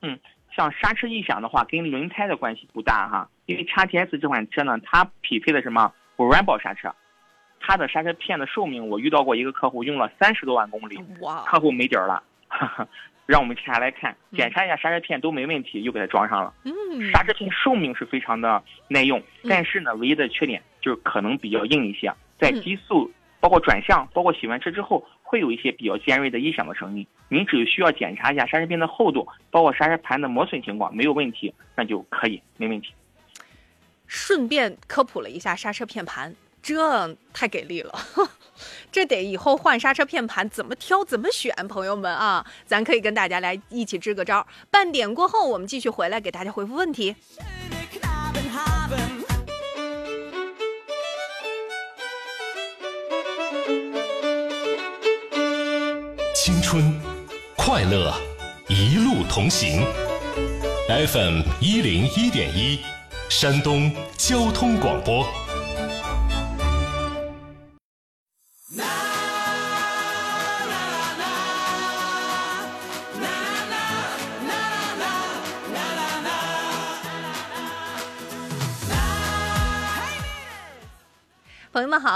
[0.03, 0.19] 嗯，
[0.61, 6.95] 像刹车异响的话，跟轮胎的关系不大哈，因为叉 T S 这款车呢，它匹配的什么 Brembo 刹车，
[7.61, 12.87] 它的刹车片的寿命，我遇到过一个客户用了三十多万公里，哇，客户没底儿了，哈哈，
[13.25, 16.53] 让我们下来看，检查一下刹车片都没问题，又给它装上了。
[16.65, 27.07] 嗯，刹车片寿命是非常的耐用，但是呢，唯一的缺点就是可能比较硬一些，在嗯低速、包括转向、包括洗完车之后，会有一些比较尖锐的异响的声音。
[27.29, 32.93] 您只需要检查一下刹车片的厚度，包括刹车盘的磨损情况，没有问题，那就可以，没问题。
[34.07, 37.95] 顺便科普了一下刹车片盘，这太给力了。
[38.93, 44.47] 这得以后换刹车片盘怎么挑怎么选，朋友们啊，咱可以跟大家来一起支个招。
[44.71, 47.15] 半点过后，我们继续回来给大家回复问题。
[56.71, 56.95] 春，
[57.57, 58.15] 快乐，
[58.69, 59.85] 一路同行。
[60.89, 62.79] FM 一零一点一，
[63.29, 65.27] 山东交通广播。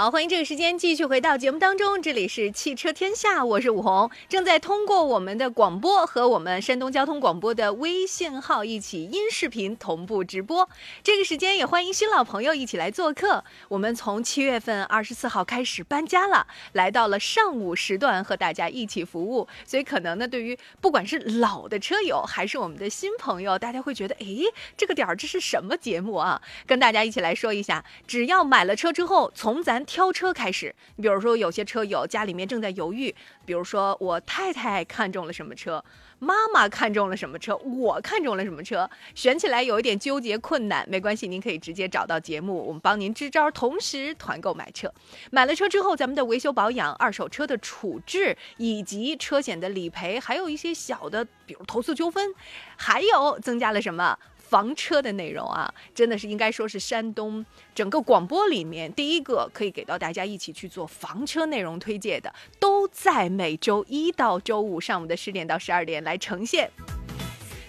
[0.05, 10.69] 好，欢迎这个时间继续回到节目当中，这里是汽车天下，我是武红，正在通过我们的广播和我们山东交通广播的微信号一起音视频同步直播。
[11.01, 13.43] 这个时间也欢迎新老朋友一起来做客。
[13.67, 24.43] 我们从七月份二十四号开始搬家了，来到了上午时段和大家一起服务，所以可能呢，对于不管是老的车友还是我们的新朋友，大家会觉得，诶，
[24.77, 26.39] 这个点儿这是什么节目啊？
[26.67, 29.15] 跟大家一起来说一下，只要买了车之后。
[29.33, 33.15] 从咱挑车开始，你比如说有些车友家里面正在犹豫，
[33.45, 35.81] 比如说我太太看中了什么车，
[36.19, 44.93] 妈妈看中了什么车，我看中了什么车，选起来有一点纠结困难，没关系，您可以直接找到节目，我们帮您支招，同时团购买车。
[45.31, 52.35] 买了车之后，咱们的维修保养、二手车的处置以及车险的理赔，还有一些小的，比如投诉纠纷，
[52.75, 54.19] 还有增加了什么？
[54.47, 66.69] 房车的内容啊，真的是应该说是山东整个广播里面第一个可以给到大家一起去做房车内容推荐的，都在每周一到周五上午的十点到十二点来呈现。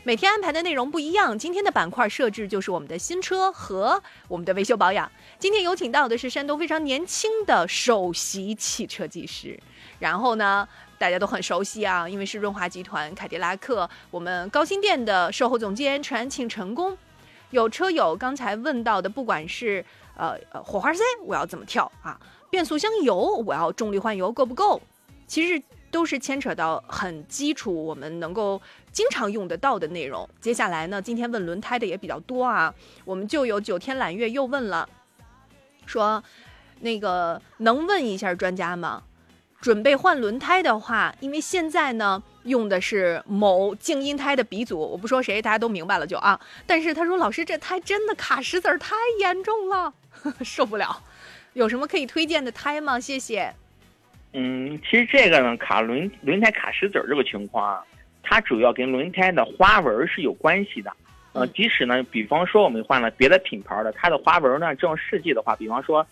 [0.05, 5.11] 每天安排的内容不一样，今天的板块设置就是我们的新车和我们的维修保养。
[5.39, 9.59] 今天有请到的是山东非常年轻的首席汽车技师，
[9.98, 10.69] 然后呢？
[10.98, 16.97] 大家都很熟悉啊，因为是润华集团凯迪拉克我们高新店的售后总监传庆成功。
[17.51, 19.85] 有车友刚才问到的，不管是
[20.16, 22.18] 呃呃火花塞我要怎么跳啊，
[22.51, 23.16] 变速箱油
[23.47, 24.81] 我要重力换油够不够，
[25.27, 28.60] 其实都是牵扯到很基础，我们能够
[28.90, 30.28] 经常用得到的内容。
[30.40, 32.74] 接下来呢，今天问轮胎的也比较多啊，
[33.05, 34.89] 我们就有九天揽月又问了，
[35.86, 36.23] 说
[36.81, 39.05] 那个能问一下专家吗？
[39.60, 46.38] 准备换轮胎的话，因为现在呢用的是某静音胎的鼻祖，我不说谁，大家都明白了就啊。
[46.66, 49.92] 但是他说老师这胎真的卡石子儿太严重了，
[50.44, 51.02] 受不了。
[51.54, 53.00] 有什么可以推荐的胎吗？
[53.00, 53.52] 谢谢。
[54.34, 57.82] 嗯，其实这个呢，卡轮轮胎卡石子儿这个情况啊，
[58.22, 60.92] 它主要跟轮胎的花纹是有关系的。
[61.32, 66.06] 呃，即使呢，比方说我们换了别的品牌的，它的花纹呢这种设计的话，比方说。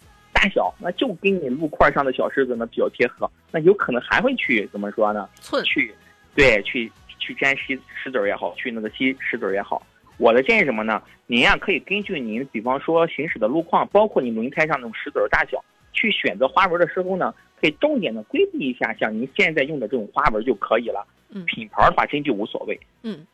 [0.44, 5.28] 大小 那就跟你路块上的小石子呢比较贴合，那有可能还会去怎么说呢？
[5.34, 5.94] 寸去，
[6.34, 9.84] 对，去去粘石石子儿也好，去那个吸石子儿也好。
[10.18, 11.02] 我的建议什么呢？
[11.26, 21.06] 您呀可以根据您，比方说行驶的路况，包括你轮胎上那种石子儿大小，去选择花纹的时候呢，可以重点的规避一下像您现在用的这种花纹就可以了。
[21.30, 22.78] 嗯，品牌的话真就无所谓。
[23.02, 23.26] 嗯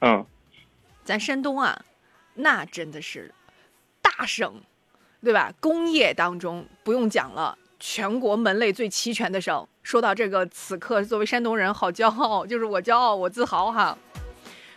[0.00, 0.24] 嗯，
[1.02, 1.84] 咱山东啊，
[2.34, 3.32] 那真的是
[4.00, 4.54] 大省。
[5.22, 5.52] 对吧？
[5.60, 9.66] 工业当中不用讲了，全国门类最齐全的省。
[9.82, 13.98] 说到这个，此刻作为山东人，好骄傲， 就是我骄傲，我自豪哈。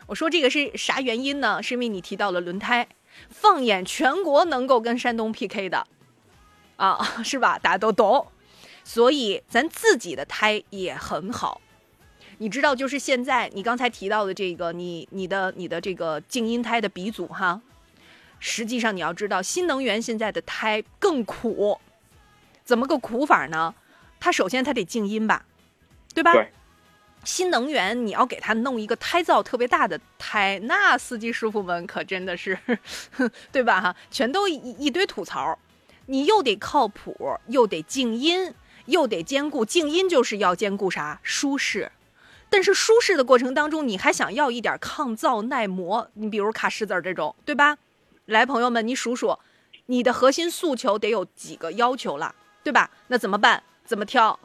[0.08, 1.62] 我说这个是啥原因呢？
[1.62, 2.88] 是因为你提到了轮胎，
[3.30, 5.86] 放眼全国能够跟山东 PK 的，
[6.78, 7.60] 啊， 是吧？
[7.60, 8.28] 大家都懂。
[8.84, 11.62] 所以咱自己的胎也很好。
[12.40, 17.62] 你知道，就是现在你刚才提到的这个，你你的你的这个静音胎的鼻祖哈。
[18.42, 21.80] 实际上你要知道，新能源现在的胎更苦，
[22.66, 23.74] 怎么个苦法呢？
[24.20, 25.46] 它首先它得静音吧，
[26.14, 26.34] 对吧？
[26.34, 26.52] 对。
[27.24, 32.58] 新能源你要给它弄一个胎噪特别大的胎，那司机师傅们可真的是，
[33.54, 33.80] 对吧？
[33.80, 35.58] 哈，全都一一堆吐槽。
[36.08, 38.56] 你又得靠谱，又得静音，
[38.88, 41.20] 又得兼顾静音，就是要兼顾啥？
[41.22, 41.92] 舒适。
[42.50, 47.78] 但是舒适的过程当中，你还想要一点抗噪耐磨，你比如卡石子这种，对吧？
[48.32, 49.38] 来，朋友们，你数数，
[49.88, 52.34] 你的核心诉求得有几个要求了，
[52.64, 52.90] 对吧？
[53.08, 53.62] 那怎么办？
[53.84, 54.40] 怎么挑？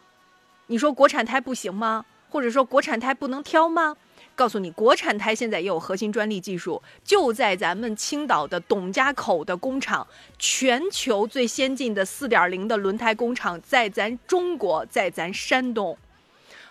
[0.67, 2.05] 你说国产胎不行吗？
[2.29, 3.97] 或者说国产胎不能挑吗？
[4.35, 10.05] 告诉你，国产胎现在也有核心专利技术，就在咱们青岛的董家口的工厂，
[10.37, 15.97] 全球最先进的四点零的轮胎工厂在咱中国，在咱山东。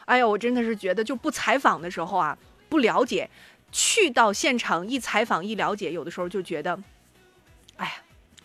[0.04, 2.38] 哎呀，我真的是觉得，就不采访的时候啊，
[2.68, 3.30] 不了解，
[3.72, 6.78] 去到现场一采访一了解，有的时候就觉得。
[7.77, 7.93] 哎呀，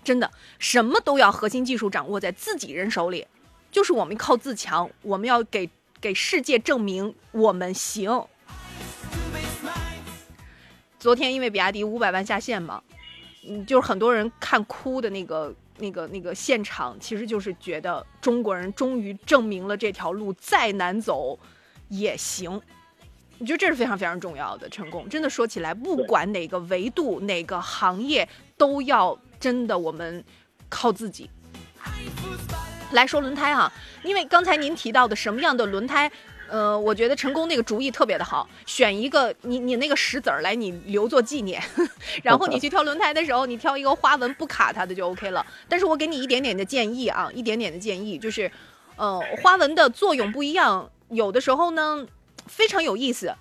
[0.02, 3.26] 真的，什么都要核心技术掌握在自己人手里，
[3.70, 5.68] 就是我们靠自强，我们要给
[6.00, 8.26] 给世界证明我们行。
[10.98, 12.82] 昨天因为比亚迪五百万下线嘛，
[13.48, 21.38] 嗯，就是很多人看哭的那个、那个、那个现场，其实就是觉得中国人终于证明了这条路再难走
[21.88, 22.60] 也行。
[23.40, 25.08] 我觉得这是非常非常重要的成功。
[25.08, 30.22] 真的说起来，不管哪个维度、哪个行业，都要真的我们
[30.68, 31.28] 靠自己。
[32.92, 33.72] 来说轮胎哈，
[34.04, 36.10] 因为刚才您提到的什么样的轮胎，
[36.48, 41.62] 呃，我觉得成功那个主意特别的好，选一个你你那个石子儿来，你留作纪念，
[42.22, 45.46] 然后你去挑轮胎的时候，你挑一个花纹不卡它的就 OK 了。
[45.66, 48.50] 但是我给你一点点的建议啊，一点点的建议就是，
[48.96, 52.04] 呃，花纹的作用不一样，有的时候呢
[52.50, 53.32] 非常有意思。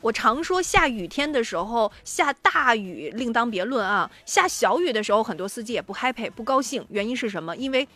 [0.00, 7.56] 我常说下雨天的时候，下大雨另当别论啊，下小雨的时候，很多司机也不 happy 不高兴，原因是什么？
[7.56, 7.88] 因为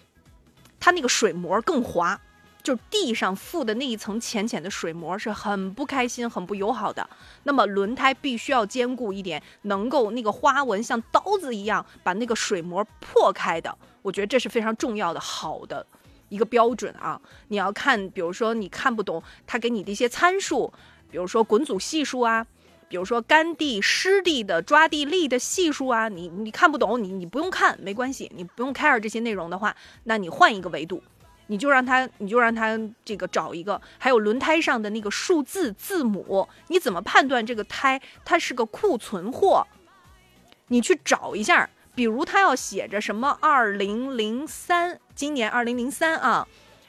[0.80, 2.18] 它那个水膜更滑，
[2.62, 7.08] 就是地上覆的那一层浅浅的水膜是很不开心、很不友好的。
[7.42, 13.76] 那么轮胎必须要兼顾一点，能够那个花纹像刀子一样把那个水膜破开的。
[14.00, 15.84] 我觉得这是非常重要的，好的
[16.28, 17.20] 一个标准啊。
[17.48, 20.72] 你要看，比如说你看不懂他给你的一些参数，
[21.10, 22.46] 比如说滚阻系数啊。
[22.90, 31.02] 比如说干地、湿地的抓地力的系数啊，你你看不懂，你你不用看，没关系，你不用 care 这些内容的话，那你换一个维度，
[31.48, 39.66] 你就让他，你就让他这个找一个，还有轮胎上的那个数字字母，你怎么判断这个胎它是个库存货？
[40.68, 41.68] 你去找一下，
[41.98, 46.46] 比如它要写着什么二零零三，今年二零零三啊。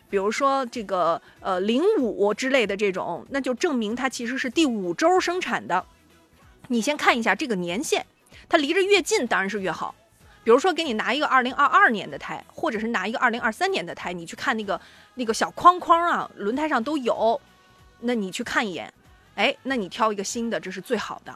[0.07, 5.84] 比如说这个呃零五之类的这种，那就证明它其实是第五周生产的。
[6.68, 8.06] 你先看一下这个年限，
[8.48, 9.95] 它离着越近当然是越好。
[10.44, 14.80] 比如说给你拿一个二零二二年的胎，或者是拿一个二零二三年的胎，你去看那个
[15.15, 17.41] 那个小框框啊，轮胎上都有，
[18.02, 18.94] 那你去看一眼，
[19.34, 21.36] 哎，那你挑一个新的，这是最好的，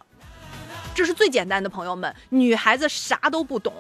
[0.95, 1.67] 这是最简单的。
[1.67, 3.73] 朋友们，女孩子啥都不懂。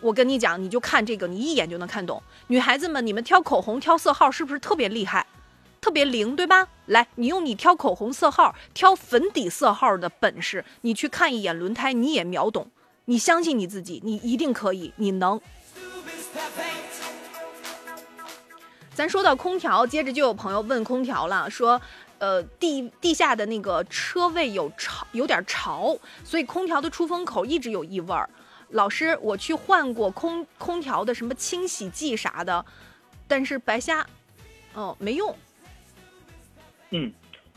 [0.00, 2.22] 我跟你讲，你就看这个，你一眼就能看懂。
[2.48, 5.26] 女孩子们，你们挑口红、挑色号是不是特别厉害，
[5.80, 6.68] 特别灵，对吧？
[6.86, 12.70] 来，你用你挑口红色号、挑粉底色号的本事，你去看一眼轮胎，你也秒懂。
[13.04, 15.40] 你相信你自己，你一定可以，你能。
[18.94, 21.80] 咱说到空调，接着就有朋友问空调了，说，
[22.18, 28.28] 呃，地地下的那个车位有潮，有点潮，所以空调的出风口一直有异味儿。
[28.70, 32.64] 老师，我去换过空空调的什么清洗剂啥的，
[33.26, 34.04] 但是白瞎，
[34.74, 35.34] 哦，没用。
[36.90, 37.12] 嗯，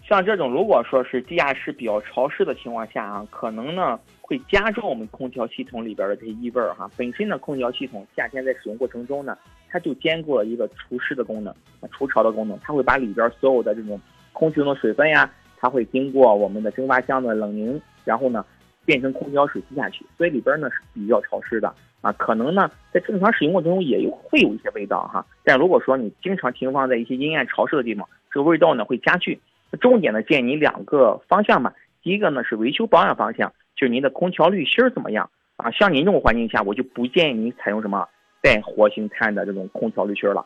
[0.07, 6.89] 像这种如果说是地下室比较潮湿的情况下啊，可能呢会加重我们空调系统里边的这些异味儿哈。
[6.95, 9.37] 本身呢，空调系统夏天在使用过程中呢，
[9.69, 11.53] 它就兼顾了一个除湿的功能、
[11.91, 13.99] 除潮的功能，它会把里边所有的这种
[14.33, 18.45] 空气中的水分呀，它会经过我们的蒸发箱的冷凝，然后呢。
[18.83, 21.71] 变成空调水吸下去，所以里边呢是比较潮湿的
[22.01, 25.23] 啊，可能呢在正常使用过程中也会有一些味道哈。
[25.43, 29.39] 但如果说你经常停放在一些阴暗潮湿的地方，这个味道呢会加剧。
[29.79, 31.71] 重点呢建议你两个方向嘛，
[32.01, 35.69] 第一个呢是维修保养方向，就是您的空调滤芯怎么样啊？
[35.69, 38.09] 像您这种环境下，我就不建议您采用什么
[38.41, 40.43] 带活性炭的这种空调滤芯了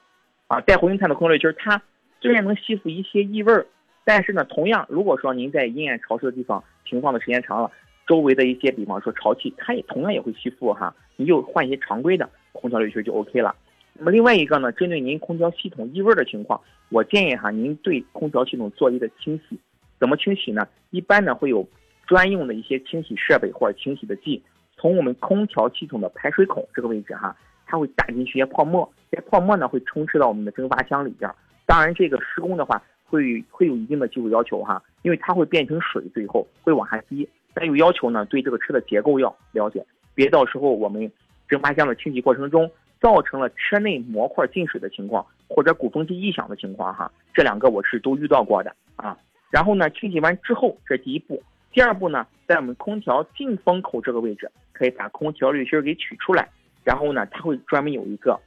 [0.48, 0.60] 啊。
[0.60, 1.82] 带活性炭的空调滤芯，它
[2.20, 3.66] 虽然能吸附一些异味，
[4.06, 7.70] 但是呢，同样如果说您在阴暗潮湿的地方停放的时间长了。
[8.08, 10.96] 周围的一些，比方说潮气，它也同样也会吸附哈。
[11.16, 13.56] 你就换一些常规的空调滤芯就 OK 了。
[13.94, 19.60] 那么另外一个呢，针对您空调系统异味的情况，我建议哈，您对空调系统做一个清洗。
[20.00, 20.68] 怎么清洗呢？
[20.92, 21.68] 一般呢会有
[22.06, 24.40] 专用的一些清洗设备或者清洗的剂，
[24.78, 31.28] 从我们空调系统的排水孔这个位置哈，它会打进去一些泡沫，这些泡沫呢会充斥到我们的蒸发箱里边。
[31.66, 37.28] 当然这个施工的话会会有一定的技术要求哈，因为它会变成水，最后会往下滴。
[37.54, 41.10] 但有要求呢，对这个车的结构要了解，别到时候我们
[41.48, 42.70] 蒸发箱的清洗过程中
[43.00, 47.12] 造成了车内模块进水的情况，或者鼓风机异响的情况哈。
[47.34, 49.18] 这两个我是都遇到过的啊。
[49.52, 51.42] 然后呢，清洗完之后，这是第一步。
[51.72, 56.50] 第二步呢，在我们空调进风口这个位置，可以把空调滤芯给取出来，
[56.84, 58.38] 然后呢，它会专门有一个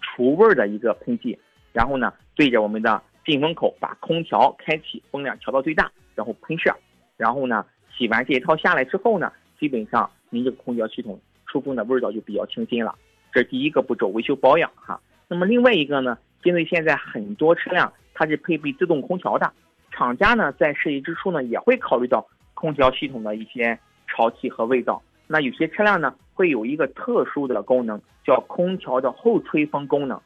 [0.00, 1.38] 除味的一个喷剂，
[1.72, 6.74] 然后呢，对着我们的进风口把空调开启，风量调到最大，然后喷射，
[7.16, 7.64] 然后呢。
[7.96, 12.92] 洗完这一套下来之后呢，基本上您这个空调系统出风的味道就比较清新了。
[13.32, 15.00] 这是第一个步骤，维修保养哈。
[15.28, 19.52] 那么另外一个呢，针对现在很多车辆它是配备自动空调的，
[19.92, 23.78] 厂家呢在设计之初呢也会考虑到空调系统的一些
[24.08, 25.00] 潮气和味道。
[25.28, 30.20] 那有些车辆呢会有一个特殊的功能，叫空调的后吹风功能。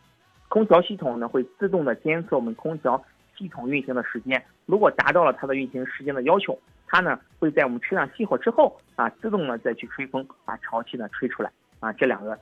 [0.48, 3.02] 空调系统呢会自动的监测我们空调
[3.36, 11.50] 系统运行的时间，如果达到了它的运行时间的要求，它呢会在我们车辆熄火之后啊，自动的再去吹风，把潮气呢吹出来
[11.80, 11.92] 啊。
[11.92, 12.38] 这两个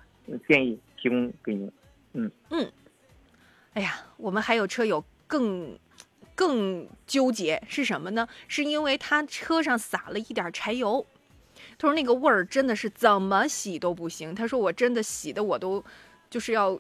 [0.48, 1.70] 建议提供给您。
[2.14, 2.72] 嗯嗯，
[3.74, 5.78] 哎呀，我们还有车友更
[6.34, 8.26] 更纠结是什么呢？
[8.48, 11.04] 是因为他车上撒了一点柴油，
[11.76, 14.34] 他说那个味儿真的是怎么洗都不行。
[14.34, 15.84] 他说我真的洗的我都
[16.30, 16.78] 就是要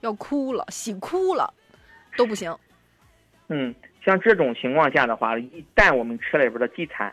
[0.00, 1.52] 要哭了，洗哭了
[2.16, 2.54] 都不行。
[3.48, 3.74] 嗯，
[4.04, 7.12] 像这种情况下的话，一旦我们车里边的地毯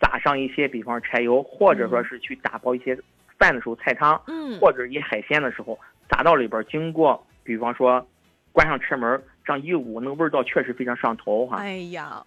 [0.00, 2.98] 撒上一些，比方柴油，或者说是去打包一些
[3.38, 5.78] 饭的时候菜汤，嗯或者一些海鲜的时候
[6.10, 8.06] 撒到里边，经过比方说
[8.52, 11.58] 关上车门这样一捂，那个味道确实非常上头哈。
[11.58, 12.24] 哎呀，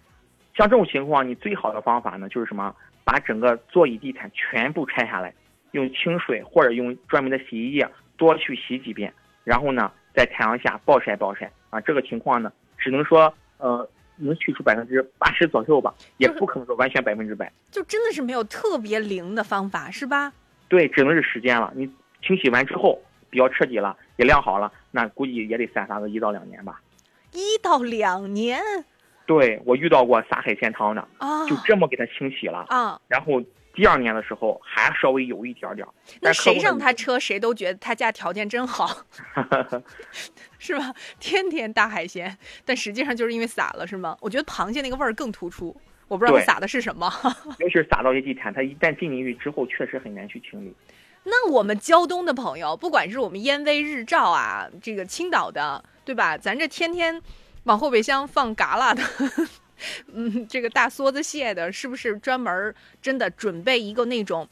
[0.56, 2.74] 像这种情况，你最好的方法呢，就是什么？
[3.04, 5.34] 把整个座椅地毯全部拆下来，
[5.72, 9.12] 用清水或者用专门的洗衣液多去洗几遍，
[9.44, 11.80] 然后呢，在太阳下暴晒暴晒啊。
[11.80, 17.52] 这个情况呢，只能说呃能去除百分之八十左右吧，也不可能说完全百分之百。
[17.70, 20.32] 就真的是没有特别灵的方法，是吧？
[20.68, 21.72] 对，只能是时间了。
[21.74, 21.90] 你
[22.22, 23.00] 清洗完之后
[23.30, 26.80] 比较彻底了，也晾好了，那估计也得散发个一到两年吧。
[27.32, 28.60] 一到两年
[29.24, 33.00] 对我遇到过撒海鲜汤的，啊就这么给它清洗了，啊！
[33.08, 33.42] 然后
[33.74, 35.92] 第二年的时候还稍微有一点点儿。
[36.20, 39.04] 那谁上他车谁都觉得他家条件真好，
[40.58, 40.94] 是吧？
[41.18, 44.16] 天天大海鲜，但实际上就是因为撒了，是吗？
[44.20, 45.74] 我觉得螃蟹那个味儿更突出，
[46.08, 47.10] 我不知道他撒的是什么。
[47.60, 50.74] 尤其是撒到一些地毯，它一旦进进去之后，确实很难去清理。
[51.24, 56.36] 那我们胶东的朋友，不管是我们烟威、日照啊，这个青岛的，对吧？
[56.36, 57.22] 咱这天天
[57.64, 59.02] 往后备箱放嘎啦的，
[60.12, 64.48] 嗯，这个大梭子蟹的，是不是专门真的准备一个那种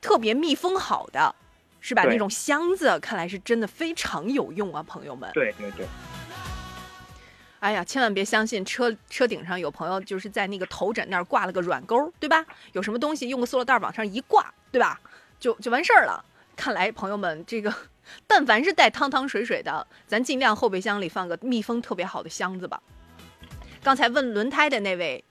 [0.00, 1.34] 特别密封好的，
[1.80, 2.04] 是吧？
[2.04, 5.30] 那种箱子，看来是真的非常有用啊，朋友们。
[5.34, 5.86] 对对对，
[7.60, 12.44] 哎呀，千万别相信车车顶上有朋友就是在那个头枕那儿挂了个软钩，对吧？
[12.72, 15.00] 有什么东西用个塑料袋往上一挂，对吧？
[15.38, 16.24] 就就完事儿了。
[16.56, 17.72] 看来朋友们，这个
[18.26, 22.82] 但凡是带汤汤水水的，咱尽量后备箱里放个密封特别好的箱子吧。
[23.82, 25.24] 刚才问轮胎的那位，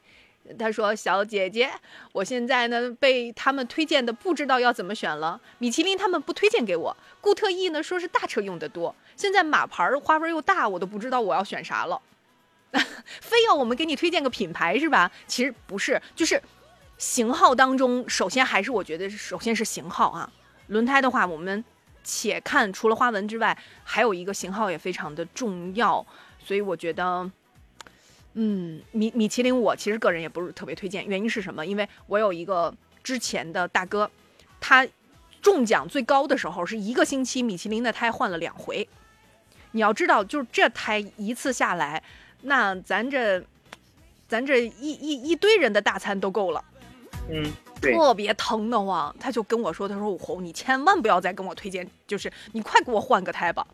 [0.60, 1.72] 他说：“小姐姐，
[2.12, 5.40] 我现在呢被他们推荐的不知道要怎么选了。
[5.60, 8.94] 米其林他们不推荐给我，固特异呢说是大车用的多。
[9.16, 12.02] 现在马牌花纹又大，我都不知道我要选啥了。
[13.22, 15.10] 非要我们给你推荐个品牌是吧？
[15.28, 16.42] 其实不是，就是
[16.98, 20.30] 型号当中，首先还是我觉得首先是型号啊。
[20.68, 21.64] 轮胎的话，我们
[22.04, 26.06] 且看除了花纹之外，还有一个型号也非常的重要，
[26.44, 27.32] 所以我觉得。”
[28.34, 31.66] 嗯，米米其林我其实个人也不是特别推荐，原因是什么？
[31.66, 34.10] 因为我有一个之前的大哥，
[34.60, 34.88] 他
[35.42, 38.88] 中奖最高的时候是一个星期米其林的胎换了两回。
[39.72, 42.04] 你要知道，就是这胎一次下来，
[42.42, 43.44] 那咱这
[44.28, 46.64] 咱这一一一堆人的大餐都够了。
[47.30, 47.50] 嗯，
[47.80, 53.66] 对，特别疼得慌，他就跟我说：“他说武红，你千万不要再跟我推荐，就是你快给我换个胎吧。”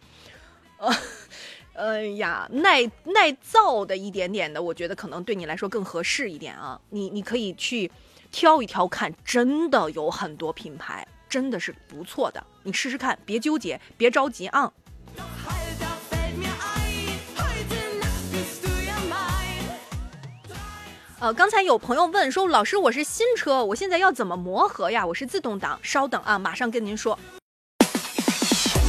[0.78, 0.94] 呃，
[1.78, 6.82] 哎呀，耐耐造的一点点的，我觉得可能对你来说更合适一点啊。
[6.90, 7.92] 你你可以去
[8.32, 14.74] 挑一挑看，真的有很多品牌，真的是不错的，你试试看，别纠结，别着急啊。
[21.20, 25.06] 呃，刚才有朋友问说，老师，我是新车，我现在要怎么磨合呀？
[25.06, 27.18] 我是自动挡，稍等啊，马上跟您说。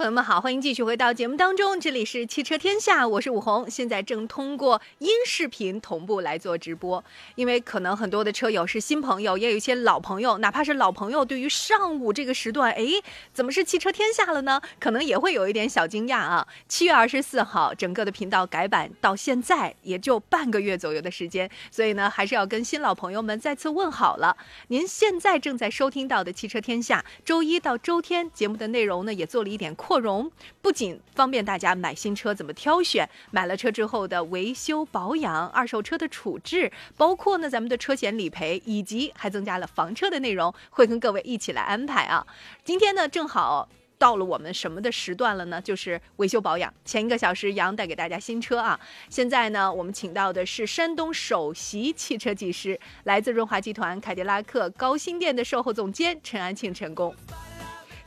[0.00, 7.04] 朋友们好，欢迎继续回到节目当中，这里是汽车天下，我是武红，现在正通过音视频同步来做直播。
[7.34, 12.82] 因为可能很多的车友是新朋友，也有一些老朋友，哪怕是老朋友，对于上午这个时段，哎，
[13.34, 14.62] 怎么是汽车天下了呢？
[14.78, 16.48] 可能也会有一点小惊讶啊。
[16.66, 24.34] 七月二十四号，整个的频道改版到现在也就半个月左右的时间，所以呢，还是要跟新老朋友们再次问好了。
[24.68, 30.30] 您现在正在收听到的汽车天下，周一到周天节目的内容呢，也做了一点扩容，
[30.62, 42.24] 不仅方便大家买新车怎么挑选，买了车之后的维修保养、二手车的处置，包括呢咱们的车险理赔，以及还增加了房车的内容，会跟各位一起来安排啊。
[42.62, 43.68] 今天呢，正好。
[43.98, 45.60] 到了我们什么的时段了呢？
[45.60, 46.72] 就是维修保养。
[46.84, 48.78] 前一个小时，杨带给大家新车啊。
[49.10, 57.12] 现在呢，我们请到的是山东首席汽车技师，来自润华集团凯迪拉克高新店的售后总监陈安庆陈工。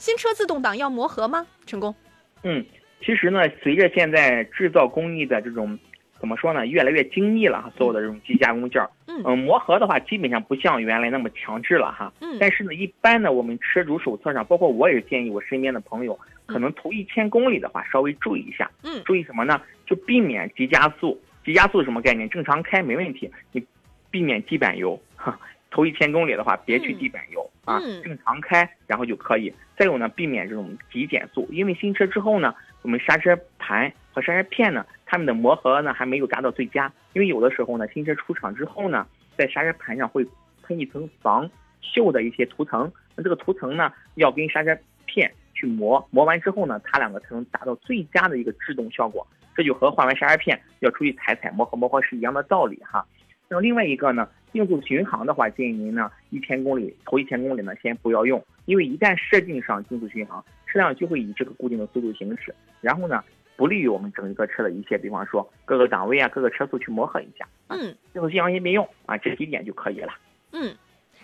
[0.04, 1.48] 新车自动挡要磨合吗？
[1.66, 1.96] 成功？
[2.44, 2.66] 嗯，
[3.00, 5.80] 其实呢，随着现在制造工艺的这种
[6.20, 12.12] 怎么说呢，越来越精密了哈，所有的这种机加工件儿，嗯磨合的话，基本上不像原来那么强制了哈。
[12.20, 18.70] 嗯但是呢，一般呢，我们车主手册上，包括我也建议我身边的朋友，可能头一千公里的话，稍微注意一下。
[18.84, 19.62] 嗯注意什么呢？
[19.86, 21.18] 就避免急加速。
[21.46, 22.30] 急加速是什么概念？
[22.30, 23.66] 正常开没问题，你
[24.12, 25.02] 避免地板油。
[25.16, 25.40] 哈，
[25.74, 29.52] 头一千公里的话，别去地板油、啊，嗯正常开，然后就可以。
[29.76, 36.94] 再有呢，避免这种急减速，因为新车之后呢，我们刹车盘和刹车片呢，它们的磨合呢还没有达到最佳。
[37.14, 40.24] 因为有的时候呢，新车出厂之后呢，在刹车盘上会
[40.62, 41.50] 喷一层防
[41.82, 49.26] 锈的一些涂层，那这个涂层呢，要跟刹车片去磨，磨完之后呢，它两个才能达到最佳的一个制动效果。
[49.56, 53.06] 这就和换完刹车片要出去踩踩磨合磨合是一样的道理哈。
[53.50, 63.22] 那么另外一个呢，定速巡航的话，建议您呢一千公里头一千公里呢先不要用，因为一旦设定上定速巡航，车辆就会以这个固定的速度行驶，然后呢
[63.58, 67.46] 不利于我们整一个车的一些，比方说各个档位啊、各个车速去磨合一下。
[67.68, 70.14] 嗯定速巡航先别用啊，这几点就可以了。
[70.52, 70.76] 嗯，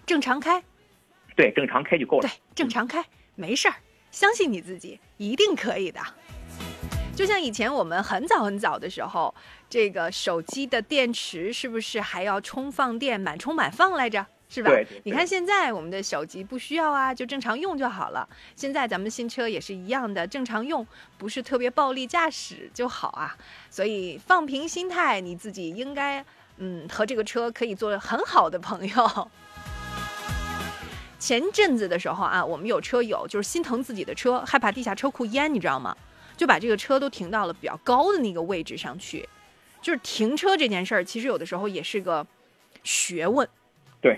[0.08, 0.62] 正常开，
[1.36, 2.28] 对，正常开就够了。
[2.28, 3.76] 对，正常开，没事儿，
[4.10, 6.00] 相信你自己，一定可以的。
[7.20, 9.36] 就像以前我们很早很早的时候，
[9.70, 14.26] 这个手机的电池是不是还要充放电，满充满放来着？
[14.48, 14.70] 是吧？
[14.70, 18.26] 对对对你看现在我们的手机不需要啊，就正常用就好了。
[18.56, 20.88] 现在咱们新车也是一样的，正常用，
[21.18, 23.36] 不是特别暴力驾驶就好啊。
[23.70, 26.24] 所以放平心态，你自己应该
[26.56, 29.32] 嗯和这个车可以做很好的朋友。
[31.20, 35.94] 前阵子的时候啊，我们有车友就是心疼自己的车，害怕地下车库淹，你知道吗？
[36.40, 39.28] 就把这个车都停到了比较高的那个位置上去。
[39.82, 42.26] 就是停车这件事儿，其实有的时候也是个
[42.84, 43.48] 学问。
[44.00, 44.18] 对，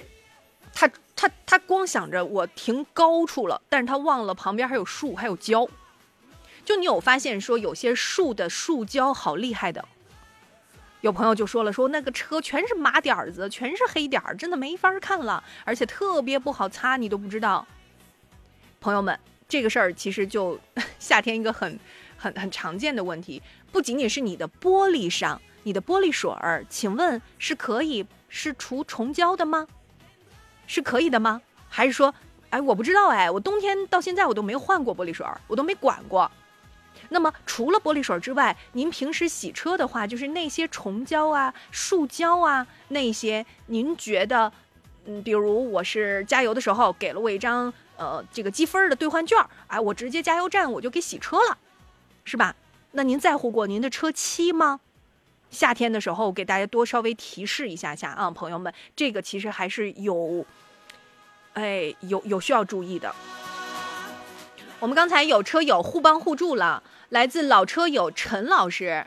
[0.71, 5.67] 他他他光想着我停高处了，但是他忘了旁边还有树，还有胶。
[6.63, 9.83] 就你有发现说有些树的树胶好厉害的，
[11.01, 17.67] 有朋友就说了，说那个车全是麻点儿子，全是黑点儿，真的没法看了，而且特别不好擦，你都不知道。
[18.79, 20.59] 朋友们，这个事儿其实就
[20.97, 21.79] 夏天一个很
[22.21, 23.41] 很很常见的问题，
[23.71, 29.65] 不仅仅是你的玻璃上，你的玻璃水儿，请问是可以是除虫胶的吗？
[30.67, 31.41] 是可以的吗？
[31.67, 32.13] 还是说，
[32.51, 36.29] 哎，我不知道哎，我冬天到现在我都没换过玻璃水儿，我都没管过。
[37.09, 44.51] 那么除了玻璃水之外，您平时洗车的话，就是那些虫胶啊、树胶啊那些，您觉得，
[45.05, 51.57] 嗯，比如我是加油的时候给了我一张呃这个积分的兑换券，哎，我直接加油站我就给洗车了，
[52.23, 52.55] 是吧？
[52.91, 54.79] 那您在乎过您的车漆吗？
[55.49, 60.45] 夏天的时候给大家多稍微提示一下下啊，朋友们，这个其实还是有，
[61.53, 63.13] 哎，有有需要注意的。
[64.79, 69.05] 我们刚才有车友互帮互助了，来自老车友陈老师，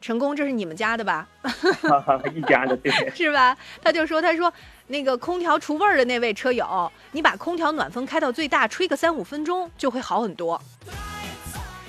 [0.00, 1.28] 陈工，这是你们家的吧？
[2.34, 2.92] 一家的对。
[3.14, 3.56] 是吧？
[3.82, 4.52] 他就说，他说
[4.88, 10.60] 那个空调除味儿的那位车友，你把空调暖风开到最大，吹个三五分钟就会好很多。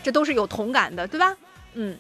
[0.05, 1.35] 这都是有同感的，对吧？
[1.73, 1.97] 嗯，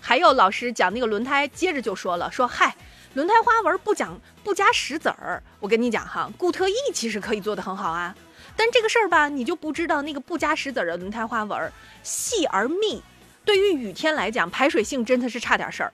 [0.00, 2.76] 还有老师讲那个轮胎，接着就说了，说嗨，
[3.14, 8.14] 轮胎花纹不讲不加石子儿，我跟你讲哈，固特异其实可以做得很好啊。
[8.54, 11.72] 但这个事儿吧，你就不知道那个不加石子儿的轮胎花纹
[12.04, 13.02] 细而密，
[13.44, 15.92] 对于雨天来讲，排水性真的是差点事儿，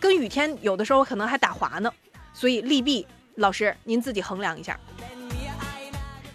[0.00, 1.92] 跟雨天有的时候可能还打滑呢。
[2.34, 3.06] 所以利弊，
[3.36, 4.76] 老师您自己衡量一下。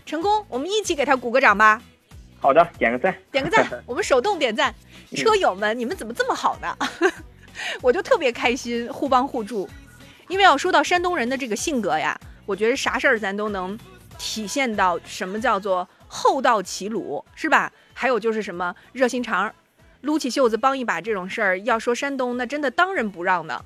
[0.06, 1.82] 成功，我们一起给他鼓个掌吧，
[2.42, 4.74] 好的，点个赞，点个赞， 我们手动点赞。
[5.16, 6.76] 车友们，你们怎么这么好呢？
[7.82, 9.70] 我就特别开心，互帮互助。
[10.28, 13.78] 因为要说到山东人的这个性格呀，我觉得啥事儿咱都能
[14.18, 17.72] 体现到什么叫做厚道齐鲁，是吧？
[17.94, 19.54] 还有就是什么热心肠，
[20.02, 23.64] 撸起袖子帮一把这种事儿，要说山东那真的当仁不让呢。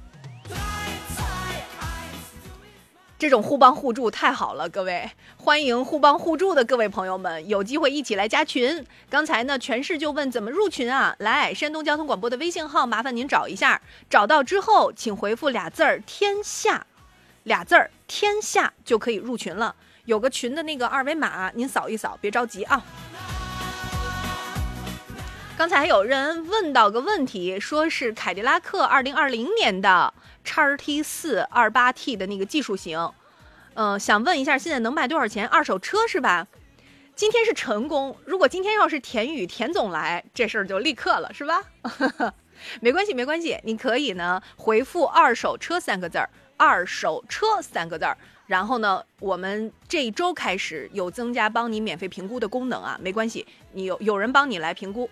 [3.25, 8.85] 这种互帮互助太好了，各位，欢迎互帮互助的各位朋友们，有机会一起来加群。
[9.09, 11.15] 刚才呢，全市就问怎么入群啊？
[11.17, 16.85] 来，山东交通广播的微信号，麻烦您找一下，找到之后请回复俩字儿“天下”，
[17.41, 19.75] 俩字儿“天下”就可以入群了。
[20.05, 22.79] 有个群的那个二维码，您扫一扫，别着急啊。
[25.57, 30.13] 刚才还有人问到个问题，说是凯迪拉克二零二零年的
[30.43, 33.09] 叉 T 四二八 T 的那个技术型，
[33.75, 35.47] 嗯、想问一下，现在能卖多少钱？
[35.47, 36.45] 二手车是吧？
[37.15, 41.63] 今天是陈工，如果今天要是田宇田总来，这事儿就立刻了，是吧？
[42.81, 55.09] 没关系，没关系，你可以呢回复“二手车”三个字儿，“二手车”三个字儿，然后呢，我们这一周开始有增加帮你免费评估的功能啊，没关系，你有有人帮你来评估。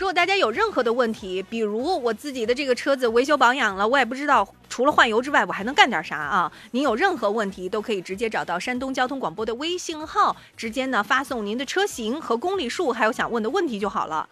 [0.00, 6.50] 如果大家有任何的问题，比如我自己的这个车子维修保养了，我也不知道除了换油之外，我还能干点啥啊？
[6.70, 14.26] 您有任何问题都可以直接找到山东交通广播的微信号，直接呢发送您的车型和公里数，还有想问的问题就好了。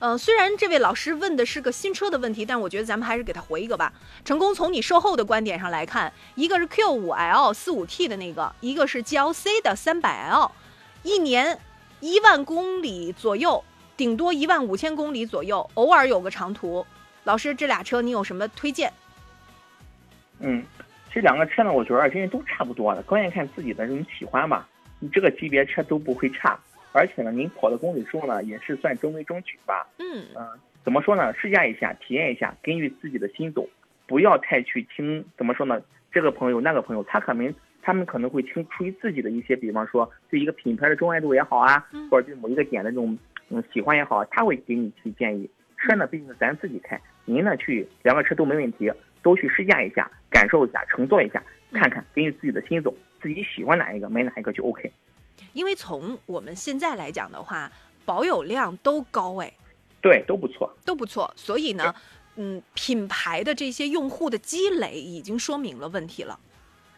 [0.00, 3.90] 嗯，虽然这位老师问的是个新车的问题，但我觉得咱们还是给他回一个吧。
[4.22, 10.50] 成功从你售后的观点上来看，一个是 Q5L 四五 T 的那个，一个是 GLC 的三百 L，
[11.04, 11.58] 一年
[12.00, 13.64] 一万公里左右。
[13.96, 16.84] 顶多一万五千公里左右，偶尔有个长途。
[17.24, 18.92] 老师，这俩车你有什么推荐？
[20.38, 20.62] 嗯，
[21.10, 24.68] 这两个车呢，我觉得其实都差不多的，关键看自己的这种喜欢吧。
[24.98, 26.58] 你这个级别车都不会差，
[26.92, 29.86] 而且呢，您跑的公里数呢也是算中规中矩吧。
[29.98, 30.46] 嗯嗯，
[30.84, 31.32] 怎么说呢？
[31.34, 33.66] 试驾一下，体验一下，根据自己的心走，
[34.06, 35.80] 不要太去听怎么说呢？
[36.12, 37.52] 这个朋友那个朋友，他可能
[37.82, 43.18] 他们可能会听出于自己的一些，比方说对一个品牌的钟爱度也好啊，或者对某一个点的这种。
[43.48, 45.48] 嗯，喜欢也好，他会给你提建议。
[45.78, 48.90] 车呢，毕竟是咱自己开，您呢去两个车都没问题，
[49.22, 51.42] 都去试驾一下，感受一下，乘坐一下，
[51.72, 54.90] 看看，根据自己的心走，自己喜欢哪一个买哪一个就 OK。
[55.52, 57.70] 因为从我们现在来讲的话，
[58.04, 59.52] 保有量都高哎，
[60.00, 61.32] 对，都不错，都不错。
[61.36, 61.94] 所以呢，
[62.36, 66.40] 嗯，品牌的这些用户的积累已经说明了问题了。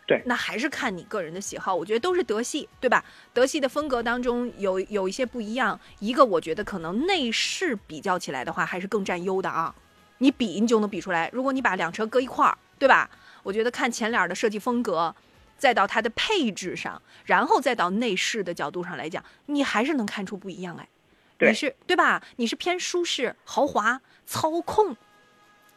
[0.08, 1.74] 对，那还是看你个人的喜好。
[1.74, 3.04] 我觉得都是德系，对吧？
[3.34, 5.78] 德系的风格当中有有一些不一样。
[5.98, 9.74] 一个我觉得可能内饰比较起来的话，还是更占优的啊。
[10.16, 11.28] 你比你就能比出来。
[11.30, 13.10] 如果你把两车搁一块儿，对吧？
[13.42, 15.14] 我觉得看前脸的设计风格，
[15.58, 20.88] 再到它的配置上，然后再到内饰的角度上来讲，你还是能看出不一样哎。
[21.40, 22.22] 你是对吧？
[22.36, 24.96] 你是偏舒适、豪华、操控。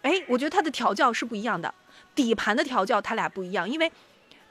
[0.03, 1.73] 哎，我觉得它的调教是不一样的。
[2.15, 3.91] 底盘的调教它俩不一样，因为。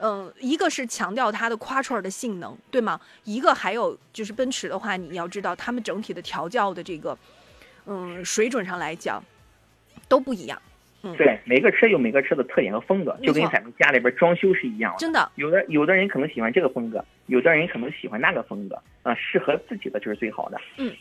[0.03, 2.99] 嗯，一个是强调它的 quattro 的性能，对吗？
[3.23, 7.15] 一个还有就是奔驰的话，你要知道他们整体的调教的这个，
[7.85, 9.23] 嗯，水准上来讲
[10.07, 10.59] 都不一样。
[11.03, 14.97] 嗯，对，每个车有每个车的特点和风格，就跟咱们家里边装修是一样的。
[14.97, 20.59] 真的，有的有的人可能喜欢这个风格，有的人可能喜欢那个风格，啊，适合自己的就是最好的。
[20.77, 20.91] 嗯，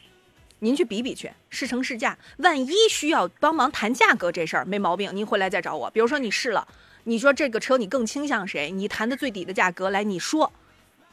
[0.58, 5.90] 您去比比去，试乘试驾，万一需要帮忙谈价格这事儿没毛病，您回来再找我。
[5.90, 6.68] 比如说你试了。
[7.04, 8.70] 你说这个车你更倾向谁？
[8.70, 10.52] 你谈的最底的价格来，你说，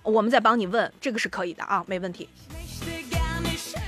[0.04, 2.28] 我们再帮你问，这个是可以的啊，没问题。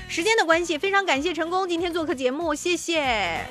[0.07, 3.45] 时间的关系，非常感谢成功今天做客节目，谢谢。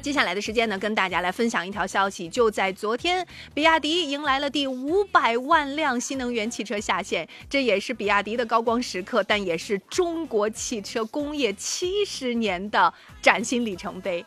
[0.00, 14.24] 接下来的时间呢，跟大家来分享一条消息，就在昨天，比亚迪迎来了第五百万辆新能源汽车下线，这也是比亚迪的高光时刻，但也是中国汽车工业七十年的崭新里程碑。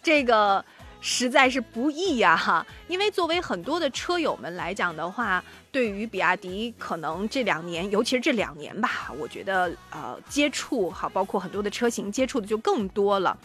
[0.00, 0.64] 这个。
[1.00, 2.66] 实在是不易呀，哈！
[2.88, 13.36] 因为作为很多的车友们来讲的话，对于比亚迪，可能这两年，尤其是这两年吧，我觉得呃，接触哈，包括很多的车型接触的就更多了。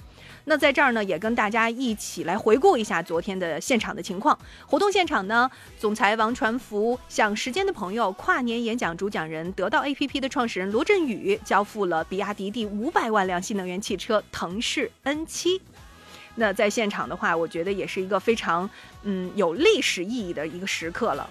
[0.45, 4.37] 那在这儿呢，也跟大家一起来回顾一下昨天的现场的情况。
[4.65, 15.61] 活动现场呢，总裁王传福向时间的朋友、跨年演讲主讲人、得到 APP 的创始人罗振宇交付了比亚迪第五百万辆新能源汽车腾势 N7。
[16.35, 18.69] 那在现场的话，我觉得也是一个非常
[19.03, 21.29] 嗯有历史意义的一个时刻了。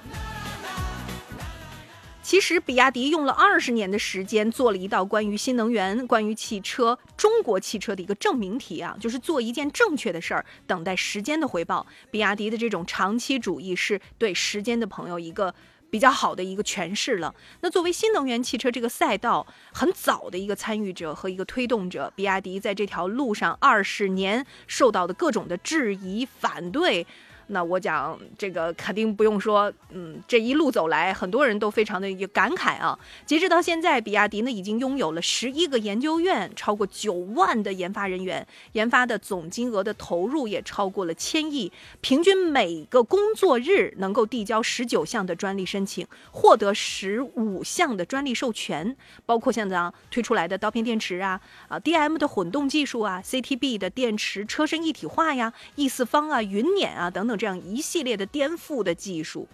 [2.22, 11.84] 其实，比亚迪用了二十年的时间，做了一道关于新能源、关于汽车、中国汽车的一个证明题啊，就是做一件正确的事儿，等待时间的回报。
[12.10, 15.52] 比亚迪的这种长期主义，是对时间的朋友一个。
[15.90, 17.34] 比较好的一个诠释了。
[17.60, 27.06] 那作为新能源汽车这个赛道很早的一个参与者和一个推动者，比亚迪在这条路上二十年受到的各种的质疑、反对。
[27.52, 32.96] 那我讲这个肯定不用说，嗯，这一路走来，很多人都非常的有感慨啊。
[33.26, 48.96] 截止到现在，比亚迪呢已经拥有了十一个研究院，超过九万的研发人员，研发的总金额的投入也超过了千亿，平均每个工作日能够递交十九项的专利申请，获得十五项的专利授权，
[49.26, 57.39] 包括像这样推出来的刀片电池啊，啊，DM 的混动技术啊，CTB 的电池车身一体化呀，E 四方啊，云辇啊等等。
[57.40, 59.48] 这样一系列的颠覆的技术，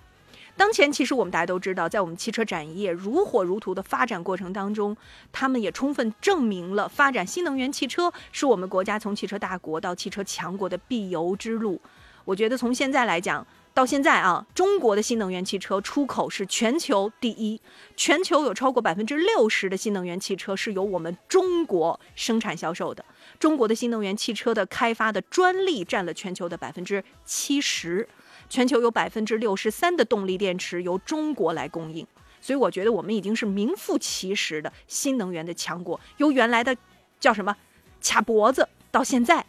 [0.56, 4.96] 当前其实我们大家都知道，在我们汽车产业如火如荼的发展过程当中，
[5.30, 11.80] 他们也充分证明了发展新能源汽车是我们国家从汽车大国到汽车强国的必由之路。
[12.24, 13.46] 我觉得从现在来讲，
[13.77, 17.61] 到现在啊，中国的新能源汽车出口是全球第一，
[17.94, 23.05] 全球有超过百分之六十的新能源汽车是由我们中国生产销售的。
[23.39, 28.09] 中国的新能源汽车的开发的专利占了全球的百分之七十，
[28.48, 32.07] 全球有百分之六十三的动力电池由中国来供应。
[32.40, 36.74] 所以我觉得我们已经是名副其实的新能源的强国，由原来的
[37.20, 37.55] 叫什么
[38.03, 39.44] 卡脖子，到现在。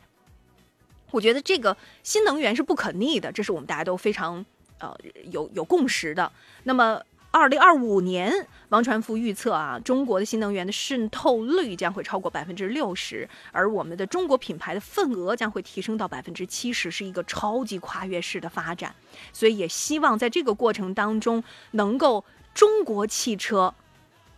[1.11, 4.45] 我觉得这个新能源是不可逆的，这是我们大家都非常
[4.79, 4.95] 呃
[5.31, 6.31] 有有共识的。
[6.63, 7.01] 那么，
[7.31, 18.93] 二零二五年，王传福预测啊，中国的新能源的渗透率将会超过百分之六十，而我们的中国品牌的份额将会提升到百分之七十，是一个超级跨越式的发展。
[19.31, 22.23] 所以，也希望在这个过程当中，能够
[22.53, 23.73] 中国汽车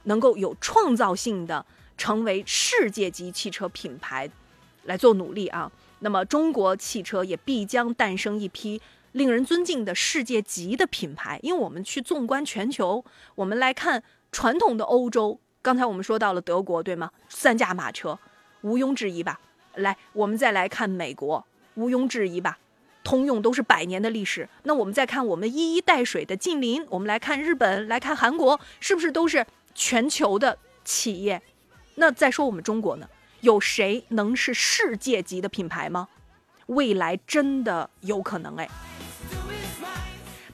[0.03, 1.65] 能够有创造性的
[1.97, 4.29] 成为世界级汽车品牌
[4.83, 5.71] 来做努力啊。
[5.99, 8.81] 那么，中国汽车也必将诞生一批
[9.11, 11.39] 令人尊敬的世界级的品牌。
[11.43, 13.03] 因为我们去纵观全球，
[13.35, 14.01] 我们来看
[14.31, 17.11] 传统的欧洲，刚才我们说到了德国，对吗？
[17.27, 18.17] 三驾马车，
[18.61, 19.39] 毋庸置疑吧？
[19.75, 21.45] 来，我们再来看美国，
[21.75, 22.57] 毋庸置疑吧？
[23.03, 24.47] 通用都是百年的历史。
[24.63, 31.41] 那我们再看我们一衣带水的近邻，我们来看日本，来看韩国，是不是都是全球的企业？
[31.95, 33.09] 那再说我们中国呢？
[33.41, 36.07] 有谁能是世界级的品牌吗？
[36.67, 38.69] 未来真的有可能哎！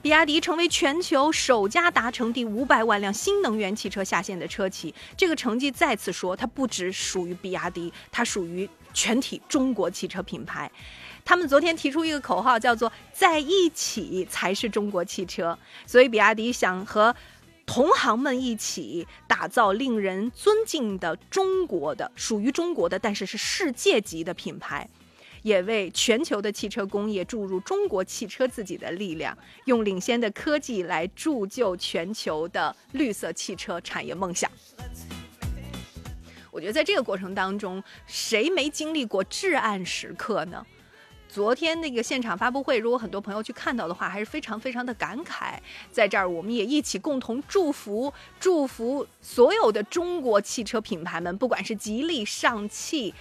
[0.00, 10.70] 比亚迪成为全球首家达成第五百万辆新能源汽车下线的车企，这个成绩再次说，它不只属于比亚迪，它属于全体中国汽车品牌。
[11.24, 17.14] 他们昨天提出一个口号，叫做“在一起才是中国汽车”，所以比亚迪想和。
[17.66, 24.88] 同行们一起打造令人尊敬的中国的属于中国的，但是是世界级的品牌，
[25.42, 34.50] 也为全球的汽车工业注入中国汽车自己的力量，用领先的科技来铸就全球的绿色汽车产业梦想。
[36.52, 40.64] 我觉得在这个过程当中，谁没经历过至暗时刻呢？
[41.36, 45.58] 昨天那个现场发布会，如果很多朋友去看到的话，还是非常非常的感慨。
[45.92, 48.10] 在这儿，我们也一起共同祝福，
[48.40, 53.12] 祝福所有的中国汽车品牌们，不管是吉利、上汽、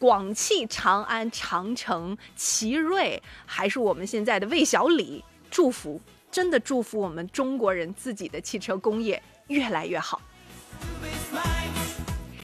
[0.00, 10.20] 广汽、长安、长城、奇瑞，还是我们现在的魏小李，祝福，真的祝福我们中国人自己的汽车工业越来越好。